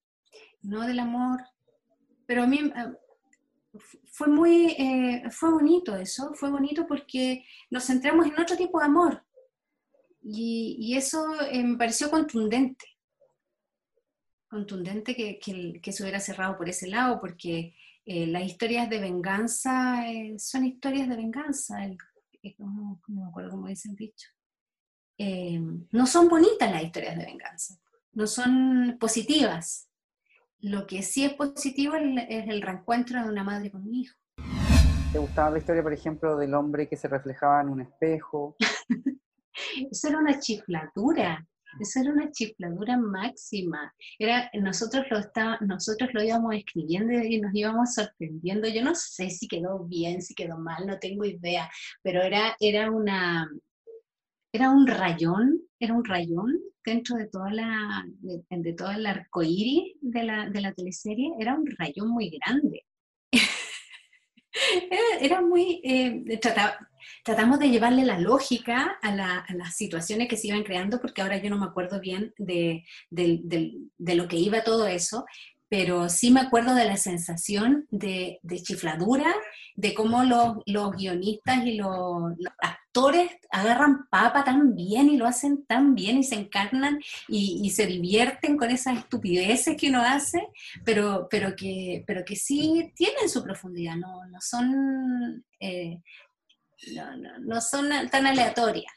no 0.61 0.81
del 0.81 0.99
amor, 0.99 1.39
pero 2.25 2.43
a 2.43 2.47
mí 2.47 2.59
eh, 2.75 3.79
fue 4.11 4.27
muy, 4.27 4.75
eh, 4.77 5.23
fue 5.31 5.51
bonito 5.51 5.95
eso, 5.95 6.33
fue 6.33 6.49
bonito 6.49 6.87
porque 6.87 7.45
nos 7.69 7.85
centramos 7.85 8.25
en 8.27 8.39
otro 8.39 8.57
tipo 8.57 8.79
de 8.79 8.85
amor, 8.85 9.23
y, 10.21 10.95
eso 10.95 11.25
eh, 11.51 11.63
me 11.63 11.77
pareció 11.77 12.09
contundente, 12.09 12.85
contundente 14.49 15.15
que, 15.15 15.39
que, 15.39 15.91
se 15.91 16.03
hubiera 16.03 16.19
cerrado 16.19 16.57
por 16.57 16.69
ese 16.69 16.87
lado, 16.87 17.19
porque 17.19 17.75
las 18.05 18.43
historias 18.43 18.89
de 18.89 18.99
venganza 18.99 20.01
son 20.37 20.65
historias 20.65 21.09
de 21.09 21.17
venganza, 21.17 21.83
el 21.83 21.97
no 22.57 22.99
me 23.07 23.27
acuerdo 23.27 23.51
cómo 23.51 23.67
dice 23.67 23.89
el 23.89 23.95
dicho, 23.95 24.29
eh, 25.17 25.59
no 25.91 26.05
son 26.05 26.27
bonitas 26.27 26.71
las 26.71 26.83
historias 26.83 27.17
de 27.17 27.25
venganza, 27.25 27.75
no 28.13 28.27
son 28.27 28.97
positivas. 28.99 29.89
Lo 30.59 30.87
que 30.87 31.03
sí 31.03 31.23
es 31.23 31.33
positivo 31.33 31.95
es 31.95 32.47
el 32.47 32.61
reencuentro 32.61 33.21
de 33.21 33.29
una 33.29 33.43
madre 33.43 33.71
con 33.71 33.83
un 33.83 33.93
hijo. 33.93 34.15
¿Te 35.11 35.19
gustaba 35.19 35.51
la 35.51 35.59
historia, 35.59 35.83
por 35.83 35.93
ejemplo, 35.93 36.35
del 36.35 36.53
hombre 36.53 36.89
que 36.89 36.97
se 36.97 37.07
reflejaba 37.07 37.61
en 37.61 37.69
un 37.69 37.81
espejo? 37.81 38.55
Eso 39.91 40.09
era 40.09 40.19
una 40.19 40.39
chiflatura. 40.39 41.45
Eso 41.79 41.99
era 41.99 42.11
una 42.11 42.31
chifladura 42.31 42.97
máxima. 42.97 43.93
Era, 44.17 44.49
nosotros, 44.53 45.05
lo 45.11 45.19
está, 45.19 45.59
nosotros 45.61 46.09
lo 46.13 46.23
íbamos 46.23 46.55
escribiendo 46.55 47.13
y 47.13 47.39
nos 47.39 47.53
íbamos 47.53 47.93
sorprendiendo. 47.93 48.67
Yo 48.67 48.83
no 48.83 48.95
sé 48.95 49.29
si 49.29 49.47
quedó 49.47 49.83
bien, 49.85 50.21
si 50.21 50.33
quedó 50.33 50.57
mal, 50.57 50.87
no 50.87 50.97
tengo 50.97 51.25
idea, 51.25 51.69
pero 52.01 52.21
era, 52.23 52.55
era, 52.59 52.89
una, 52.89 53.47
era 54.51 54.71
un 54.71 54.87
rayón, 54.87 55.61
era 55.79 55.93
un 55.93 56.03
rayón 56.03 56.59
dentro 56.83 57.17
de 57.17 57.27
toda 57.27 57.51
la, 57.51 58.05
de, 58.21 58.73
todo 58.73 58.91
el 58.91 59.05
arco 59.05 59.43
iris 59.43 59.97
de 60.01 60.23
la, 60.23 60.49
de 60.49 60.61
la 60.61 60.73
teleserie, 60.73 61.33
era 61.37 61.53
un 61.53 61.65
rayón 61.77 62.09
muy 62.09 62.29
grande. 62.39 62.85
era, 65.21 65.41
muy, 65.41 65.81
eh, 65.83 66.23
tratamos 67.23 67.59
de 67.59 67.69
llevarle 67.69 68.05
la 68.05 68.19
lógica 68.19 68.97
a, 69.01 69.15
las 69.15 69.75
situaciones 69.75 70.27
que 70.27 70.37
se 70.37 70.47
iban 70.47 70.63
creando, 70.63 70.99
porque 70.99 71.21
ahora 71.21 71.37
yo 71.37 71.49
no 71.49 71.57
me 71.57 71.65
acuerdo 71.65 71.99
bien 71.99 72.33
de, 72.37 72.83
lo 73.09 74.27
que 74.27 74.37
iba 74.37 74.63
todo 74.63 74.87
eso, 74.87 75.25
pero 75.69 76.07
sí 76.07 76.31
me 76.31 76.39
acuerdo 76.39 76.75
de 76.75 76.85
la 76.85 76.97
sensación 76.97 77.87
de, 77.91 78.39
chifladura, 78.63 79.33
de 79.75 79.93
cómo 79.93 80.23
los, 80.23 80.91
guionistas 80.95 81.65
y 81.65 81.75
los, 81.75 82.33
actores 82.59 83.29
agarran 83.51 84.07
papa 84.09 84.43
tan 84.43 84.73
bien 84.73 85.09
y 85.09 85.17
lo 85.17 85.27
hacen 85.27 85.65
tan 85.65 85.93
bien 85.93 86.17
y 86.17 86.23
se 86.23 86.35
encarnan 86.35 86.99
y, 87.27 87.69
se 87.69 87.85
divierten 87.85 88.57
con 88.57 88.71
esas 88.71 88.97
estupideces 88.99 89.75
que 89.77 89.89
uno 89.89 90.01
hace, 90.01 90.47
pero, 90.83 91.27
pero, 91.29 91.55
que, 91.55 92.03
pero 92.07 92.23
que 92.25 92.35
sí 92.35 92.91
tienen 92.95 93.29
su 93.29 93.43
profundidad, 93.43 93.95
no, 93.95 94.25
no 94.25 94.39
son... 94.41 95.43
Eh, 95.59 96.01
no, 97.41 97.61
son 97.61 97.89
tan 98.09 98.27
aleatorias. 98.27 98.93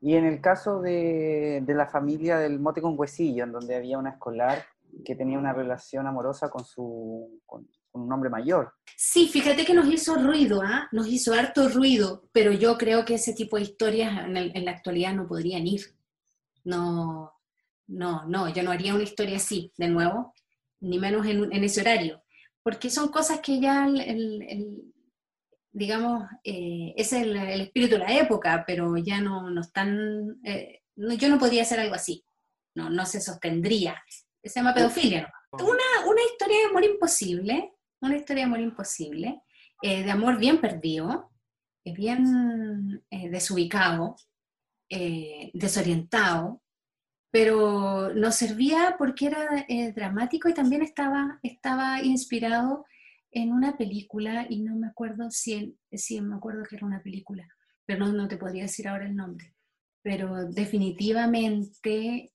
Y 0.00 0.14
en 0.14 0.24
el 0.24 0.40
caso 0.40 0.80
de, 0.80 1.62
la 1.66 1.86
familia 1.86 2.38
del 2.38 2.58
mote 2.58 2.82
con 2.82 2.98
huesillo, 2.98 3.44
en 3.44 3.52
donde 3.52 3.76
había 3.76 3.98
una 3.98 4.10
escolar 4.10 4.64
que 5.04 5.14
tenía 5.14 5.38
una 5.38 5.52
relación 5.52 6.06
amorosa 6.06 6.50
con, 6.50 6.64
su, 6.64 7.40
con, 7.46 7.68
un 7.92 8.12
hombre 8.12 8.28
mayor. 8.28 8.74
Sí, 8.96 9.28
fíjate 9.28 9.64
que 9.64 9.74
nos 9.74 9.86
hizo 9.86 10.16
ruido, 10.16 10.62
¿ah? 10.62 10.88
nos 10.90 11.06
hizo 11.06 11.32
harto 11.32 11.68
ruido, 11.68 12.28
pero 12.32 12.52
yo 12.52 12.76
creo 12.76 13.04
que 13.04 13.14
ese 13.14 13.32
tipo 13.34 13.56
de 13.56 13.62
historias 13.62 14.26
en, 14.26 14.64
la 14.64 14.70
actualidad 14.70 15.14
no 15.14 15.28
podrían 15.28 15.66
ir. 15.66 15.82
No, 16.64 17.32
no, 17.86 18.26
no, 18.26 18.48
yo 18.52 18.62
no 18.62 18.70
haría 18.70 18.94
una 18.94 19.04
historia 19.04 19.36
así, 19.36 19.72
de 19.78 19.88
nuevo, 19.88 20.34
ni 20.80 20.98
menos 20.98 21.26
en, 21.26 21.52
en 21.52 21.64
ese 21.64 21.80
horario 21.82 22.22
porque 22.62 22.90
son 22.90 23.08
cosas 23.08 23.40
que 23.40 23.60
ya, 23.60 23.86
el, 23.86 24.92
digamos, 25.72 26.28
eh, 26.44 26.94
es 26.96 27.12
el, 27.12 27.36
espíritu 27.36 27.94
de 27.94 28.00
la 28.00 28.16
época, 28.16 28.64
pero 28.66 28.96
ya 28.96 29.20
no, 29.20 29.50
no 29.50 29.60
están, 29.60 30.40
eh, 30.44 30.82
yo 30.96 31.28
no 31.28 31.38
podría 31.38 31.62
hacer 31.62 31.80
algo 31.80 31.94
así, 31.94 32.24
no, 32.76 32.90
no 32.90 33.06
se 33.06 33.20
sostendría. 33.20 34.02
Se 34.42 34.60
llama 34.60 34.74
pedofilia. 34.74 35.32
Una, 35.52 36.06
una 36.06 36.22
historia 36.30 36.58
de 36.58 36.64
amor 36.66 36.84
imposible, 36.84 37.72
una 38.00 38.16
historia 38.16 38.44
de 38.44 38.46
amor 38.46 38.60
imposible, 38.60 39.42
eh, 39.82 40.02
de 40.02 40.10
amor 40.10 40.38
bien 40.38 40.60
perdido, 40.60 41.30
bien 41.84 43.02
desubicado, 43.10 44.16
desorientado, 44.88 46.62
pero 47.30 48.12
nos 48.14 48.34
servía 48.34 48.96
porque 48.98 49.26
era 49.26 49.64
eh, 49.68 49.92
dramático 49.92 50.48
y 50.48 50.54
también 50.54 50.82
estaba, 50.82 51.38
estaba 51.42 52.02
inspirado 52.02 52.84
en 53.32 53.52
una 53.52 53.76
película, 53.76 54.46
y 54.48 54.60
no 54.60 54.74
me 54.74 54.88
acuerdo 54.88 55.30
si, 55.30 55.78
si 55.92 56.20
me 56.20 56.34
acuerdo 56.34 56.64
que 56.64 56.74
era 56.76 56.86
una 56.86 57.02
película, 57.02 57.46
pero 57.86 58.00
no, 58.04 58.12
no 58.12 58.26
te 58.26 58.36
podría 58.36 58.62
decir 58.64 58.88
ahora 58.88 59.06
el 59.06 59.14
nombre. 59.14 59.54
Pero 60.02 60.46
definitivamente, 60.46 62.32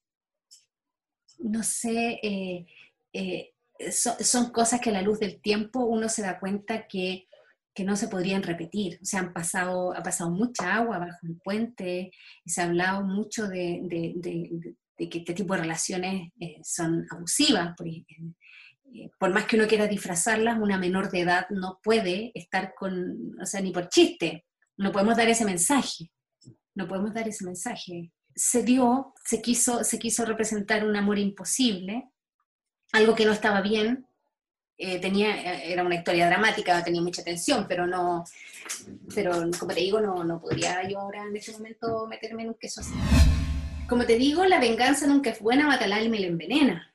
no 1.39 1.63
sé, 1.63 2.19
eh, 2.23 2.65
eh, 3.11 3.53
son 3.89 4.51
cosas 4.51 4.79
que 4.79 4.89
a 4.89 4.93
la 4.93 5.01
luz 5.01 5.19
del 5.19 5.41
tiempo 5.41 5.83
uno 5.83 6.07
se 6.07 6.21
da 6.21 6.39
cuenta 6.39 6.87
que, 6.87 7.27
que 7.73 7.83
no 7.83 7.97
se 7.97 8.07
podrían 8.07 8.43
repetir. 8.43 8.99
O 9.01 9.05
sea, 9.05 9.19
han 9.19 9.33
pasado, 9.33 9.93
ha 9.93 10.01
pasado 10.01 10.29
mucha 10.29 10.75
agua 10.75 10.99
bajo 10.99 11.27
el 11.27 11.35
puente, 11.43 12.11
y 12.45 12.49
se 12.49 12.61
ha 12.61 12.65
hablado 12.65 13.03
mucho 13.05 13.49
de, 13.49 13.81
de 13.83 14.75
que 14.97 15.19
este 15.19 15.33
tipo 15.33 15.53
de 15.53 15.61
relaciones 15.61 16.31
eh, 16.39 16.57
son 16.63 17.05
abusivas. 17.11 17.75
Eh, 17.83 19.09
por, 19.19 19.33
más 19.33 19.45
que 19.45 19.57
uno 19.57 19.67
quiera 19.67 19.87
disfrazarlas, 19.87 20.57
una 20.59 20.77
menor 20.77 21.11
de 21.11 21.21
edad 21.21 21.47
no 21.49 21.79
puede 21.83 22.31
estar 22.33 22.73
con, 22.73 23.35
o 23.41 23.45
sea, 23.45 23.61
ni 23.61 23.71
por 23.71 23.89
chiste, 23.89 24.45
no 24.77 24.91
podemos 24.91 25.17
dar 25.17 25.27
ese 25.27 25.45
mensaje, 25.45 26.11
no 26.75 26.87
podemos 26.87 27.13
dar 27.13 27.27
ese 27.27 27.45
mensaje. 27.45 28.11
Se 28.35 28.63
dio, 28.63 29.13
se 29.23 29.41
quiso, 29.41 29.83
se 29.83 29.99
quiso 29.99 30.25
representar 30.25 30.85
un 30.85 30.95
amor 30.95 31.19
imposible, 31.19 32.09
algo 32.91 33.15
que 33.15 33.25
no 33.25 33.31
estaba 33.31 33.61
bien, 33.61 34.05
eh, 34.77 34.99
tenía, 34.99 35.61
era 35.63 35.83
una 35.83 35.95
historia 35.95 36.27
dramática, 36.27 36.83
tenía 36.83 37.01
mucha 37.01 37.23
tensión, 37.23 37.65
pero 37.67 37.87
no, 37.87 38.25
pero 39.13 39.31
como 39.57 39.73
te 39.73 39.79
digo, 39.79 40.01
no, 40.01 40.23
no 40.23 40.41
podría 40.41 40.87
yo 40.87 40.99
ahora 40.99 41.23
en 41.23 41.35
este 41.35 41.53
momento 41.53 42.07
meterme 42.07 42.43
en 42.43 42.49
un 42.49 42.55
queso 42.55 42.81
así. 42.81 42.93
Como 43.87 44.03
te 44.05 44.17
digo, 44.17 44.43
la 44.45 44.59
venganza 44.59 45.05
nunca 45.05 45.29
es 45.29 45.39
buena, 45.39 45.67
mata 45.67 45.85
al 45.85 45.93
alma 45.93 46.15
y 46.15 46.19
la 46.19 46.27
envenena. 46.27 46.93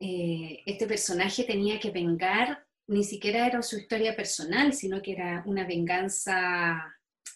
Eh, 0.00 0.62
este 0.64 0.86
personaje 0.86 1.44
tenía 1.44 1.78
que 1.78 1.90
vengar, 1.90 2.64
ni 2.86 3.04
siquiera 3.04 3.46
era 3.46 3.60
su 3.62 3.76
historia 3.76 4.16
personal, 4.16 4.72
sino 4.72 5.02
que 5.02 5.12
era 5.12 5.42
una 5.44 5.66
venganza 5.66 6.82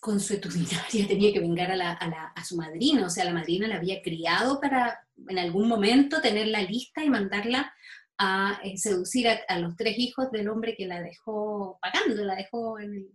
consuetudinaria, 0.00 1.06
tenía 1.08 1.30
que 1.30 1.40
vengar 1.40 1.70
a, 1.72 2.44
su 2.44 2.56
madrina, 2.56 3.04
o 3.04 3.10
sea, 3.10 3.26
la 3.26 3.34
madrina 3.34 3.68
la 3.68 3.76
había 3.76 4.00
criado 4.00 4.58
para 4.60 5.06
en 5.28 5.38
algún 5.38 5.68
momento 5.68 6.22
tenerla 6.22 6.62
lista 6.62 7.04
y 7.04 7.10
mandarla 7.10 7.74
a 8.16 8.60
eh, 8.64 8.78
seducir 8.78 9.28
a, 9.28 9.58
los 9.58 9.76
tres 9.76 9.98
hijos 9.98 10.30
del 10.30 10.48
hombre 10.48 10.74
que 10.74 10.86
la 10.86 11.02
dejó 11.02 11.78
pagando, 11.82 12.24
la 12.24 12.34
dejó 12.34 12.78
en, 12.78 13.08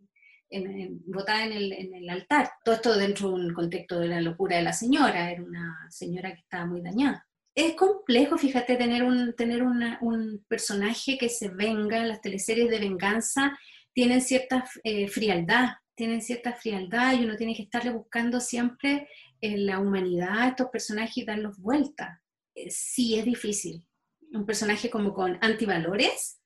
en, 0.55 1.01
botada 1.05 1.45
en 1.45 1.51
el, 1.51 1.73
en 1.73 1.95
el, 1.95 2.09
altar. 2.09 2.51
Todo 2.63 2.75
esto 2.75 2.97
dentro 2.97 3.29
de 3.29 3.35
un 3.35 3.53
contexto 3.53 3.99
de 3.99 4.07
la 4.07 4.21
locura 4.21 4.57
de 4.57 4.63
la 4.63 4.73
señora, 4.73 5.31
era 5.31 5.43
una 5.43 5.87
señora 5.89 6.33
que 6.33 6.41
estaba 6.41 6.65
muy 6.65 6.81
dañada. 6.81 7.27
Es 7.53 7.75
complejo, 7.75 8.37
fíjate, 8.37 8.75
tener 8.75 9.03
un, 9.03 9.33
tener 9.33 9.63
una, 9.63 9.97
un 10.01 10.43
personaje 10.47 11.17
que 11.17 11.29
se 11.29 11.49
venga, 11.49 12.05
las 12.05 12.21
teleseries 12.21 12.69
de 12.69 12.79
venganza 12.79 13.57
tienen 13.93 14.21
cierta 14.21 14.65
eh, 14.83 15.07
frialdad, 15.07 15.69
tienen 15.95 16.21
cierta 16.21 16.53
frialdad 16.53 17.13
y 17.13 17.23
uno 17.23 17.37
tiene 17.37 17.55
que 17.55 17.63
estarle 17.63 17.91
buscando 17.91 18.41
siempre 18.41 19.07
en 19.39 19.65
la 19.65 19.79
humanidad 19.79 20.39
a 20.39 20.47
estos 20.49 20.67
personajes 20.69 21.17
y 21.17 21.25
darlos 21.25 21.57
vueltas. 21.57 22.19
Eh, 22.55 22.69
sí, 22.69 23.17
es 23.17 23.25
difícil. 23.25 23.85
Un 24.33 24.45
personaje 24.45 24.89
como 24.89 25.13
con 25.13 25.37
antivalores, 25.41 26.41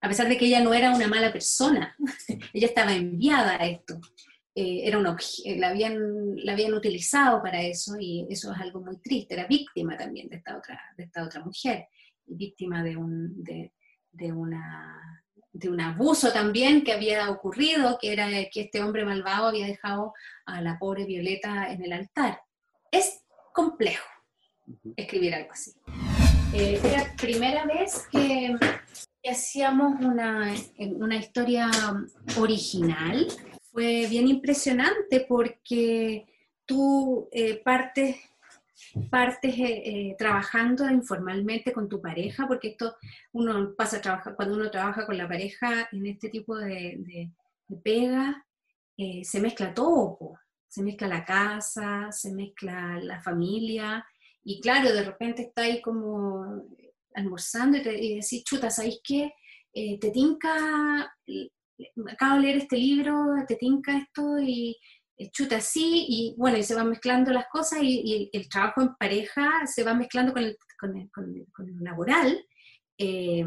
a 0.00 0.08
pesar 0.08 0.28
de 0.28 0.36
que 0.36 0.46
ella 0.46 0.60
no 0.60 0.72
era 0.74 0.94
una 0.94 1.08
mala 1.08 1.32
persona, 1.32 1.96
ella 2.52 2.66
estaba 2.66 2.94
enviada 2.94 3.56
a 3.60 3.66
esto. 3.66 4.00
Eh, 4.54 4.88
era 4.88 4.98
una, 4.98 5.16
eh, 5.44 5.56
la, 5.56 5.68
habían, 5.68 6.34
la 6.44 6.52
habían 6.52 6.74
utilizado 6.74 7.42
para 7.42 7.62
eso 7.62 7.96
y 7.98 8.26
eso 8.28 8.52
es 8.52 8.58
algo 8.60 8.80
muy 8.80 8.98
triste. 8.98 9.34
Era 9.34 9.46
víctima 9.46 9.96
también 9.96 10.28
de 10.28 10.36
esta 10.36 10.56
otra, 10.56 10.80
de 10.96 11.04
esta 11.04 11.24
otra 11.24 11.44
mujer, 11.44 11.86
víctima 12.26 12.82
de, 12.82 12.96
un, 12.96 13.42
de, 13.42 13.72
de, 14.10 14.32
una, 14.32 15.24
de 15.52 15.68
un 15.68 15.80
abuso 15.80 16.32
también 16.32 16.82
que 16.82 16.92
había 16.92 17.30
ocurrido, 17.30 17.98
que 18.00 18.12
era 18.12 18.28
que 18.50 18.62
este 18.62 18.82
hombre 18.82 19.04
malvado 19.04 19.46
había 19.46 19.66
dejado 19.66 20.12
a 20.46 20.60
la 20.60 20.78
pobre 20.78 21.04
Violeta 21.04 21.72
en 21.72 21.84
el 21.84 21.92
altar. 21.92 22.40
Es 22.90 23.24
complejo 23.52 24.08
escribir 24.96 25.34
algo 25.34 25.52
así. 25.52 25.72
Eh, 26.54 26.80
era 26.82 27.04
la 27.04 27.16
primera 27.16 27.66
vez 27.66 28.08
que 28.10 28.56
hacíamos 29.24 30.00
una, 30.00 30.54
una 30.78 31.16
historia 31.16 31.70
original. 32.38 33.26
Fue 33.70 34.06
bien 34.08 34.28
impresionante 34.28 35.24
porque 35.28 36.26
tú 36.68 37.28
eh, 37.32 37.62
partes, 37.64 38.16
partes 39.10 39.58
eh, 39.58 39.82
eh, 39.84 40.16
trabajando 40.18 40.88
informalmente 40.90 41.72
con 41.72 41.88
tu 41.88 42.00
pareja, 42.00 42.46
porque 42.46 42.68
esto 42.68 42.96
uno 43.32 43.74
pasa 43.76 43.96
a 43.96 44.02
trabajar, 44.02 44.36
cuando 44.36 44.54
uno 44.54 44.70
trabaja 44.70 45.06
con 45.06 45.16
la 45.16 45.26
pareja 45.26 45.88
en 45.92 46.06
este 46.06 46.28
tipo 46.28 46.56
de, 46.56 46.96
de, 46.98 47.30
pega, 47.82 48.44
se 49.22 49.40
mezcla 49.40 49.72
todo, 49.74 50.38
se 50.66 50.82
mezcla 50.82 51.06
la 51.06 51.24
casa, 51.24 52.10
se 52.10 52.32
mezcla 52.32 52.98
la 53.00 53.20
familia, 53.20 54.04
y 54.42 54.60
claro, 54.60 54.92
de 54.92 55.04
repente 55.04 55.42
está 55.42 55.62
ahí 55.62 55.80
como 55.82 56.64
almorzando 57.18 57.78
y, 57.78 57.82
te, 57.82 57.98
y 57.98 58.14
decís, 58.16 58.44
chuta, 58.44 58.70
¿sabéis 58.70 59.00
qué? 59.02 59.32
Eh, 59.72 59.98
te 60.00 60.10
tinca, 60.10 61.14
acabo 62.10 62.36
de 62.36 62.40
leer 62.40 62.56
este 62.56 62.76
libro, 62.76 63.14
te 63.46 63.56
tinca 63.56 63.96
esto 63.96 64.38
y 64.40 64.76
eh, 65.16 65.30
chuta 65.30 65.56
así, 65.56 66.06
y 66.08 66.34
bueno, 66.36 66.56
y 66.58 66.62
se 66.62 66.74
van 66.74 66.88
mezclando 66.88 67.32
las 67.32 67.46
cosas 67.48 67.80
y, 67.82 68.30
el 68.32 68.48
trabajo 68.48 68.82
en 68.82 68.94
pareja 68.96 69.66
se 69.66 69.84
va 69.84 69.94
mezclando 69.94 70.32
con 70.32 70.42
el, 70.42 70.56
con 70.78 70.96
el, 70.96 71.10
con 71.52 71.68
el, 71.68 71.84
laboral. 71.84 72.44
Eh, 72.96 73.44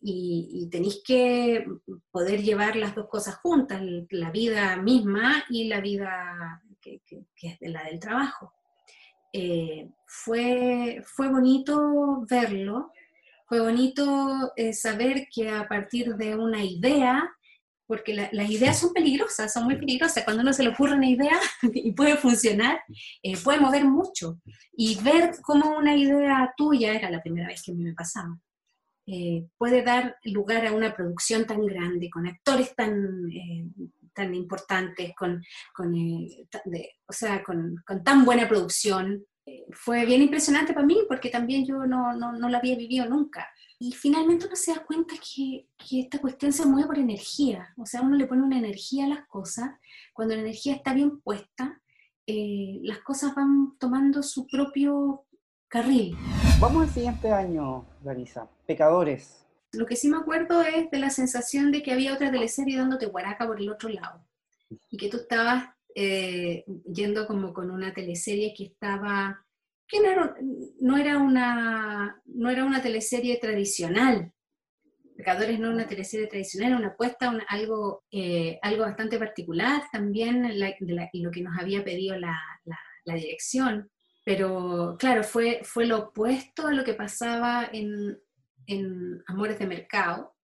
y, 0.00 0.68
tenéis 0.70 1.02
que 1.04 1.66
poder 2.10 2.42
llevar 2.42 2.76
las 2.76 2.94
dos 2.94 3.08
cosas 3.08 3.36
juntas, 3.36 3.82
la 4.10 4.30
vida 4.30 4.76
misma 4.76 5.44
y 5.48 5.68
la 5.68 5.80
vida 5.80 6.62
que, 6.80 7.00
que, 7.06 7.26
que 7.34 7.58
es 7.60 7.70
la 7.70 7.84
del 7.84 8.00
trabajo. 8.00 8.52
Eh, 9.32 9.88
fue, 10.06 11.02
fue 11.06 11.28
bonito 11.28 12.24
verlo, 12.28 12.92
fue 13.46 13.60
bonito 13.60 14.52
eh, 14.56 14.74
saber 14.74 15.26
que 15.34 15.48
a 15.48 15.66
partir 15.66 16.16
de 16.16 16.36
una 16.36 16.62
idea, 16.62 17.30
porque 17.86 18.14
las 18.14 18.50
ideas 18.50 18.78
son 18.78 18.92
peligrosas, 18.92 19.52
son 19.52 19.64
muy 19.64 19.76
peligrosas, 19.76 20.24
cuando 20.24 20.42
uno 20.42 20.52
se 20.52 20.62
le 20.62 20.70
ocurre 20.70 20.94
una 20.94 21.08
idea 21.08 21.38
y 21.62 21.92
puede 21.92 22.16
funcionar, 22.16 22.80
eh, 23.22 23.36
puede 23.42 23.60
mover 23.60 23.84
mucho. 23.84 24.38
Y 24.76 24.98
ver 25.02 25.32
cómo 25.42 25.76
una 25.78 25.96
idea 25.96 26.52
tuya, 26.56 26.94
era 26.94 27.10
la 27.10 27.22
primera 27.22 27.48
vez 27.48 27.62
que 27.62 27.72
a 27.72 27.74
mí 27.74 27.82
me 27.82 27.94
pasaba, 27.94 28.38
puede 29.58 29.82
dar 29.82 30.16
lugar 30.24 30.66
a 30.66 30.72
una 30.72 30.94
producción 30.94 31.44
tan 31.44 31.66
grande, 31.66 32.08
con 32.08 32.26
actores 32.26 32.74
tan 32.76 33.28
tan 34.14 34.34
importantes, 34.34 35.12
con, 35.16 35.42
con 35.74 35.94
o 35.94 37.12
sea, 37.12 37.42
con, 37.42 37.76
con, 37.86 38.02
tan 38.02 38.24
buena 38.24 38.48
producción. 38.48 39.24
Eh, 39.44 39.64
fue 39.72 40.04
bien 40.06 40.22
impresionante 40.22 40.72
para 40.72 40.86
mí 40.86 40.98
porque 41.08 41.28
también 41.28 41.66
yo 41.66 41.84
no, 41.86 42.12
no, 42.14 42.32
no 42.32 42.48
la 42.48 42.58
había 42.58 42.76
vivido 42.76 43.06
nunca. 43.08 43.48
Y 43.78 43.92
finalmente 43.92 44.46
uno 44.46 44.54
se 44.54 44.72
da 44.72 44.84
cuenta 44.84 45.16
que, 45.16 45.66
que, 45.76 46.00
esta 46.02 46.20
cuestión 46.20 46.52
se 46.52 46.64
mueve 46.64 46.86
por 46.86 46.98
energía, 46.98 47.74
o 47.76 47.84
sea, 47.84 48.00
uno 48.00 48.16
le 48.16 48.28
pone 48.28 48.42
una 48.42 48.58
energía 48.58 49.06
a 49.06 49.08
las 49.08 49.26
cosas, 49.26 49.70
cuando 50.12 50.36
la 50.36 50.42
energía 50.42 50.76
está 50.76 50.94
bien 50.94 51.20
puesta, 51.20 51.82
eh, 52.24 52.78
las 52.82 53.00
cosas 53.00 53.34
van 53.34 53.76
tomando 53.80 54.22
su 54.22 54.46
propio 54.46 55.24
carril. 55.66 56.16
Vamos 56.60 56.84
al 56.84 56.90
siguiente 56.90 57.32
año, 57.32 57.84
Larisa. 58.04 58.46
Pecadores. 58.66 59.41
Lo 59.72 59.86
que 59.86 59.96
sí 59.96 60.08
me 60.08 60.18
acuerdo 60.18 60.62
es 60.62 60.90
de 60.90 60.98
la 60.98 61.10
sensación 61.10 61.72
de 61.72 61.82
que 61.82 61.92
había 61.92 62.14
otra 62.14 62.30
teleserie 62.30 62.76
dándote 62.76 63.06
guaraca 63.06 63.46
por 63.46 63.60
el 63.60 63.70
otro 63.70 63.88
lado. 63.88 64.26
Y 64.90 64.98
que 64.98 65.08
tú 65.08 65.18
estabas 65.18 65.70
eh, 65.94 66.64
yendo 66.92 67.26
como 67.26 67.52
con 67.52 67.70
una 67.70 67.92
teleserie 67.92 68.54
que 68.56 68.64
estaba, 68.64 69.44
que 69.86 70.00
no 70.00 70.10
era, 70.10 70.34
no 70.80 70.96
era, 70.96 71.18
una, 71.18 72.22
no 72.26 72.50
era 72.50 72.64
una 72.64 72.82
teleserie 72.82 73.38
tradicional. 73.38 74.32
Pecadores 75.16 75.58
no 75.58 75.66
era 75.66 75.74
una 75.74 75.86
teleserie 75.86 76.26
tradicional, 76.26 76.70
era 76.70 76.78
una 76.78 76.88
apuesta, 76.88 77.32
algo, 77.48 78.04
eh, 78.10 78.58
algo 78.62 78.84
bastante 78.84 79.18
particular 79.18 79.82
también, 79.90 80.58
lo 80.58 81.30
que 81.30 81.42
nos 81.42 81.58
había 81.58 81.84
pedido 81.84 82.16
la, 82.18 82.38
la, 82.64 83.14
dirección. 83.14 83.90
Pero 84.24 84.96
claro, 84.98 85.24
fue, 85.24 85.60
fue 85.64 85.86
lo 85.86 85.98
opuesto 85.98 86.66
a 86.66 86.72
lo 86.72 86.84
que 86.84 86.94
pasaba 86.94 87.68
en, 87.72 88.18
en 88.66 89.22
Amores 89.26 89.58
de 89.58 89.66
Mercado, 89.66 90.34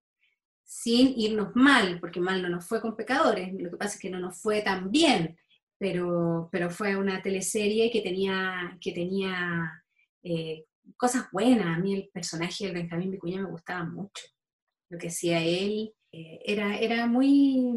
sin 0.65 1.19
irnos 1.19 1.55
mal, 1.55 1.99
porque 2.01 2.21
mal 2.21 2.43
no 2.43 2.49
nos 2.49 2.67
fue 2.67 2.81
con 2.81 2.97
Pecadores, 2.97 3.53
lo 3.55 3.71
que 3.71 3.77
pasa 3.77 3.95
es 3.95 4.01
que 4.01 4.11
no 4.11 4.21
nos 4.21 4.39
fue 4.41 4.61
tan 4.61 4.91
bien, 4.91 5.39
pero, 5.79 6.49
pero 6.53 6.71
fue 6.71 6.97
una 6.97 7.23
teleserie 7.23 7.91
que 7.91 8.03
tenía, 8.03 8.77
que 8.81 8.93
tenía 8.93 9.83
eh, 10.23 10.65
cosas 10.97 11.27
buenas. 11.33 11.67
A 11.67 11.81
mí 11.81 11.95
el 11.95 12.11
personaje 12.13 12.67
de 12.67 12.73
Benjamín 12.73 13.13
Vicuña 13.13 13.43
me 13.43 13.51
gustaba 13.51 13.85
mucho. 13.85 14.25
Lo 14.91 14.99
que 14.99 15.09
hacía 15.09 15.41
él 15.43 15.95
eh, 16.13 16.41
era, 16.45 16.77
era 16.77 17.07
muy... 17.07 17.73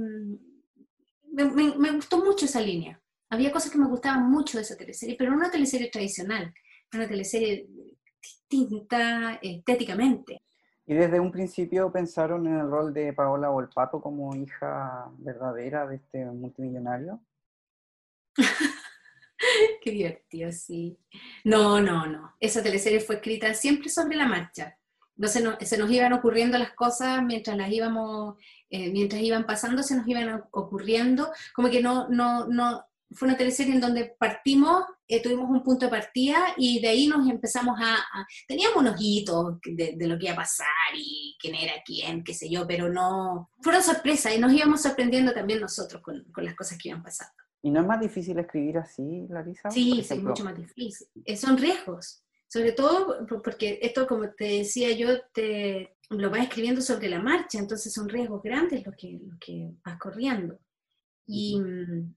Me, 1.31 1.45
me, 1.45 1.91
gustó 1.91 2.23
mucho 2.23 2.45
esa 2.45 2.59
línea. 2.59 3.01
Había 3.29 3.51
cosas 3.51 3.71
que 3.71 3.77
me 3.77 3.87
gustaban 3.87 4.29
mucho 4.29 4.57
de 4.57 4.63
esa 4.63 4.75
teleserie, 4.75 5.15
pero 5.17 5.31
no 5.31 5.37
una 5.37 5.51
teleserie 5.51 5.89
tradicional, 5.89 6.53
una 6.93 7.07
teleserie 7.07 7.67
distinta 8.57 9.39
estéticamente. 9.41 10.41
¿Y 10.85 10.93
desde 10.93 11.19
un 11.19 11.31
principio 11.31 11.91
pensaron 11.91 12.45
en 12.47 12.59
el 12.59 12.69
rol 12.69 12.93
de 12.93 13.13
Paola 13.13 13.49
Volpato 13.49 14.01
como 14.01 14.35
hija 14.35 15.09
verdadera 15.19 15.87
de 15.87 15.95
este 15.95 16.25
multimillonario? 16.25 17.21
Qué 19.81 19.91
divertido, 19.91 20.51
sí. 20.51 20.97
No, 21.43 21.81
no, 21.81 22.05
no. 22.05 22.35
Esa 22.39 22.61
teleserie 22.61 22.99
fue 22.99 23.15
escrita 23.15 23.53
siempre 23.53 23.89
sobre 23.89 24.15
la 24.15 24.27
marcha. 24.27 24.77
No 25.15 25.27
se, 25.27 25.41
nos, 25.41 25.57
se 25.59 25.77
nos 25.77 25.89
iban 25.91 26.13
ocurriendo 26.13 26.57
las 26.57 26.73
cosas 26.73 27.23
mientras 27.23 27.55
las 27.57 27.71
íbamos, 27.71 28.37
eh, 28.69 28.91
mientras 28.91 29.21
iban 29.21 29.45
pasando, 29.45 29.83
se 29.83 29.95
nos 29.95 30.07
iban 30.07 30.43
ocurriendo, 30.51 31.31
como 31.53 31.69
que 31.69 31.81
no, 31.81 32.07
no, 32.09 32.47
no, 32.47 32.83
fue 33.11 33.27
una 33.27 33.37
teleserie 33.37 33.75
en 33.75 33.81
donde 33.81 34.15
partimos, 34.17 34.85
eh, 35.11 35.21
tuvimos 35.21 35.49
un 35.49 35.61
punto 35.61 35.85
de 35.85 35.91
partida 35.91 36.53
y 36.55 36.79
de 36.79 36.87
ahí 36.87 37.07
nos 37.07 37.29
empezamos 37.29 37.77
a... 37.81 37.97
teníamos 38.47 38.77
unos 38.77 38.95
hitos 38.99 39.57
de, 39.63 40.07
lo 40.07 40.17
que 40.17 40.25
iba 40.25 40.33
a 40.33 40.37
pasar 40.37 40.67
y 40.95 41.35
quién 41.37 41.55
era 41.55 41.73
quién, 41.85 42.23
qué 42.23 42.33
sé 42.33 42.49
yo, 42.49 42.65
pero 42.65 42.87
no... 42.87 43.49
Fueron 43.61 43.83
sorpresas 43.83 44.33
y 44.35 44.39
nos 44.39 44.53
íbamos 44.53 44.81
sorprendiendo 44.81 45.33
también 45.33 45.59
nosotros 45.59 46.01
con, 46.01 46.23
con 46.31 46.45
las 46.45 46.55
cosas 46.55 46.77
que 46.77 46.89
iban 46.89 47.03
pasando. 47.03 47.33
¿Y 47.61 47.69
no 47.69 47.81
es 47.81 47.87
más 47.87 47.99
difícil 47.99 48.39
escribir 48.39 48.77
así, 48.77 49.27
Larisa? 49.29 49.69
Sí, 49.69 49.99
es 49.99 50.23
mucho 50.23 50.43
más 50.43 50.55
difícil. 50.55 51.07
Eh, 51.25 51.37
son 51.37 51.57
riesgos, 51.57 52.23
Sobre 52.47 52.71
todo 52.71 53.25
porque 53.43 53.79
esto, 53.81 54.07
como 54.07 54.29
te 54.29 54.45
decía 54.45 54.91
yo, 54.93 55.21
te 55.33 55.95
lo 56.09 56.29
vas 56.29 56.43
escribiendo 56.43 56.81
sobre 56.81 57.09
la 57.09 57.21
marcha, 57.21 57.59
entonces 57.59 57.93
son 57.93 58.09
riesgos 58.09 58.41
grandes 58.41 58.85
los 58.85 58.95
que, 58.95 59.19
lo 59.23 59.37
que 59.39 59.71
vas 59.85 59.97
corriendo. 59.99 60.57
Y, 61.33 61.61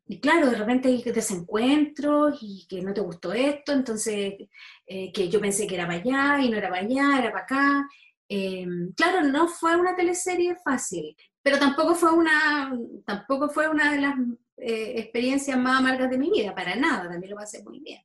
y, 0.08 0.18
claro, 0.18 0.50
de 0.50 0.56
repente 0.56 0.88
hay 0.88 1.00
desencuentros 1.00 2.36
y 2.42 2.66
que 2.68 2.82
no 2.82 2.92
te 2.92 3.00
gustó 3.00 3.32
esto, 3.32 3.70
entonces 3.70 4.34
eh, 4.88 5.12
que 5.12 5.28
yo 5.28 5.40
pensé 5.40 5.68
que 5.68 5.76
era 5.76 5.86
para 5.86 6.00
allá 6.00 6.40
y 6.40 6.50
no 6.50 6.56
era 6.56 6.68
para 6.68 6.82
allá, 6.82 7.20
era 7.20 7.30
para 7.30 7.44
acá. 7.44 7.88
Eh, 8.28 8.66
claro, 8.96 9.22
no 9.22 9.46
fue 9.46 9.76
una 9.76 9.94
teleserie 9.94 10.56
fácil, 10.56 11.16
pero 11.40 11.60
tampoco 11.60 11.94
fue 11.94 12.12
una, 12.12 12.76
tampoco 13.06 13.48
fue 13.50 13.68
una 13.68 13.92
de 13.92 14.00
las 14.00 14.16
eh, 14.56 14.94
experiencias 14.96 15.56
más 15.56 15.78
amargas 15.78 16.10
de 16.10 16.18
mi 16.18 16.30
vida, 16.30 16.52
para 16.52 16.74
nada, 16.74 17.08
también 17.08 17.30
lo 17.30 17.36
pasé 17.36 17.62
muy 17.62 17.78
bien. 17.78 18.00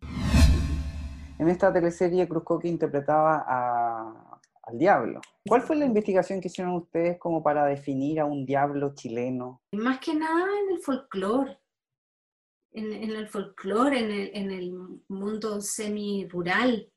En 1.39 1.49
esta 1.49 1.74
teleserie 1.74 2.28
Cruz 2.28 2.43
Coqui 2.43 2.68
interpretaba 2.68 4.29
al 4.70 4.78
diablo. 4.78 5.22
¿Cuál 5.48 5.62
fue 5.62 5.76
la 5.76 5.86
investigación 5.86 6.42
que 6.42 6.48
hicieron 6.48 6.76
ustedes 6.76 7.18
como 7.18 7.42
para 7.44 7.66
definir 7.66 8.20
a 8.20 8.26
un 8.26 8.46
diablo 8.46 8.94
chileno? 8.94 9.62
Más 9.72 10.00
que 10.00 10.14
nada 10.14 10.48
en 10.64 10.76
el 10.76 10.82
folclore, 10.82 11.58
en, 12.72 13.12
el 13.12 13.28
folclore, 13.28 14.00
en 14.38 14.52
el, 14.52 14.72
mundo 15.08 15.60
semi-rural, 15.60 16.88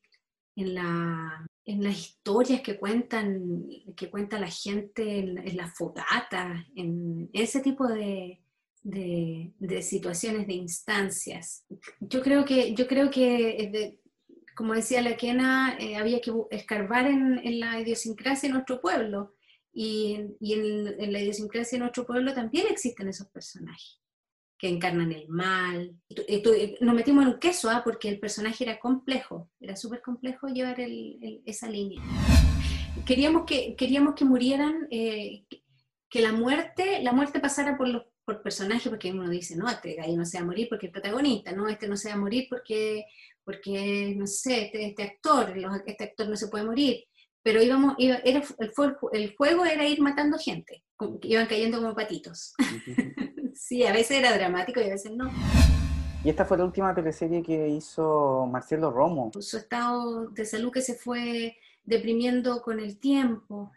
en, 0.55 0.75
la, 0.75 1.47
en 1.65 1.83
las 1.83 1.99
historias 1.99 2.61
que 2.61 2.79
cuentan, 2.79 3.67
que 3.97 4.11
cuenta 4.11 4.39
la 4.39 4.51
gente 4.51 5.19
en, 5.19 5.57
las 5.57 5.75
fogatas, 5.77 6.65
en 6.77 7.31
ese 7.33 7.61
tipo 7.61 7.87
de, 7.89 8.43
de, 8.83 9.83
situaciones, 9.83 10.47
de 10.47 10.55
instancias. 10.55 11.65
Yo 12.01 12.23
creo 12.23 12.45
que, 12.45 12.75
yo 12.75 12.87
creo 12.87 13.11
que 13.11 14.01
como 14.55 14.75
decía 14.75 15.03
la 15.03 15.17
Quena, 15.17 15.77
eh, 15.79 15.97
había 15.97 16.21
que 16.21 16.33
escarbar 16.51 17.07
en, 17.07 17.61
la 17.61 17.81
idiosincrasia 17.81 18.49
de 18.49 18.55
nuestro 18.55 18.81
pueblo. 18.81 19.35
Y, 19.73 20.15
en, 20.41 21.13
la 21.13 21.21
idiosincrasia 21.21 21.77
de 21.77 21.81
nuestro 21.81 22.07
pueblo 22.07 22.35
también 22.35 22.67
existen 22.69 23.09
esos 23.09 23.29
personajes 23.29 23.99
que 24.59 24.69
encarnan 24.69 25.11
el 25.11 25.29
mal. 25.29 25.97
nos 26.81 26.95
metimos 26.95 27.25
en 27.25 27.33
un 27.33 27.39
queso, 27.41 27.69
¿ah? 27.69 27.83
porque 27.85 28.09
el 28.09 28.21
personaje 28.21 28.63
era 28.63 28.79
complejo, 28.79 29.51
era 29.59 29.75
súper 29.75 30.01
complejo 30.03 30.47
llevar 30.47 30.77
esa 31.45 31.69
línea. 31.69 32.01
Queríamos 33.05 33.45
que, 33.45 33.75
queríamos 33.75 34.15
que 34.15 34.25
murieran, 34.25 34.87
eh, 34.91 35.47
que 36.09 36.21
la 36.21 36.31
muerte, 36.31 37.03
la 37.03 37.13
muerte 37.13 37.41
pasara 37.41 37.77
por 37.77 37.89
los 37.89 38.05
por 38.25 38.43
personajes, 38.43 38.89
porque 38.89 39.11
uno 39.11 39.29
dice, 39.29 39.57
no, 39.57 39.69
este 39.69 40.01
ahí 40.01 40.17
no 40.17 40.25
se 40.25 40.39
va 40.39 40.45
a 40.45 40.47
morir 40.47 40.69
porque 40.69 40.87
es 40.87 40.93
protagonista, 40.93 41.53
no, 41.53 41.69
este 41.69 41.89
no 41.89 41.97
se 41.97 42.09
va 42.09 42.15
a 42.15 42.19
morir 42.19 42.47
porque 42.49 43.05
porque, 43.45 44.15
no 44.17 44.27
sé, 44.27 44.67
este, 44.67 44.87
este 44.87 45.03
actor, 45.03 45.55
este 45.87 46.05
actor 46.05 46.29
no 46.29 46.37
se 46.37 46.49
puede 46.49 46.65
morir, 46.65 47.05
pero 47.43 47.63
íbamos, 47.63 47.95
era, 47.99 48.19
el, 48.19 48.43
el, 49.13 49.37
juego 49.37 49.65
era 49.65 49.87
ir 49.87 50.01
matando 50.01 50.39
gente, 50.39 50.85
iban 51.23 51.47
cayendo 51.47 51.79
como 51.79 51.95
patitos. 51.95 52.55
sí, 53.55 53.85
a 53.85 53.93
veces 53.93 54.19
era 54.19 54.37
dramático 54.37 54.81
y 54.81 54.85
a 54.85 54.91
veces 54.91 55.13
no. 55.13 55.31
Y 56.25 56.31
esta 56.31 56.45
fue 56.45 56.57
la 56.57 56.65
última 56.65 56.95
teleserie 56.95 57.43
que 57.43 57.69
hizo 57.69 58.47
Marcelo 58.47 58.93
Romo. 58.93 59.33
Su 59.41 59.57
estado 59.57 60.29
de 60.29 60.45
salud 60.45 60.71
que 60.71 60.81
se 60.81 60.95
fue 60.95 61.57
deprimiendo 61.83 62.63
con 62.63 62.79
el 62.79 62.99
tiempo. 62.99 63.73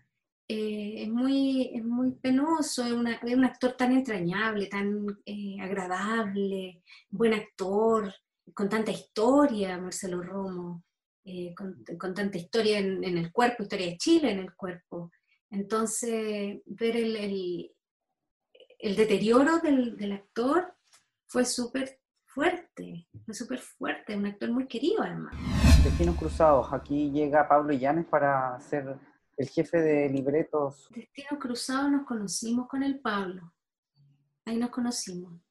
Eh, 0.48 1.02
es, 1.02 1.10
muy, 1.10 1.72
es 1.74 1.84
muy 1.84 2.12
penoso, 2.12 2.86
es, 2.86 2.92
un 2.92 3.46
actor 3.46 3.72
tan 3.74 3.94
entrañable, 3.94 4.68
tan 4.68 5.08
eh, 5.26 5.58
agradable, 5.60 6.84
buen 7.10 7.34
actor, 7.34 8.14
con 8.54 8.70
tanta 8.70 8.92
historia, 8.92 9.78
Marcelo 9.78 10.22
Romo, 10.22 10.84
eh, 11.24 11.56
con, 11.56 12.14
tanta 12.14 12.38
historia 12.38 12.78
en, 12.78 13.04
el 13.04 13.32
cuerpo, 13.32 13.64
historia 13.64 13.88
de 13.88 13.98
Chile 13.98 14.32
en 14.32 14.40
el 14.40 14.56
cuerpo. 14.56 15.12
Entonces, 15.50 16.62
ver 16.66 16.98
el, 16.98 17.72
el, 18.78 18.96
deterioro 18.96 19.60
del, 19.60 20.12
actor 20.12 20.74
fue 21.28 21.46
súper 21.46 22.00
fuerte, 22.26 23.08
fue 23.26 23.34
súper 23.34 23.60
fuerte, 23.60 24.16
un 24.16 24.28
actor 24.28 24.52
muy 24.52 24.68
querido 24.68 25.02
además. 25.02 25.34
Destinos 25.84 26.18
Cruzados, 26.18 26.72
aquí 26.72 27.10
llega 27.12 27.48
Pablo 27.48 27.74
Llanes 27.74 28.06
para 28.06 28.60
ser 28.60 29.00
el 29.38 29.50
jefe 29.50 29.80
de 29.80 30.10
libretos. 30.10 30.88
Destinos 30.92 31.40
Cruzados 31.40 31.92
nos 31.92 32.06
conocimos 32.06 32.68
con 32.68 32.84
el 32.84 33.00
Pablo, 33.00 33.54
ahí 34.46 34.58
nos 34.58 34.70
conocimos 34.70 35.42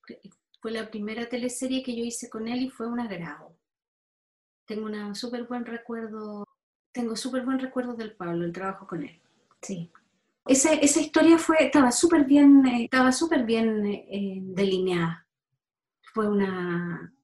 fue 0.64 0.72
la 0.72 0.90
primera 0.90 1.28
teleserie 1.28 1.82
que 1.82 1.94
yo 1.94 2.02
hice 2.02 2.30
con 2.30 2.48
él 2.48 2.62
y 2.62 2.70
fue 2.70 2.86
un 2.86 2.98
agrado. 2.98 3.54
Tengo 4.64 4.86
un 4.86 5.14
súper 5.14 5.44
buen 5.44 5.66
recuerdo, 5.66 6.42
tengo 6.90 7.16
súper 7.16 7.44
buen 7.44 7.58
recuerdo 7.58 7.92
del 7.92 8.16
Pablo, 8.16 8.46
el 8.46 8.52
trabajo 8.54 8.86
con 8.86 9.02
él. 9.02 9.20
Sí. 9.60 9.92
Esa, 10.46 10.72
esa 10.72 11.02
historia 11.02 11.36
fue, 11.36 11.56
estaba 11.60 11.92
súper 11.92 12.24
bien, 12.24 12.64
eh, 12.64 12.84
estaba 12.84 13.12
súper 13.12 13.44
bien 13.44 13.84
eh, 13.84 14.38
delineada. 14.40 15.26
Fue 16.14 16.30
una, 16.30 17.14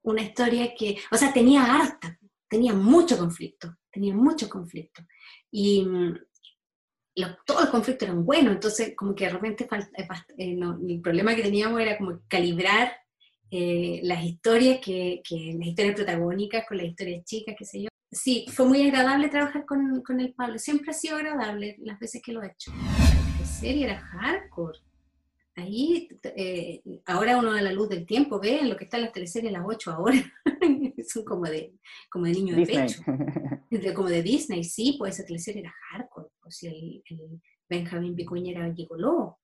una 0.00 0.22
historia 0.22 0.74
que, 0.74 0.96
o 1.10 1.18
sea, 1.18 1.34
tenía 1.34 1.62
harta, 1.62 2.18
tenía 2.48 2.72
mucho 2.72 3.18
conflicto, 3.18 3.76
tenía 3.90 4.14
mucho 4.14 4.48
conflicto. 4.48 5.02
Y, 5.50 5.86
mm, 7.28 7.36
todos 7.44 7.62
los 7.62 7.70
conflictos 7.70 8.08
eran 8.08 8.24
buenos, 8.24 8.54
entonces 8.54 8.94
como 8.96 9.14
que 9.14 9.24
de 9.24 9.30
repente 9.30 9.64
eh, 9.64 10.08
eh, 10.38 10.58
el 10.88 11.00
problema 11.00 11.34
que 11.34 11.42
teníamos 11.42 11.80
era 11.80 11.98
como 11.98 12.20
calibrar 12.28 12.92
eh, 13.50 14.00
las 14.04 14.24
historias, 14.24 14.78
que, 14.80 15.22
que, 15.28 15.54
las 15.58 15.68
historias 15.68 15.96
protagónicas 15.96 16.64
con 16.66 16.76
las 16.76 16.86
historias 16.86 17.24
chicas, 17.24 17.54
qué 17.58 17.64
sé 17.64 17.82
yo. 17.82 17.88
Sí, 18.12 18.46
fue 18.50 18.66
muy 18.66 18.82
agradable 18.82 19.28
trabajar 19.28 19.64
con, 19.64 20.02
con 20.02 20.20
el 20.20 20.32
Pablo, 20.34 20.58
siempre 20.58 20.90
ha 20.90 20.94
sido 20.94 21.16
agradable 21.16 21.76
las 21.80 21.98
veces 21.98 22.22
que 22.22 22.32
lo 22.32 22.42
he 22.42 22.48
hecho. 22.48 22.72
La 23.38 23.46
serie 23.46 23.84
era 23.84 23.98
hardcore. 23.98 24.78
Ahí, 25.56 26.08
ahora 27.06 27.36
uno 27.36 27.52
a 27.52 27.60
la 27.60 27.72
luz 27.72 27.88
del 27.88 28.06
tiempo 28.06 28.40
ve 28.40 28.62
lo 28.62 28.76
que 28.76 28.84
está 28.84 28.96
en 28.96 29.04
las 29.04 29.12
teleseries 29.12 29.52
a 29.54 29.58
las 29.58 29.66
8 29.66 29.90
ahora. 29.90 30.16
Son 31.06 31.24
como 31.24 31.44
de, 31.44 31.74
como 32.08 32.24
de 32.26 32.32
niño 32.32 32.56
de 32.56 32.66
pecho. 32.66 33.02
como 33.94 34.08
de 34.08 34.22
Disney, 34.22 34.64
sí, 34.64 34.96
pues 34.98 35.18
esa 35.18 35.26
teleserie 35.26 35.62
era 35.62 35.74
hardcore 35.90 36.09
si 36.50 37.02
el, 37.08 37.40
Benjamín 37.68 38.16
Picuña 38.16 38.50
era 38.50 38.74
gigoló. 38.74 39.38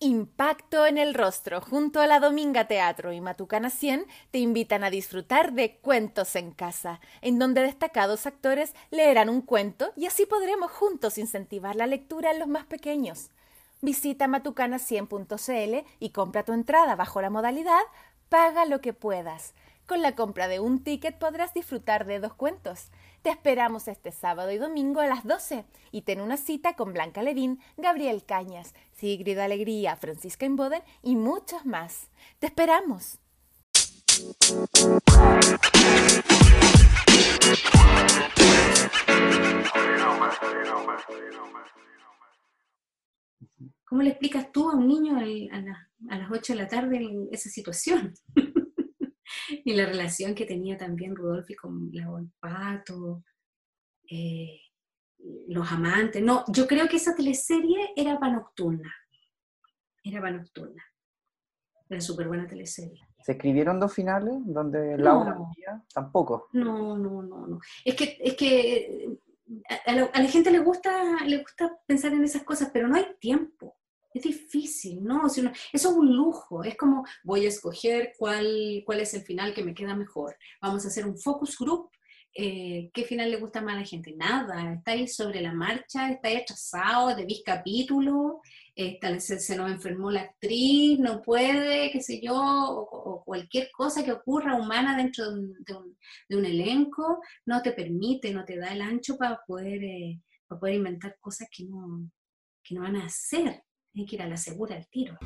Impacto 0.00 0.86
en 0.86 0.96
el 0.96 1.12
rostro 1.12 1.60
junto 1.60 2.00
a 2.00 2.06
la 2.06 2.20
Dominga 2.20 2.68
Teatro 2.68 3.12
y 3.12 3.20
Matucana 3.20 3.68
100 3.68 4.06
te 4.30 4.38
invitan 4.38 4.84
a 4.84 4.90
disfrutar 4.90 5.52
de 5.52 5.78
Cuentos 5.78 6.36
en 6.36 6.52
Casa, 6.52 7.00
en 7.20 7.40
donde 7.40 7.62
destacados 7.62 8.24
actores 8.24 8.74
leerán 8.92 9.28
un 9.28 9.42
cuento 9.42 9.92
y 9.96 10.06
así 10.06 10.24
podremos 10.24 10.70
juntos 10.70 11.18
incentivar 11.18 11.74
la 11.74 11.88
lectura 11.88 12.30
en 12.30 12.38
los 12.38 12.46
más 12.46 12.64
pequeños. 12.66 13.30
Visita 13.80 14.26
matucana100.cl 14.26 15.86
y 16.00 16.10
compra 16.10 16.44
tu 16.44 16.52
entrada 16.52 16.96
bajo 16.96 17.20
la 17.20 17.30
modalidad 17.30 17.82
Paga 18.28 18.66
lo 18.66 18.82
que 18.82 18.92
puedas. 18.92 19.54
Con 19.86 20.02
la 20.02 20.14
compra 20.14 20.48
de 20.48 20.60
un 20.60 20.84
ticket 20.84 21.18
podrás 21.18 21.54
disfrutar 21.54 22.04
de 22.04 22.20
dos 22.20 22.34
cuentos. 22.34 22.90
Te 23.22 23.30
esperamos 23.30 23.88
este 23.88 24.12
sábado 24.12 24.50
y 24.50 24.58
domingo 24.58 25.00
a 25.00 25.06
las 25.06 25.24
12 25.24 25.64
y 25.92 26.02
ten 26.02 26.20
una 26.20 26.36
cita 26.36 26.74
con 26.74 26.92
Blanca 26.92 27.22
Levín, 27.22 27.58
Gabriel 27.78 28.22
Cañas, 28.26 28.74
Sigrid 28.92 29.38
Alegría, 29.38 29.96
Francisca 29.96 30.44
Inboden 30.44 30.82
y 31.02 31.16
muchos 31.16 31.64
más. 31.64 32.08
¡Te 32.38 32.48
esperamos! 32.48 33.18
¿Cómo 43.88 44.02
le 44.02 44.10
explicas 44.10 44.52
tú 44.52 44.68
a 44.68 44.74
un 44.76 44.86
niño 44.86 45.16
a, 45.16 46.16
las 46.16 46.30
8 46.30 46.52
de 46.52 46.58
la 46.58 46.68
tarde 46.68 47.28
esa 47.32 47.48
situación? 47.48 48.12
y 49.64 49.72
la 49.72 49.86
relación 49.86 50.34
que 50.34 50.44
tenía 50.44 50.76
también 50.76 51.16
Rudolfi 51.16 51.54
con 51.54 51.88
la 51.92 52.06
Pato, 52.38 53.24
eh, 54.10 54.60
los 55.48 55.72
amantes. 55.72 56.22
No, 56.22 56.44
yo 56.48 56.66
creo 56.66 56.86
que 56.86 56.96
esa 56.96 57.14
teleserie 57.14 57.92
era 57.96 58.18
para 58.18 58.34
nocturna. 58.34 58.94
Era 60.04 60.20
para 60.20 60.36
nocturna. 60.36 60.84
Era 61.88 62.00
súper 62.02 62.28
buena 62.28 62.46
teleserie. 62.46 63.00
¿Se 63.22 63.32
escribieron 63.32 63.80
dos 63.80 63.94
finales 63.94 64.34
donde 64.44 64.98
Laura 64.98 65.34
no, 65.34 65.50
tampoco? 65.92 66.48
No, 66.52 66.98
no, 66.98 67.22
no, 67.22 67.46
no. 67.46 67.60
Es 67.84 67.94
que, 67.94 68.18
es 68.20 68.36
que 68.36 69.18
a, 69.86 69.92
la, 69.92 70.28
gente 70.28 70.50
le 70.50 70.58
gusta, 70.60 71.24
le 71.24 71.38
gusta 71.38 71.78
pensar 71.86 72.12
en 72.12 72.24
esas 72.24 72.42
cosas, 72.42 72.70
pero 72.72 72.88
no 72.88 72.96
hay 72.96 73.06
tiempo. 73.20 73.76
Es 74.12 74.22
difícil, 74.22 75.04
¿no? 75.04 75.26
eso 75.26 75.50
es 75.72 75.84
un 75.84 76.16
lujo, 76.16 76.64
es 76.64 76.76
como 76.76 77.04
voy 77.22 77.44
a 77.44 77.50
escoger 77.50 78.14
cuál, 78.18 78.82
cuál 78.86 79.00
es 79.00 79.12
el 79.14 79.22
final 79.22 79.52
que 79.52 79.62
me 79.62 79.74
queda 79.74 79.94
mejor. 79.94 80.36
Vamos 80.62 80.84
a 80.84 80.88
hacer 80.88 81.06
un 81.06 81.18
focus 81.18 81.58
group 81.58 81.90
eh, 82.40 82.90
¿qué 82.94 83.02
final 83.02 83.32
le 83.32 83.38
gusta 83.38 83.60
más 83.60 83.74
a 83.74 83.80
la 83.80 83.84
gente? 83.84 84.14
Nada, 84.16 84.74
está 84.74 84.92
ahí 84.92 85.08
sobre 85.08 85.40
la 85.40 85.52
marcha, 85.52 86.08
está 86.08 86.28
ahí 86.28 86.36
atrasado, 86.36 87.16
debís 87.16 87.42
capítulo, 87.44 88.40
está, 88.78 89.18
se, 89.18 89.56
nos 89.56 89.70
enfermó 89.70 90.10
la 90.10 90.20
actriz, 90.20 91.00
no 91.00 91.20
puede, 91.20 91.90
qué 91.90 92.00
sé 92.00 92.20
yo, 92.20 92.36
o, 92.36 93.24
cualquier 93.24 93.70
cosa 93.72 94.04
que 94.04 94.12
ocurra 94.12 94.54
humana 94.54 94.96
dentro 94.96 95.32
de 95.32 96.36
un, 96.36 96.44
elenco, 96.44 97.20
no 97.44 97.60
te 97.60 97.72
permite, 97.72 98.32
no 98.32 98.44
te 98.44 98.56
da 98.56 98.68
el 98.68 98.80
ancho 98.80 99.16
para 99.18 99.40
poder, 99.44 99.82
eh, 99.82 100.22
para 100.46 100.60
poder 100.60 100.76
inventar 100.76 101.16
cosas 101.20 101.48
que 101.50 101.64
no, 101.64 102.08
que 102.62 102.76
no 102.76 102.82
van 102.82 102.96
a 102.96 103.06
hacer. 103.06 103.64
Hay 103.96 104.06
que 104.06 104.14
ir 104.14 104.22
a 104.22 104.28
la 104.28 104.36
segura 104.36 104.76
al 104.76 104.86
tiro. 104.88 105.18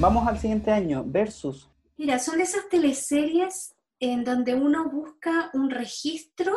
Vamos 0.00 0.26
al 0.26 0.38
siguiente 0.38 0.70
año, 0.70 1.04
Versus. 1.06 1.68
Mira, 1.98 2.18
son 2.18 2.40
esas 2.40 2.66
teleseries 2.70 3.74
en 4.00 4.24
donde 4.24 4.54
uno 4.54 4.90
busca 4.90 5.50
un 5.52 5.68
registro 5.68 6.54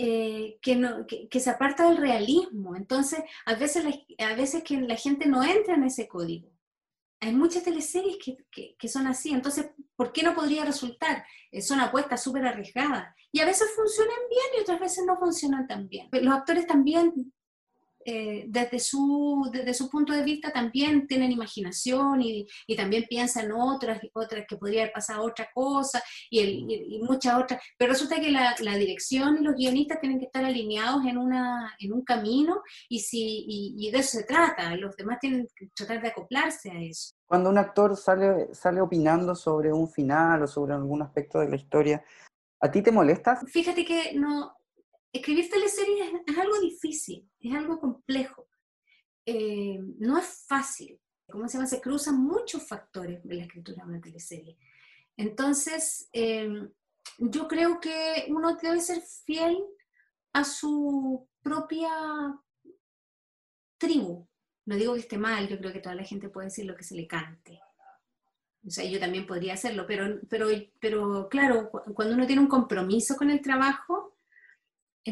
eh, 0.00 0.58
que, 0.62 0.76
no, 0.76 1.06
que, 1.06 1.40
se 1.40 1.50
aparta 1.50 1.88
del 1.88 1.96
realismo. 1.96 2.76
Entonces, 2.76 3.20
a 3.44 3.54
veces, 3.54 3.84
a 4.18 4.34
veces 4.34 4.62
que 4.62 4.80
la 4.80 4.96
gente 4.96 5.26
no 5.26 5.42
entra 5.42 5.74
en 5.74 5.82
ese 5.82 6.06
código. 6.06 6.48
Hay 7.20 7.34
muchas 7.34 7.64
teleseries 7.64 8.16
que, 8.16 8.76
que 8.78 8.88
son 8.88 9.08
así. 9.08 9.30
Entonces, 9.30 9.70
¿por 9.96 10.12
qué 10.12 10.22
no 10.22 10.36
podría 10.36 10.64
resultar? 10.64 11.24
Eh, 11.50 11.60
son 11.60 11.80
apuestas 11.80 12.22
súper 12.22 12.46
arriesgadas. 12.46 13.12
Y 13.32 13.40
a 13.40 13.44
veces 13.44 13.72
funcionan 13.74 14.16
bien 14.30 14.46
y 14.56 14.60
otras 14.62 14.80
veces 14.80 15.04
no 15.04 15.18
funcionan 15.18 15.66
tan 15.66 15.88
bien. 15.88 16.08
Los 16.12 16.34
actores 16.34 16.66
también 16.66 17.32
eh, 18.10 18.44
desde, 18.48 18.78
su, 18.78 19.50
desde 19.52 19.74
su 19.74 19.90
punto 19.90 20.14
de 20.14 20.22
vista 20.22 20.50
también 20.50 21.06
tienen 21.06 21.30
imaginación 21.30 22.22
y, 22.22 22.46
y 22.66 22.74
también 22.74 23.04
piensan 23.06 23.52
otras, 23.52 24.00
otras 24.14 24.46
que 24.48 24.56
podría 24.56 24.84
haber 24.84 24.94
pasado 24.94 25.26
otra 25.26 25.50
cosa 25.52 26.02
y, 26.30 26.38
el, 26.38 26.70
y, 26.70 26.98
muchas 27.02 27.34
otras. 27.34 27.60
Pero 27.76 27.92
resulta 27.92 28.18
que 28.18 28.30
la, 28.30 28.54
la, 28.60 28.76
dirección 28.76 29.36
y 29.36 29.44
los 29.44 29.56
guionistas 29.56 30.00
tienen 30.00 30.18
que 30.18 30.24
estar 30.24 30.42
alineados 30.42 31.04
en, 31.04 31.18
una, 31.18 31.76
en 31.78 31.92
un 31.92 32.02
camino 32.02 32.62
y, 32.88 33.00
si, 33.00 33.44
y, 33.46 33.90
de 33.90 33.98
eso 33.98 34.16
se 34.16 34.24
trata. 34.24 34.74
Los 34.76 34.96
demás 34.96 35.18
tienen 35.20 35.46
que 35.54 35.68
tratar 35.76 36.00
de 36.00 36.08
acoplarse 36.08 36.70
a 36.70 36.80
eso. 36.80 37.12
Cuando 37.26 37.50
un 37.50 37.58
actor 37.58 37.94
sale, 37.94 38.54
sale 38.54 38.80
opinando 38.80 39.34
sobre 39.34 39.70
un 39.70 39.86
final 39.86 40.44
o 40.44 40.46
sobre 40.46 40.72
algún 40.72 41.02
aspecto 41.02 41.40
de 41.40 41.50
la 41.50 41.56
historia, 41.56 42.02
¿a 42.58 42.70
ti 42.70 42.80
te 42.80 42.90
molesta? 42.90 43.36
Fíjate 43.52 43.84
que 43.84 44.14
no, 44.14 44.57
escribir 45.12 45.48
teleseries 45.48 46.12
es, 46.26 46.38
algo 46.38 46.58
difícil, 46.60 47.28
es 47.40 47.54
algo 47.54 47.80
complejo. 47.80 48.48
Eh, 49.24 49.78
no 49.98 50.18
es 50.18 50.44
fácil. 50.46 51.00
¿Cómo 51.30 51.46
se 51.46 51.58
llama? 51.58 51.66
Se 51.66 51.80
cruzan 51.80 52.20
muchos 52.20 52.66
factores 52.66 53.22
en 53.24 53.36
la 53.36 53.42
escritura 53.42 53.84
de 53.84 53.90
una 53.90 54.00
teleserie. 54.00 54.56
Entonces, 55.16 56.08
em, 56.12 56.70
yo 57.18 57.48
creo 57.48 57.80
que 57.80 58.26
uno 58.28 58.56
debe 58.56 58.80
ser 58.80 59.02
fiel 59.02 59.58
a 60.32 60.44
su 60.44 61.28
propia 61.42 61.90
tribu. 63.76 64.26
No 64.64 64.76
digo 64.76 64.94
que 64.94 65.00
esté 65.00 65.18
mal, 65.18 65.48
yo 65.48 65.58
creo 65.58 65.72
que 65.72 65.80
toda 65.80 65.94
la 65.94 66.04
gente 66.04 66.28
puede 66.28 66.46
decir 66.46 66.66
lo 66.66 66.76
que 66.76 66.84
se 66.84 66.94
le 66.94 67.06
cante. 67.06 67.60
O 68.66 68.70
sea, 68.70 68.84
yo 68.84 69.00
también 69.00 69.26
podría 69.26 69.54
hacerlo, 69.54 69.86
pero, 69.86 70.20
pero, 70.28 70.48
pero 70.80 71.28
claro, 71.28 71.70
cuando 71.94 72.14
uno 72.14 72.26
tiene 72.26 72.42
un 72.42 72.48
compromiso 72.48 73.16
con 73.16 73.30
el 73.30 73.40
trabajo, 73.40 74.17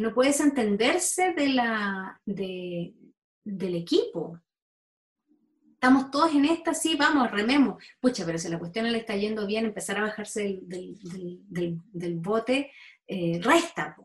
no 0.00 0.14
puedes 0.14 0.40
entenderse 0.40 1.32
de 1.32 1.48
la, 1.50 2.20
de, 2.24 2.94
del 3.44 3.74
equipo. 3.74 4.40
Estamos 5.74 6.10
todos 6.10 6.34
en 6.34 6.46
esta, 6.46 6.74
sí, 6.74 6.96
vamos, 6.96 7.30
rememos. 7.30 7.82
Pucha, 8.00 8.24
pero 8.24 8.38
si 8.38 8.48
la 8.48 8.58
cuestión 8.58 8.90
le 8.90 8.98
está 8.98 9.14
yendo 9.14 9.46
bien, 9.46 9.66
empezar 9.66 9.98
a 9.98 10.02
bajarse 10.02 10.60
del, 10.62 10.98
del, 11.48 11.80
del, 11.92 12.16
bote, 12.16 12.72
eh, 13.06 13.40
resta. 13.42 13.96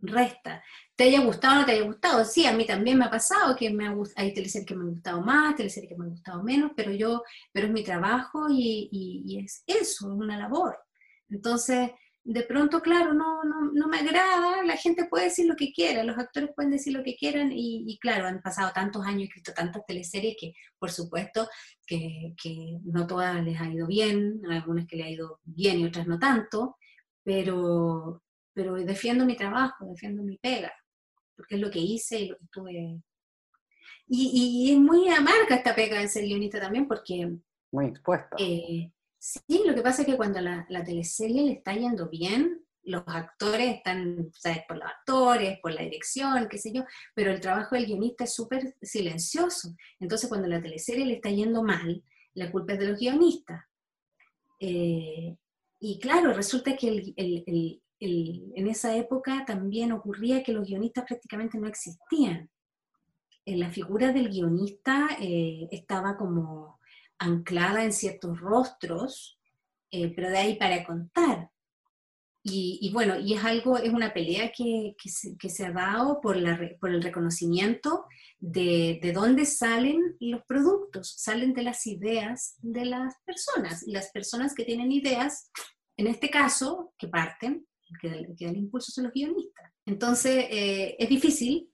Resta. 0.00 0.62
Te 0.96 1.04
haya 1.04 1.20
gustado 1.20 1.54
o 1.54 1.58
no 1.60 1.66
te 1.66 1.72
haya 1.72 1.84
gustado. 1.84 2.24
Sí, 2.24 2.46
a 2.46 2.52
mí 2.52 2.66
también 2.66 2.98
me 2.98 3.06
ha 3.06 3.10
pasado 3.10 3.56
que 3.56 3.70
me 3.70 3.86
ha, 3.86 3.96
hay 4.16 4.34
teleseries 4.34 4.66
que 4.66 4.74
me 4.74 4.82
han 4.82 4.90
gustado 4.90 5.22
más, 5.22 5.56
teleseries 5.56 5.88
que 5.88 5.96
me 5.96 6.04
han 6.04 6.10
gustado 6.10 6.42
menos, 6.42 6.72
pero 6.76 6.92
yo, 6.92 7.22
pero 7.52 7.68
es 7.68 7.72
mi 7.72 7.82
trabajo 7.82 8.48
y, 8.50 8.88
y 8.90 9.38
es 9.38 9.62
eso, 9.66 10.08
es 10.08 10.18
una 10.18 10.36
labor. 10.36 10.76
Entonces, 11.30 11.90
de 12.24 12.42
pronto, 12.42 12.80
claro, 12.80 13.12
no, 13.12 13.44
no, 13.44 13.70
no, 13.72 13.86
me 13.86 13.98
agrada, 13.98 14.62
la 14.64 14.78
gente 14.78 15.04
puede 15.04 15.24
decir 15.24 15.46
lo 15.46 15.56
que 15.56 15.72
quiera, 15.72 16.02
los 16.04 16.16
actores 16.16 16.50
pueden 16.56 16.72
decir 16.72 16.94
lo 16.94 17.04
que 17.04 17.16
quieran 17.16 17.50
y, 17.52 17.98
claro, 18.00 18.26
han 18.26 18.40
pasado 18.40 18.72
tantos 18.72 19.04
años, 19.04 19.20
he 19.20 19.24
escrito 19.24 19.52
tantas 19.52 19.84
teleseries 19.86 20.36
que 20.40 20.54
por 20.78 20.90
supuesto 20.90 21.46
que, 21.86 22.34
que, 22.42 22.78
no 22.84 23.06
todas 23.06 23.44
les 23.44 23.60
ha 23.60 23.68
ido 23.68 23.86
bien, 23.86 24.40
algunas 24.48 24.86
que 24.86 24.96
le 24.96 25.04
ha 25.04 25.10
ido 25.10 25.38
bien 25.44 25.80
y 25.80 25.84
otras 25.84 26.06
no 26.06 26.18
tanto, 26.18 26.78
pero, 27.22 28.22
pero 28.54 28.74
defiendo 28.76 29.26
mi 29.26 29.36
trabajo, 29.36 29.84
defiendo 29.84 30.22
mi 30.22 30.38
pega, 30.38 30.72
porque 31.36 31.56
es 31.56 31.60
lo 31.60 31.70
que 31.70 31.80
hice 31.80 32.20
y 32.20 32.28
lo 32.28 32.38
que 32.38 32.46
tuve. 32.50 33.02
Y, 34.06 34.68
y 34.68 34.72
es 34.72 34.78
muy 34.78 35.10
amarga 35.10 35.56
esta 35.56 35.74
pega 35.74 36.00
de 36.00 36.08
ser 36.08 36.24
guionista 36.24 36.58
también 36.58 36.88
porque... 36.88 37.36
Muy 37.70 37.86
expuesta. 37.86 38.36
Eh, 38.38 38.93
Sí, 39.26 39.62
lo 39.64 39.74
que 39.74 39.80
pasa 39.80 40.02
es 40.02 40.06
que 40.06 40.18
cuando 40.18 40.38
la, 40.42 40.66
teleserie 40.84 41.44
le 41.44 41.52
está 41.52 41.72
yendo 41.72 42.10
bien, 42.10 42.62
los 42.82 43.04
actores 43.06 43.76
están, 43.76 44.30
¿sabes? 44.34 44.64
Por 44.68 44.76
los 44.76 44.86
actores, 44.86 45.58
por 45.62 45.72
la 45.72 45.80
dirección, 45.80 46.46
qué 46.50 46.58
sé 46.58 46.72
yo, 46.74 46.84
pero 47.14 47.30
el 47.30 47.40
trabajo 47.40 47.74
del 47.74 47.86
guionista 47.86 48.24
es 48.24 48.34
súper 48.34 48.76
silencioso. 48.82 49.74
Entonces, 49.98 50.28
cuando 50.28 50.46
la 50.46 50.60
teleserie 50.60 51.06
le 51.06 51.14
está 51.14 51.30
yendo 51.30 51.62
mal, 51.62 52.04
la 52.34 52.52
culpa 52.52 52.74
es 52.74 52.80
de 52.80 52.88
los 52.88 53.00
guionistas. 53.00 53.64
Eh, 54.60 55.34
y 55.80 55.98
claro, 56.00 56.34
resulta 56.34 56.76
que 56.76 56.88
el, 56.88 57.14
el, 57.16 57.80
el, 58.00 58.52
en 58.54 58.68
esa 58.68 58.94
época 58.94 59.46
también 59.46 59.92
ocurría 59.92 60.42
que 60.42 60.52
los 60.52 60.68
guionistas 60.68 61.06
prácticamente 61.06 61.56
no 61.56 61.66
existían. 61.66 62.50
En 63.46 63.58
la 63.58 63.70
figura 63.70 64.12
del 64.12 64.28
guionista 64.28 65.16
eh, 65.18 65.66
estaba 65.70 66.18
como 66.18 66.78
anclada 67.18 67.84
en 67.84 67.92
ciertos 67.92 68.40
rostros, 68.40 69.38
eh, 69.90 70.12
pero 70.14 70.30
de 70.30 70.38
ahí 70.38 70.56
para 70.56 70.84
contar. 70.84 71.50
Y, 72.46 72.90
bueno, 72.92 73.18
y 73.18 73.32
es 73.32 73.42
algo, 73.42 73.78
es 73.78 73.90
una 73.90 74.12
pelea 74.12 74.52
que, 74.54 74.94
que, 75.02 75.48
se, 75.48 75.64
ha 75.64 75.72
dado 75.72 76.20
por, 76.20 76.36
la, 76.36 76.60
por 76.78 76.90
el 76.90 77.02
reconocimiento 77.02 78.04
de, 78.38 78.98
de, 79.00 79.12
dónde 79.12 79.46
salen 79.46 80.14
los 80.20 80.42
productos, 80.44 81.14
salen 81.16 81.54
de 81.54 81.62
las 81.62 81.86
ideas 81.86 82.56
de 82.58 82.84
las 82.84 83.14
personas. 83.24 83.88
Y 83.88 83.92
las 83.92 84.10
personas 84.10 84.52
que 84.54 84.66
tienen 84.66 84.92
ideas, 84.92 85.50
en 85.96 86.06
este 86.06 86.28
caso, 86.28 86.92
que 86.98 87.08
parten, 87.08 87.66
que, 87.98 88.34
que 88.36 88.44
dan 88.44 88.56
impulso 88.56 88.92
son 88.92 89.04
los 89.04 89.14
guionistas. 89.14 89.72
Entonces, 89.86 90.44
eh, 90.50 90.96
es 90.98 91.08
difícil, 91.08 91.70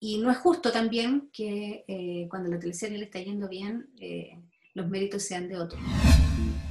y 0.00 0.18
no 0.18 0.30
es 0.30 0.38
justo 0.38 0.70
también 0.70 1.28
que 1.32 1.84
eh, 1.88 2.26
cuando 2.30 2.48
la 2.48 2.58
teleserie 2.58 2.98
le 2.98 3.04
está 3.04 3.18
yendo 3.18 3.48
bien, 3.48 3.90
eh, 4.00 4.38
los 4.74 4.88
méritos 4.88 5.24
sean 5.24 5.48
de 5.48 5.58
otros. 5.58 5.80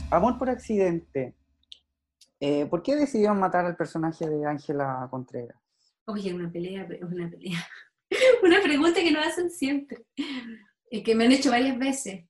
Amor 0.09 0.37
por 0.37 0.49
accidente. 0.49 1.35
Eh, 2.39 2.65
¿Por 2.67 2.81
qué 2.81 2.95
decidieron 2.95 3.39
matar 3.39 3.65
al 3.65 3.75
personaje 3.75 4.29
de 4.29 4.45
Ángela 4.45 5.07
Contreras? 5.11 5.57
Oye, 6.05 6.33
una 6.33 6.49
pelea, 6.49 6.87
una 7.01 7.29
pelea. 7.29 7.67
una 8.43 8.61
pregunta 8.61 9.01
que 9.01 9.11
nos 9.11 9.27
hacen 9.27 9.51
siempre, 9.51 10.05
que 11.03 11.15
me 11.15 11.25
han 11.25 11.33
hecho 11.33 11.51
varias 11.51 11.77
veces. 11.77 12.23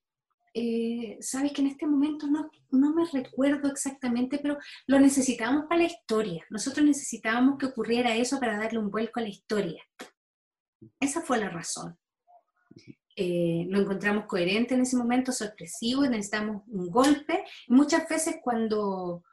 Sabes 1.19 1.51
que 1.51 1.61
en 1.61 1.67
este 1.67 1.85
momento 1.85 2.25
no, 2.25 2.49
no 2.71 2.95
me 2.95 3.05
recuerdo 3.05 3.69
exactamente, 3.69 4.39
pero 4.39 4.57
lo 4.87 4.99
necesitábamos 4.99 5.65
para 5.65 5.81
la 5.81 5.87
historia. 5.87 6.43
Nosotros 6.49 6.83
necesitábamos 6.83 7.59
que 7.59 7.67
ocurriera 7.67 8.15
eso 8.15 8.39
para 8.39 8.57
darle 8.57 8.79
un 8.79 8.89
vuelco 8.89 9.19
a 9.19 9.23
la 9.23 9.29
historia. 9.29 9.83
Esa 10.99 11.21
fue 11.21 11.37
la 11.37 11.49
razón. 11.49 11.97
Eh, 13.15 13.65
lo 13.69 13.79
encontramos 13.79 14.25
coherente 14.25 14.75
en 14.75 14.81
ese 14.81 14.95
momento, 14.95 15.31
sorpresivo, 15.31 16.03
necesitamos 16.03 16.63
un 16.67 16.89
golpe. 16.89 17.43
Muchas 17.67 18.07
veces 18.07 18.37
cuando 18.43 19.23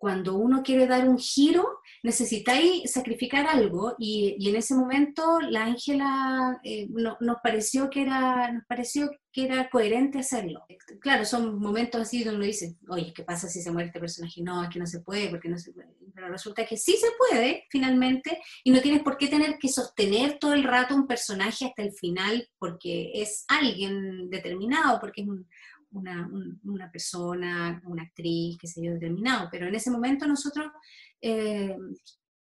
cuando 0.00 0.36
uno 0.36 0.62
quiere 0.62 0.86
dar 0.86 1.06
un 1.06 1.18
giro, 1.18 1.80
necesitáis 2.02 2.90
sacrificar 2.90 3.46
algo 3.46 3.96
y, 3.98 4.48
en 4.48 4.56
ese 4.56 4.74
momento 4.74 5.40
la 5.40 5.64
Ángela 5.66 6.58
eh, 6.64 6.88
nos, 6.88 7.36
pareció 7.42 7.90
que 7.90 8.00
era, 8.00 8.50
nos 8.50 8.64
pareció 8.66 9.10
que 9.32 9.44
era 9.44 9.70
coherente 9.70 10.18
hacerlo. 10.18 10.64
Claro, 11.00 11.24
son 11.24 11.58
momentos 11.58 12.00
así 12.00 12.24
donde 12.24 12.38
uno 12.38 12.46
dice, 12.46 12.76
oye, 12.88 13.12
¿qué 13.14 13.22
pasa 13.22 13.48
si 13.48 13.62
se 13.62 13.70
muere 13.70 13.88
este 13.88 14.00
personaje? 14.00 14.42
No, 14.42 14.64
es 14.64 14.70
que 14.70 14.78
no 14.78 14.86
se 14.86 15.00
puede, 15.00 15.28
porque 15.28 15.48
no 15.48 15.58
se 15.58 15.72
puede. 15.72 15.94
Pero 16.14 16.28
resulta 16.28 16.66
que 16.66 16.76
sí 16.76 16.96
se 16.96 17.08
puede, 17.16 17.64
finalmente, 17.70 18.40
y 18.64 18.72
no 18.72 18.80
tienes 18.80 19.02
por 19.02 19.16
qué 19.16 19.28
tener 19.28 19.58
que 19.58 19.68
sostener 19.68 20.38
todo 20.38 20.54
el 20.54 20.64
rato 20.64 20.96
un 20.96 21.06
personaje 21.06 21.66
hasta 21.66 21.82
el 21.82 21.92
final 21.92 22.48
porque 22.58 23.12
es 23.14 23.44
alguien 23.48 24.28
determinado, 24.30 24.98
porque 25.00 25.22
es 25.22 25.28
un, 25.28 25.46
una, 25.92 26.28
una, 26.64 26.90
persona, 26.90 27.80
una 27.84 28.02
actriz, 28.02 28.58
que 28.58 28.66
se 28.66 28.84
yo, 28.84 28.92
determinado, 28.92 29.48
pero 29.50 29.66
en 29.66 29.74
ese 29.74 29.90
momento 29.90 30.26
nosotros 30.26 30.72
eh, 31.20 31.76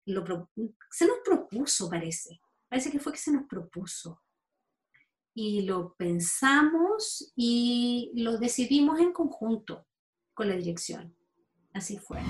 lo, 0.06 0.50
se 0.90 1.06
nos 1.06 1.18
propuso, 1.24 1.88
parece, 1.88 2.40
parece 2.68 2.90
que 2.90 2.98
fue 2.98 3.12
que 3.12 3.18
se 3.18 3.32
nos 3.32 3.46
propuso. 3.46 4.20
Y 5.34 5.62
lo 5.62 5.94
pensamos 5.94 7.32
y 7.34 8.12
lo 8.14 8.38
decidimos 8.38 9.00
en 9.00 9.12
conjunto 9.12 9.84
con 10.32 10.48
la 10.48 10.56
dirección. 10.56 11.14
Así 11.72 11.98
fue. 11.98 12.20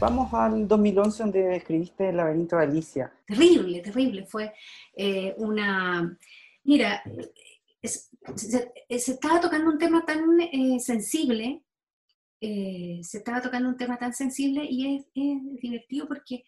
Vamos 0.00 0.34
al 0.34 0.66
2011 0.66 1.22
donde 1.22 1.56
escribiste 1.56 2.08
El 2.08 2.16
laberinto 2.16 2.56
de 2.56 2.64
Alicia. 2.64 3.12
Terrible, 3.26 3.80
terrible. 3.80 4.26
Fue 4.26 4.52
eh, 4.96 5.34
una... 5.38 6.18
Mira, 6.64 7.02
se, 7.82 8.72
estaba 8.88 9.40
tocando 9.40 9.70
un 9.70 9.78
tema 9.78 10.04
tan 10.04 10.40
eh, 10.40 10.80
sensible, 10.80 11.62
eh, 12.40 13.00
se 13.02 13.18
estaba 13.18 13.40
tocando 13.40 13.68
un 13.68 13.76
tema 13.76 13.98
tan 13.98 14.12
sensible 14.12 14.66
y 14.68 14.96
es, 14.96 15.04
es, 15.14 15.60
divertido 15.60 16.08
porque, 16.08 16.44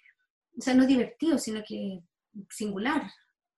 o 0.58 0.60
sea, 0.60 0.74
no 0.74 0.82
es 0.82 0.88
divertido, 0.88 1.38
sino 1.38 1.62
que 1.66 2.00
singular, 2.50 3.10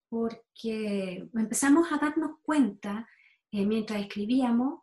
porque 0.08 1.28
empezamos 1.34 1.92
a 1.92 1.98
darnos 1.98 2.38
cuenta 2.42 3.08
mientras 3.50 4.00
escribíamos 4.00 4.80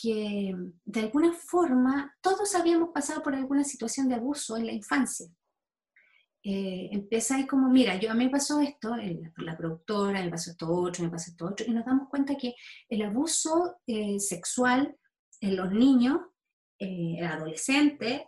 que 0.00 0.54
de 0.84 1.00
alguna 1.00 1.32
forma 1.32 2.16
todos 2.22 2.54
habíamos 2.54 2.90
pasado 2.90 3.22
por 3.22 3.34
alguna 3.34 3.64
situación 3.64 4.08
de 4.08 4.14
abuso 4.14 4.56
en 4.56 4.66
la 4.66 4.72
infancia. 4.72 5.28
Eh, 6.42 6.88
empieza 6.92 7.36
ahí 7.36 7.46
como, 7.46 7.68
mira, 7.68 7.96
yo 7.96 8.10
a 8.10 8.14
mí 8.14 8.24
me 8.24 8.30
pasó 8.30 8.60
esto, 8.60 8.96
la 9.36 9.58
productora, 9.58 10.24
me 10.24 10.30
pasó 10.30 10.52
esto 10.52 10.70
otro, 10.70 11.04
me 11.04 11.10
pasó 11.10 11.30
esto 11.30 11.46
otro, 11.46 11.66
y 11.66 11.72
nos 11.72 11.84
damos 11.84 12.08
cuenta 12.08 12.34
que 12.36 12.54
el 12.88 13.02
abuso 13.02 13.76
eh, 13.86 14.18
sexual 14.18 14.96
en 15.42 15.56
los 15.56 15.70
niños, 15.70 16.18
eh, 16.78 17.22
adolescentes, 17.22 18.22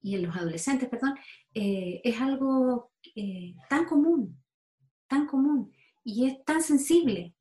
y 0.00 0.14
en 0.14 0.22
los 0.22 0.36
adolescentes, 0.36 0.88
perdón, 0.88 1.18
eh, 1.52 2.00
es 2.04 2.20
algo 2.20 2.92
tan 3.68 3.84
común, 3.84 4.40
tan 5.08 5.26
común, 5.26 5.72
y 6.04 6.26
es 6.26 6.44
tan 6.44 6.62
sensible, 6.62 7.34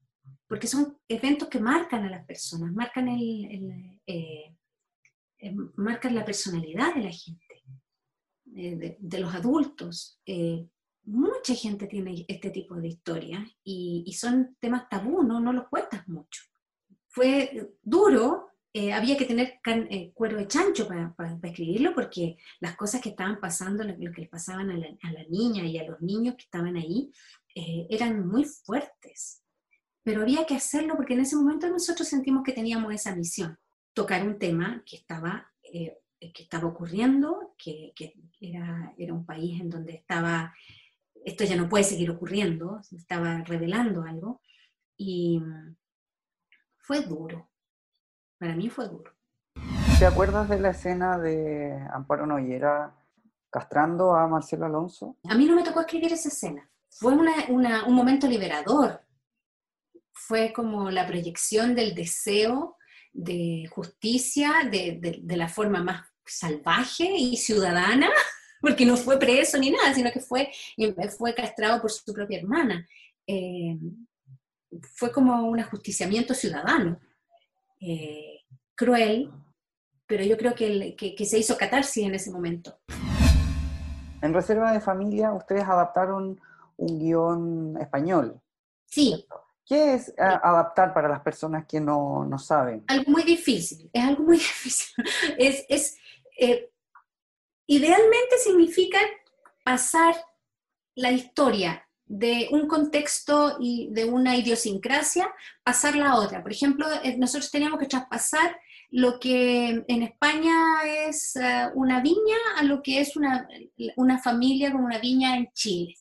porque 0.48 0.68
son 0.68 0.98
eventos 1.08 1.48
que 1.50 1.60
marcan 1.60 2.06
a 2.06 2.10
las 2.10 2.26
personas, 2.26 2.74
marcan, 2.74 3.10
el, 3.10 4.00
eh, 4.06 4.56
eh, 5.40 5.56
marcan 5.76 6.16
la 6.16 6.26
personalidad 6.26 6.96
de 6.96 7.02
la 7.02 7.12
gente, 7.12 7.64
eh, 8.56 8.98
de, 9.00 9.20
los 9.20 9.34
adultos. 9.34 10.20
mucha 11.04 11.54
gente 11.54 11.88
tiene 11.88 12.26
este 12.28 12.50
tipo 12.50 12.76
de 12.76 12.88
historias 12.88 13.48
y, 13.64 14.12
son 14.14 14.56
temas 14.60 14.90
tabú, 14.90 15.24
¿no? 15.24 15.40
no 15.40 15.54
los 15.54 15.68
cuentas 15.68 16.08
mucho. 16.08 16.42
Fue 17.08 17.74
duro, 17.82 18.52
había 18.94 19.18
que 19.18 19.26
tener 19.26 19.60
cuero 20.14 20.38
de 20.38 20.48
chancho 20.48 20.88
para, 20.88 21.14
escribirlo 21.44 21.94
porque 21.94 22.38
las 22.60 22.76
cosas 22.76 23.02
que 23.02 23.10
estaban 23.10 23.40
pasando, 23.40 23.84
lo, 23.84 24.12
que 24.12 24.22
les 24.22 24.30
pasaban 24.30 24.70
a 24.70 24.78
la, 24.78 24.88
a 25.04 25.12
la, 25.12 25.24
niña 25.30 25.66
y 25.66 25.78
a 25.78 25.84
los 25.90 26.00
niños 26.02 26.36
que 26.36 26.44
estaban 26.44 26.76
ahí, 26.76 27.12
eran 27.90 28.28
muy 28.28 28.46
fuertes 28.46 29.44
pero 30.08 30.22
había 30.22 30.46
que 30.46 30.56
hacerlo 30.56 30.96
porque 30.96 31.16
en 31.16 31.20
ese 31.20 31.36
momento 31.36 31.70
nosotros 31.70 32.08
sentimos 32.08 32.42
que 32.42 32.54
teníamos 32.54 32.94
esa 32.94 33.14
misión, 33.14 33.60
tocar 33.92 34.26
un 34.26 34.40
tema 34.40 34.82
que 34.86 34.96
estaba, 34.96 35.52
eh, 35.62 35.98
que 36.18 36.44
estaba 36.44 36.70
ocurriendo, 36.70 37.54
que, 37.58 37.92
era, 38.40 38.94
era, 38.98 39.14
un 39.14 39.26
país 39.26 39.60
en 39.60 39.70
donde 39.70 39.96
estaba, 39.96 40.56
esto 41.26 41.44
ya 41.44 41.58
no 41.58 41.68
puede 41.68 41.84
seguir 41.84 42.10
ocurriendo, 42.10 42.80
estaba 42.90 43.44
revelando 43.44 44.04
algo, 44.04 44.40
y 44.96 45.42
fue 46.78 47.02
duro, 47.02 47.50
para 48.38 48.56
mí 48.56 48.70
fue 48.70 48.88
duro. 48.88 49.12
¿Te 50.00 50.06
acuerdas 50.06 50.48
de 50.48 50.62
la 50.62 50.70
escena 50.70 51.18
de 51.18 51.86
Amparo 51.92 52.26
Noyera 52.26 52.96
castrando 53.50 54.16
a 54.16 54.26
Marcelo 54.26 54.68
Alonso? 54.68 55.18
A 55.28 55.36
mí 55.36 55.46
no 55.48 55.56
me 55.58 55.66
tocó 55.66 55.82
escribir 55.82 56.14
esa 56.14 56.30
escena. 56.30 56.66
Fue 56.90 57.14
un 57.14 57.94
momento 57.94 58.28
liberador, 58.28 59.02
fue 60.14 60.52
como 60.52 60.90
la 60.90 61.06
proyección 61.08 61.76
del 61.76 61.94
deseo 61.94 62.76
de 63.14 63.68
justicia 63.72 64.68
de, 64.70 65.22
la 65.28 65.48
forma 65.48 65.84
más 65.84 66.08
salvaje 66.26 67.10
y 67.16 67.38
ciudadana, 67.38 68.10
porque 68.62 68.86
no 68.86 68.98
fue 68.98 69.20
preso 69.20 69.58
ni 69.58 69.72
nada, 69.72 69.94
sino 69.94 70.12
que 70.12 70.20
fue, 70.20 70.52
fue 71.18 71.34
castrado 71.34 71.82
por 71.82 71.92
su 71.92 72.14
propia 72.14 72.40
hermana. 72.40 72.88
Eh, 73.26 73.78
fue 74.94 75.12
como 75.12 75.48
un 75.48 75.60
ajusticiamiento 75.60 76.34
ciudadano, 76.34 77.00
eh, 77.80 78.42
cruel, 78.76 79.32
pero 80.06 80.24
yo 80.24 80.38
creo 80.38 80.56
que, 80.56 80.96
que, 80.96 81.26
se 81.26 81.40
hizo 81.40 81.58
catarsis 81.58 82.06
en 82.06 82.16
ese 82.16 82.32
momento. 82.32 82.80
En 84.22 84.34
Reserva 84.34 84.72
de 84.74 84.82
Familia 84.82 85.32
ustedes 85.32 85.64
adaptaron 85.64 86.40
un 86.78 87.00
guion 87.00 87.78
español. 87.82 88.40
Sí, 88.86 89.28
¿Qué 89.68 89.96
es 89.96 90.10
eh, 90.10 90.14
adaptar 90.18 90.94
para 90.94 91.10
las 91.10 91.20
personas 91.20 91.66
que 91.66 91.82
no, 91.82 92.24
no, 92.24 92.40
saben? 92.40 92.86
Algo 92.88 93.12
muy 93.12 93.24
difícil, 93.24 93.90
es 93.92 94.04
algo 94.04 94.24
muy 94.24 94.38
difícil. 94.38 95.04
Es, 95.38 95.66
es 95.68 95.98
eh, 96.40 96.72
idealmente 97.68 98.38
significa 98.42 98.98
pasar 99.66 100.16
la 100.96 101.12
historia 101.12 101.86
de 102.06 102.48
un 102.52 102.70
contexto 102.70 103.58
y 103.60 103.90
de 103.92 104.06
una 104.06 104.38
idiosincrasia, 104.38 105.30
pasarla 105.66 106.12
a 106.12 106.16
otra. 106.16 106.42
Por 106.42 106.54
ejemplo, 106.54 106.88
eh, 107.04 107.18
nosotros 107.18 107.52
teníamos 107.52 107.78
que 107.78 107.88
traspasar 107.88 108.58
lo 108.90 109.20
que 109.20 109.84
en 109.86 110.02
España 110.02 110.54
es 110.86 111.38
una 111.74 112.00
viña 112.00 112.38
a 112.56 112.64
lo 112.64 112.82
que 112.82 113.02
es 113.02 113.18
una, 113.18 113.50
una 113.98 114.18
familia 114.18 114.72
con 114.72 114.86
una 114.86 114.98
viña 114.98 115.36
en 115.36 115.52
Chile 115.52 115.94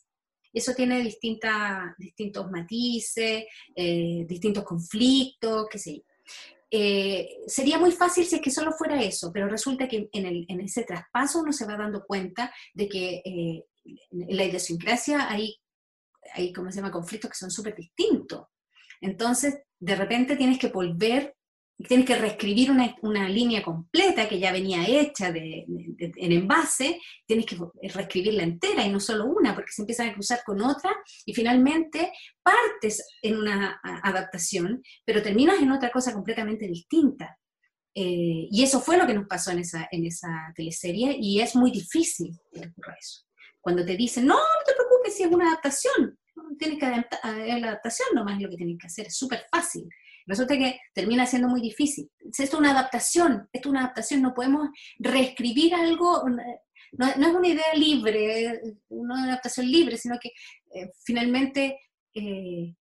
eso 0.56 0.72
tiene 0.74 1.02
distintos 1.02 2.50
matices, 2.50 3.44
eh, 3.74 4.24
distintos 4.26 4.64
conflictos, 4.64 5.66
qué 5.70 5.78
sé. 5.78 6.04
Eh, 6.70 7.28
sería 7.46 7.78
muy 7.78 7.92
fácil 7.92 8.24
si 8.24 8.36
es 8.36 8.40
que 8.40 8.50
solo 8.50 8.72
fuera 8.72 9.02
eso, 9.02 9.30
pero 9.32 9.48
resulta 9.48 9.86
que 9.86 10.08
en, 10.10 10.60
ese 10.60 10.84
traspaso 10.84 11.40
uno 11.40 11.52
se 11.52 11.66
va 11.66 11.76
dando 11.76 12.06
cuenta 12.06 12.50
de 12.72 12.88
que 12.88 13.22
eh, 13.22 13.64
en 13.84 14.36
la 14.36 14.44
idiosincrasia 14.44 15.30
hay, 15.30 15.60
hay, 16.32 16.54
¿cómo 16.54 16.72
se 16.72 16.76
llama?, 16.76 16.90
conflictos 16.90 17.30
que 17.30 17.36
son 17.36 17.50
súper 17.50 17.76
distintos. 17.76 18.46
Entonces, 19.02 19.58
de 19.78 19.94
repente 19.94 20.36
tienes 20.36 20.58
que 20.58 20.68
volver 20.68 21.36
tienes 21.84 22.06
que 22.06 22.16
reescribir 22.16 22.70
una, 22.70 23.28
línea 23.28 23.62
completa 23.62 24.28
que 24.28 24.38
ya 24.38 24.52
venía 24.52 24.86
hecha 24.86 25.30
de, 25.30 25.66
en 25.98 26.32
envase, 26.32 27.00
tienes 27.26 27.44
que 27.44 27.58
reescribirla 27.82 28.44
entera 28.44 28.84
y 28.86 28.90
no 28.90 28.98
solo 28.98 29.26
una, 29.26 29.54
porque 29.54 29.72
se 29.72 29.82
empiezan 29.82 30.08
a 30.08 30.14
cruzar 30.14 30.40
con 30.44 30.62
otra 30.62 30.90
y 31.24 31.34
finalmente 31.34 32.12
partes 32.42 33.06
en 33.20 33.36
una 33.36 33.80
adaptación, 33.82 34.82
pero 35.04 35.22
terminas 35.22 35.60
en 35.60 35.72
otra 35.72 35.90
cosa 35.90 36.12
completamente 36.12 36.66
distinta. 36.66 37.38
Eh, 37.94 38.48
y 38.50 38.62
eso 38.62 38.80
fue 38.80 38.98
lo 38.98 39.06
que 39.06 39.14
nos 39.14 39.26
pasó 39.26 39.50
en 39.50 39.60
esa, 39.60 39.88
en 39.90 40.04
esa 40.04 40.52
teleserie 40.54 41.16
y 41.18 41.40
es 41.40 41.56
muy 41.56 41.70
difícil 41.70 42.38
que 42.52 42.68
ocurra 42.68 42.96
eso. 42.98 43.22
Cuando 43.60 43.84
te 43.84 43.96
dicen, 43.96 44.26
no, 44.26 44.34
no 44.34 44.64
te 44.66 44.74
preocupes 44.74 45.16
si 45.16 45.24
es 45.24 45.30
una 45.30 45.48
adaptación, 45.48 46.18
tienes 46.58 46.78
que 46.78 46.86
adaptar, 46.86 47.20
la 47.24 47.68
adaptación 47.68 48.08
nomás 48.14 48.36
es 48.36 48.42
lo 48.42 48.50
que 48.50 48.56
tienes 48.56 48.78
que 48.78 48.86
hacer, 48.86 49.06
es 49.06 49.16
súper 49.16 49.44
fácil. 49.50 49.88
Resulta 50.26 50.56
que 50.56 50.80
termina 50.92 51.24
siendo 51.24 51.48
muy 51.48 51.60
difícil. 51.60 52.10
Esto 52.18 52.42
es 52.42 52.54
una 52.54 52.72
adaptación, 52.72 53.48
esto 53.52 53.68
es 53.68 53.70
una 53.70 53.80
adaptación, 53.84 54.22
no 54.22 54.34
podemos 54.34 54.68
reescribir 54.98 55.74
algo, 55.74 56.24
no, 56.28 57.06
es 57.06 57.16
una 57.16 57.48
idea 57.48 57.74
libre, 57.74 58.60
una 58.88 59.24
adaptación 59.24 59.70
libre, 59.70 59.96
sino 59.96 60.18
que 60.20 60.30
eh, 60.74 60.90
finalmente, 61.04 61.78
eh, 62.14 62.74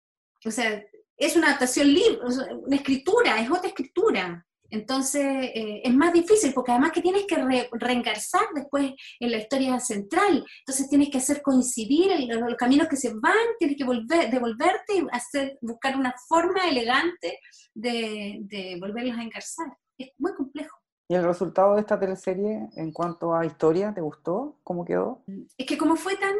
o 0.45 0.51
sea, 0.51 0.81
es 1.17 1.35
una 1.35 1.47
adaptación 1.47 1.93
libre, 1.93 2.19
una 2.65 2.75
escritura, 2.75 3.39
es 3.39 3.49
otra 3.49 3.67
escritura. 3.67 4.45
Entonces 4.73 5.23
eh, 5.23 5.81
es 5.83 5.93
más 5.93 6.11
difícil 6.11 6.51
porque 6.51 6.71
además 6.71 6.91
que 6.91 7.01
tienes 7.03 7.25
que 7.27 7.35
re 7.35 7.69
reengarzar 7.73 8.47
después 8.55 8.91
en 9.19 9.31
la 9.31 9.37
historia 9.37 9.79
central. 9.79 10.43
Entonces 10.61 10.89
tienes 10.89 11.11
que 11.11 11.19
hacer 11.19 11.43
coincidir 11.43 12.11
los, 12.27 12.55
caminos 12.55 12.87
que 12.87 12.95
se 12.95 13.13
van, 13.13 13.35
tienes 13.59 13.77
que 13.77 13.83
volver, 13.83 14.31
devolverte 14.31 14.95
y 14.95 15.05
hacer, 15.11 15.59
buscar 15.61 15.95
una 15.95 16.15
forma 16.27 16.67
elegante 16.67 17.39
de, 17.75 18.39
de 18.41 18.77
volverlos 18.79 19.15
a 19.15 19.21
engarzar. 19.21 19.77
Es 19.95 20.09
muy 20.17 20.33
complejo. 20.33 20.75
¿Y 21.07 21.13
el 21.13 21.23
resultado 21.23 21.75
de 21.75 21.81
esta 21.81 21.99
teleserie 21.99 22.67
en 22.75 22.91
cuanto 22.91 23.35
a 23.35 23.45
historia, 23.45 23.93
te 23.93 24.01
gustó? 24.01 24.59
¿Cómo 24.63 24.83
quedó? 24.83 25.23
Es 25.55 25.67
que 25.67 25.77
como 25.77 25.95
fue 25.95 26.15
tan, 26.15 26.35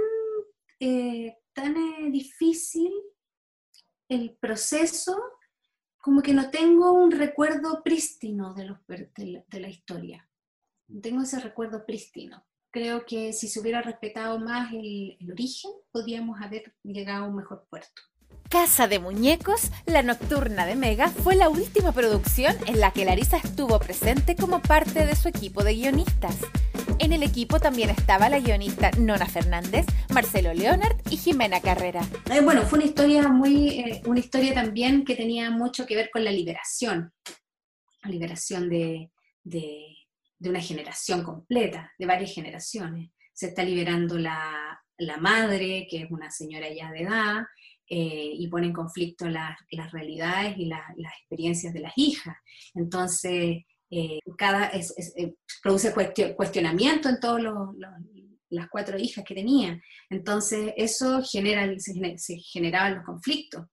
eh, 0.80 1.38
tan 1.54 1.78
eh, 1.78 2.10
difícil 2.10 2.92
el 4.10 4.36
proceso, 4.42 5.16
como 6.04 6.22
que 6.22 6.34
no 6.34 6.49
tengo 6.49 6.91
un 6.91 7.12
recuerdo 7.12 7.82
prístino 7.82 8.54
de, 8.54 8.66
los, 8.66 8.78
de, 8.88 9.60
la, 9.62 9.70
historia. 9.70 10.28
No 10.89 10.99
tengo 10.99 11.22
ese 11.22 11.39
recuerdo 11.39 11.86
prístino. 11.86 12.45
Creo 12.72 13.06
que 13.06 13.32
si 13.32 13.47
se 13.47 13.62
hubiera 13.62 13.82
respetado 13.82 14.38
más 14.38 14.74
el, 14.74 15.16
el 15.22 15.32
origen, 15.32 15.72
podríamos 15.93 16.41
haber 16.41 16.76
llegado 16.84 17.24
a 17.24 17.28
un 17.30 17.38
mejor 17.38 17.66
puerto. 17.70 18.01
Casa 18.50 18.88
de 18.88 19.00
Muñecos, 19.00 19.72
La 19.86 20.04
Nocturna 20.04 20.66
de 20.66 20.76
Mega, 20.76 21.10
fue 21.10 21.36
la 21.36 21.50
última 21.50 21.92
producción 21.92 22.56
en 22.68 22.80
la 22.80 22.92
que 22.92 23.06
Larisa 23.06 23.38
estuvo 23.38 23.80
presente 23.80 24.36
como 24.36 24.62
parte 24.62 25.06
de 25.06 25.16
su 25.16 25.28
equipo 25.28 25.64
de 25.64 25.74
guionistas. 25.74 26.38
En 27.00 27.14
el 27.14 27.24
equipo 27.24 27.60
también 27.60 27.90
estaba 27.90 28.30
la 28.30 28.40
guionista 28.40 28.92
Nona 29.00 29.26
Fernández, 29.26 29.86
Marcelo 30.14 30.54
Leonard 30.54 30.98
y 31.10 31.18
Jimena 31.18 31.62
Carrera. 31.62 32.02
Eh, 32.32 32.42
bueno, 32.42 32.62
fue 32.64 32.80
una 32.80 32.88
historia 32.88 33.28
muy, 33.28 33.80
eh, 33.80 34.02
una 34.06 34.20
historia 34.20 34.54
también 34.54 35.04
que 35.04 35.16
tenía 35.16 35.50
mucho 35.50 35.86
que 35.86 35.96
ver 35.96 36.10
con 36.12 36.24
la 36.24 36.32
liberación, 36.32 37.12
la 38.04 38.10
liberación 38.10 38.70
de, 38.70 39.10
de 39.44 40.50
una 40.50 40.62
generación 40.62 41.24
completa, 41.24 41.92
de 41.98 42.06
varias 42.06 42.34
generaciones. 42.34 43.10
Se 43.34 43.48
está 43.48 43.64
liberando 43.64 44.18
la, 44.18 44.80
la 44.98 45.18
madre, 45.18 45.88
que 45.90 46.04
es 46.04 46.12
una 46.12 46.30
señora 46.30 46.68
ya 46.72 46.92
de 46.92 47.02
edad, 47.02 47.44
eh, 47.90 48.32
y 48.34 48.48
pone 48.48 48.68
en 48.68 48.74
conflicto 48.74 49.28
las 49.28 49.92
realidades 49.92 50.58
y 50.58 50.66
las 50.66 51.14
experiencias 51.20 51.74
de 51.74 51.82
las 51.82 51.94
hijas. 51.98 52.36
Entonces, 52.74 53.64
eh, 53.90 54.20
cada, 54.38 54.72
eh, 54.72 55.36
produce 55.62 55.94
cuestionamiento 56.36 57.10
en 57.10 57.20
todas 57.20 57.44
las 58.50 58.70
cuatro 58.70 58.98
hijas 58.98 59.26
que 59.26 59.36
tenía. 59.36 59.82
Entonces, 60.10 60.74
eso 60.78 61.22
genera, 61.24 61.68
se, 61.78 62.38
generaban 62.38 62.96
los 62.96 63.06
conflictos. 63.06 63.66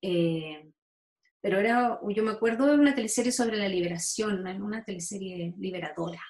pero 0.00 1.60
era, 1.60 2.00
yo 2.08 2.22
me 2.24 2.30
acuerdo 2.30 2.66
de 2.66 2.78
una 2.78 2.94
teleserie 2.94 3.30
sobre 3.30 3.58
la 3.58 3.68
liberación, 3.68 4.46
una 4.62 4.82
teleserie 4.82 5.54
liberadora. 5.58 6.20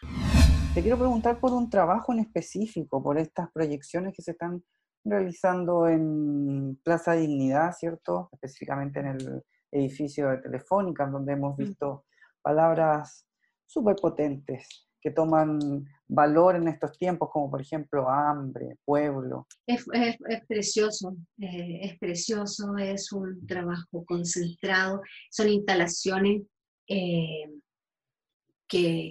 Te 0.74 0.82
quiero 0.82 0.98
preguntar 0.98 1.38
por 1.38 1.52
un 1.52 1.70
trabajo 1.70 2.12
en 2.12 2.18
específico, 2.18 3.00
por 3.00 3.16
estas 3.16 3.48
proyecciones 3.52 4.12
que 4.12 4.22
se 4.22 4.32
están 4.32 4.64
realizando 5.04 5.86
en 5.86 6.78
Plaza 6.82 7.12
Dignidad, 7.12 7.72
¿cierto? 7.72 8.28
Específicamente 8.32 9.00
en 9.00 9.06
el 9.06 9.42
edificio 9.70 10.30
de 10.30 10.38
Telefónica, 10.38 11.06
donde 11.06 11.32
hemos 11.32 11.56
visto 11.56 12.04
palabras 12.42 13.26
súper 13.66 13.96
potentes 13.96 14.88
que 15.00 15.10
toman 15.10 15.84
valor 16.08 16.56
en 16.56 16.66
estos 16.68 16.96
tiempos, 16.96 17.28
como 17.30 17.50
por 17.50 17.60
ejemplo 17.60 18.08
hambre, 18.08 18.78
pueblo. 18.86 19.46
Es, 19.66 19.84
precioso, 20.48 21.14
eh, 21.38 21.80
es 21.82 21.98
precioso, 21.98 22.76
es 22.78 23.12
un 23.12 23.46
trabajo 23.46 24.04
concentrado, 24.06 25.02
son 25.30 25.50
instalaciones 25.50 26.42
eh, 26.88 27.50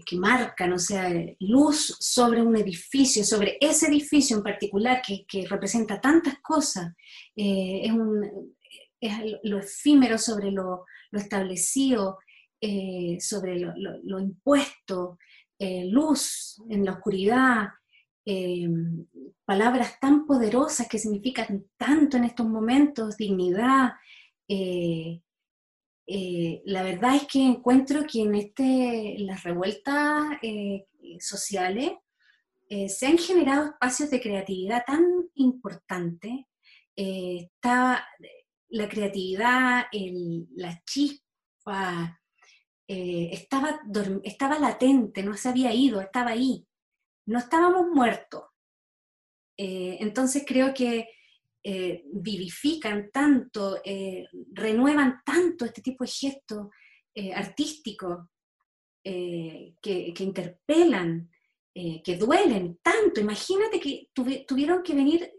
que, 0.05 0.18
marcan, 0.18 0.74
o 0.74 0.80
sea, 0.80 1.09
luz 1.39 1.95
sobre 1.99 2.41
un 2.41 2.55
edificio, 2.57 3.24
sobre 3.24 3.57
ese 3.61 3.88
edificio 3.88 4.36
en 4.36 4.43
particular 4.43 5.01
que, 5.01 5.47
representa 5.47 6.01
tantas 6.01 6.39
cosas, 6.39 6.93
eh, 7.36 7.89
es, 8.99 9.14
lo 9.43 9.59
efímero 9.59 10.18
sobre 10.18 10.51
lo, 10.51 10.86
establecido, 11.11 12.20
eh, 12.59 13.18
sobre 13.22 13.59
lo, 13.59 14.20
impuesto, 14.20 15.18
eh, 15.57 15.86
luz 15.86 16.61
en 16.70 16.84
la 16.84 16.93
oscuridad, 16.93 17.70
palabras 19.45 19.99
tan 19.99 20.26
poderosas 20.26 20.88
que 20.88 20.97
significan 20.97 21.66
tanto 21.78 22.18
en 22.18 22.24
estos 22.24 22.47
momentos, 22.47 23.18
dignidad, 23.18 23.91
la 26.06 26.84
verdad 26.84 27.16
es 27.16 27.28
que 27.28 27.39
encuentro 27.39 28.06
que 28.06 28.22
en 28.22 28.36
este, 28.36 29.16
las 29.20 29.43
revueltas 29.43 30.38
eh, 30.41 30.86
sociales 31.20 31.93
eh, 32.70 32.89
se 32.89 33.08
han 33.08 33.18
generado 33.18 33.68
espacios 33.68 34.10
de 34.10 34.22
creatividad 34.22 34.84
tan 34.86 35.04
importantes. 35.36 36.45
está 36.95 38.06
la 38.70 38.89
creatividad, 38.89 39.86
la 40.56 40.82
chispa, 40.84 42.20
estaba, 42.88 43.80
estaba 44.24 44.60
latente, 44.60 45.24
no 45.24 45.36
se 45.38 45.49
había 45.49 45.74
ido, 45.74 46.01
estaba 46.01 46.32
ahí. 46.32 46.66
No 47.26 47.39
estábamos 47.39 47.88
muertos. 47.93 48.43
entonces 49.58 50.43
creo 50.45 50.74
que 50.74 51.08
eh, 51.66 52.03
vivifican 52.11 53.09
tanto, 53.09 53.80
eh, 53.86 54.28
renuevan 54.51 55.22
tanto 55.24 55.64
este 55.64 55.82
tipo 55.82 56.03
de 56.03 56.11
gestos 56.11 56.68
eh, 57.16 57.34
artísticos 57.34 58.28
que, 59.01 60.14
interpelan, 60.20 61.30
que 61.74 62.18
duelen 62.18 62.80
tanto. 62.82 63.22
Imagínate 63.22 63.80
que 63.80 64.09
tuvieron 64.45 64.82
que 64.82 64.93
venir 64.93 65.32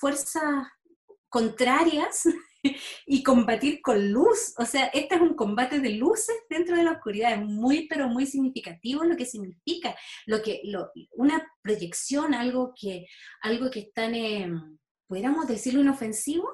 fuerzas 0.00 0.66
contrarias 1.28 2.24
y 3.06 3.22
combatir 3.22 3.80
con 3.80 4.10
luz. 4.10 4.54
O 4.58 4.64
sea, 4.64 4.86
este 4.86 5.14
es 5.14 5.20
un 5.20 5.34
combate 5.34 5.80
de 5.80 5.90
luces 5.90 6.36
dentro 6.48 6.76
de 6.76 6.82
la 6.82 6.92
oscuridad. 6.92 7.32
Es 7.32 7.44
muy, 7.44 7.86
pero 7.86 8.08
muy 8.08 8.26
significativo 8.26 9.04
lo 9.04 9.16
que 9.16 9.26
significa, 9.26 9.96
lo 10.26 10.42
que, 10.42 10.62
una 11.12 11.44
proyección, 11.62 12.34
algo 12.34 12.72
que, 12.78 13.06
algo 13.42 13.70
que 13.70 13.80
están 13.80 14.14
pudiéramos 15.10 15.48
decirlo 15.48 15.80
inofensivo, 15.80 16.48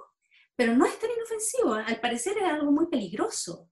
pero 0.57 0.75
no 0.75 0.87
es 0.87 0.99
tan 0.99 1.11
inofensivo, 1.11 1.75
al 1.75 2.01
parecer 2.01 2.39
es 2.39 2.45
algo 2.45 2.73
muy 2.73 2.87
peligroso, 2.87 3.69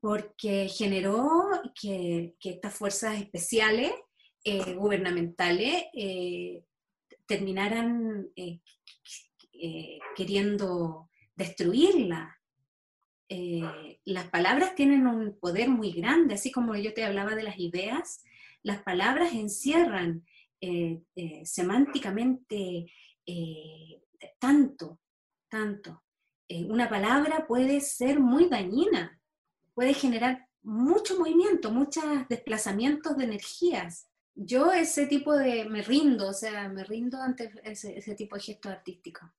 porque 0.00 0.66
generó 0.66 1.42
que, 1.78 2.34
estas 2.40 2.74
fuerzas 2.74 3.20
especiales 3.20 3.92
eh, 4.42 4.72
gubernamentales 4.72 5.84
eh, 5.92 6.64
terminaran 7.26 8.26
eh, 8.34 8.60
queriendo 10.16 11.10
destruirla. 11.34 12.40
las 14.06 14.30
palabras 14.30 14.74
tienen 14.74 15.06
un 15.06 15.38
poder 15.38 15.68
muy 15.68 15.92
grande, 15.92 16.34
así 16.34 16.50
como 16.50 16.74
yo 16.76 16.94
te 16.94 17.04
hablaba 17.04 17.34
de 17.34 17.42
las 17.42 17.58
ideas, 17.58 18.24
las 18.62 18.82
palabras 18.82 19.34
encierran 19.34 20.24
semánticamente 21.44 22.86
tanto, 24.38 24.98
tanto. 25.48 26.02
Eh, 26.48 26.64
una 26.64 26.88
palabra 26.88 27.46
puede 27.46 27.80
ser 27.80 28.20
muy 28.20 28.48
dañina, 28.48 29.18
puede 29.74 29.94
generar 29.94 30.46
mucho 30.62 31.18
movimiento, 31.18 31.70
muchos 31.70 32.04
desplazamientos 32.28 33.16
de 33.16 33.24
energías. 33.24 34.08
Yo 34.34 34.72
ese 34.72 35.06
tipo 35.06 35.32
de, 35.34 35.64
me 35.66 35.82
rindo, 35.82 36.28
o 36.28 36.32
sea, 36.32 36.68
me 36.68 36.84
rindo 36.84 37.20
ante 37.20 37.52
ese, 37.62 37.96
ese 37.96 38.14
tipo 38.14 38.36
de 38.36 38.42
gestos 38.42 38.72
artísticos. 38.72 39.30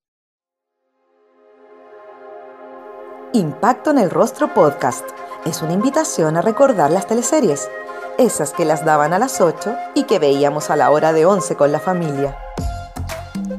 Impacto 3.33 3.91
en 3.91 3.97
el 3.97 4.09
Rostro 4.09 4.53
Podcast 4.53 5.05
es 5.45 5.61
una 5.61 5.73
invitación 5.73 6.38
a 6.38 6.41
recordar 6.41 6.89
las 6.89 7.07
teleseries, 7.07 7.69
esas 8.17 8.53
que 8.53 8.63
las 8.63 8.86
daban 8.86 9.11
a 9.11 9.19
las 9.19 9.41
8 9.41 9.75
y 9.93 10.03
que 10.03 10.19
veíamos 10.19 10.69
a 10.69 10.77
la 10.77 10.89
hora 10.89 11.11
de 11.11 11.25
11 11.25 11.55
con 11.57 11.71
la 11.73 11.81
familia. 11.81 12.44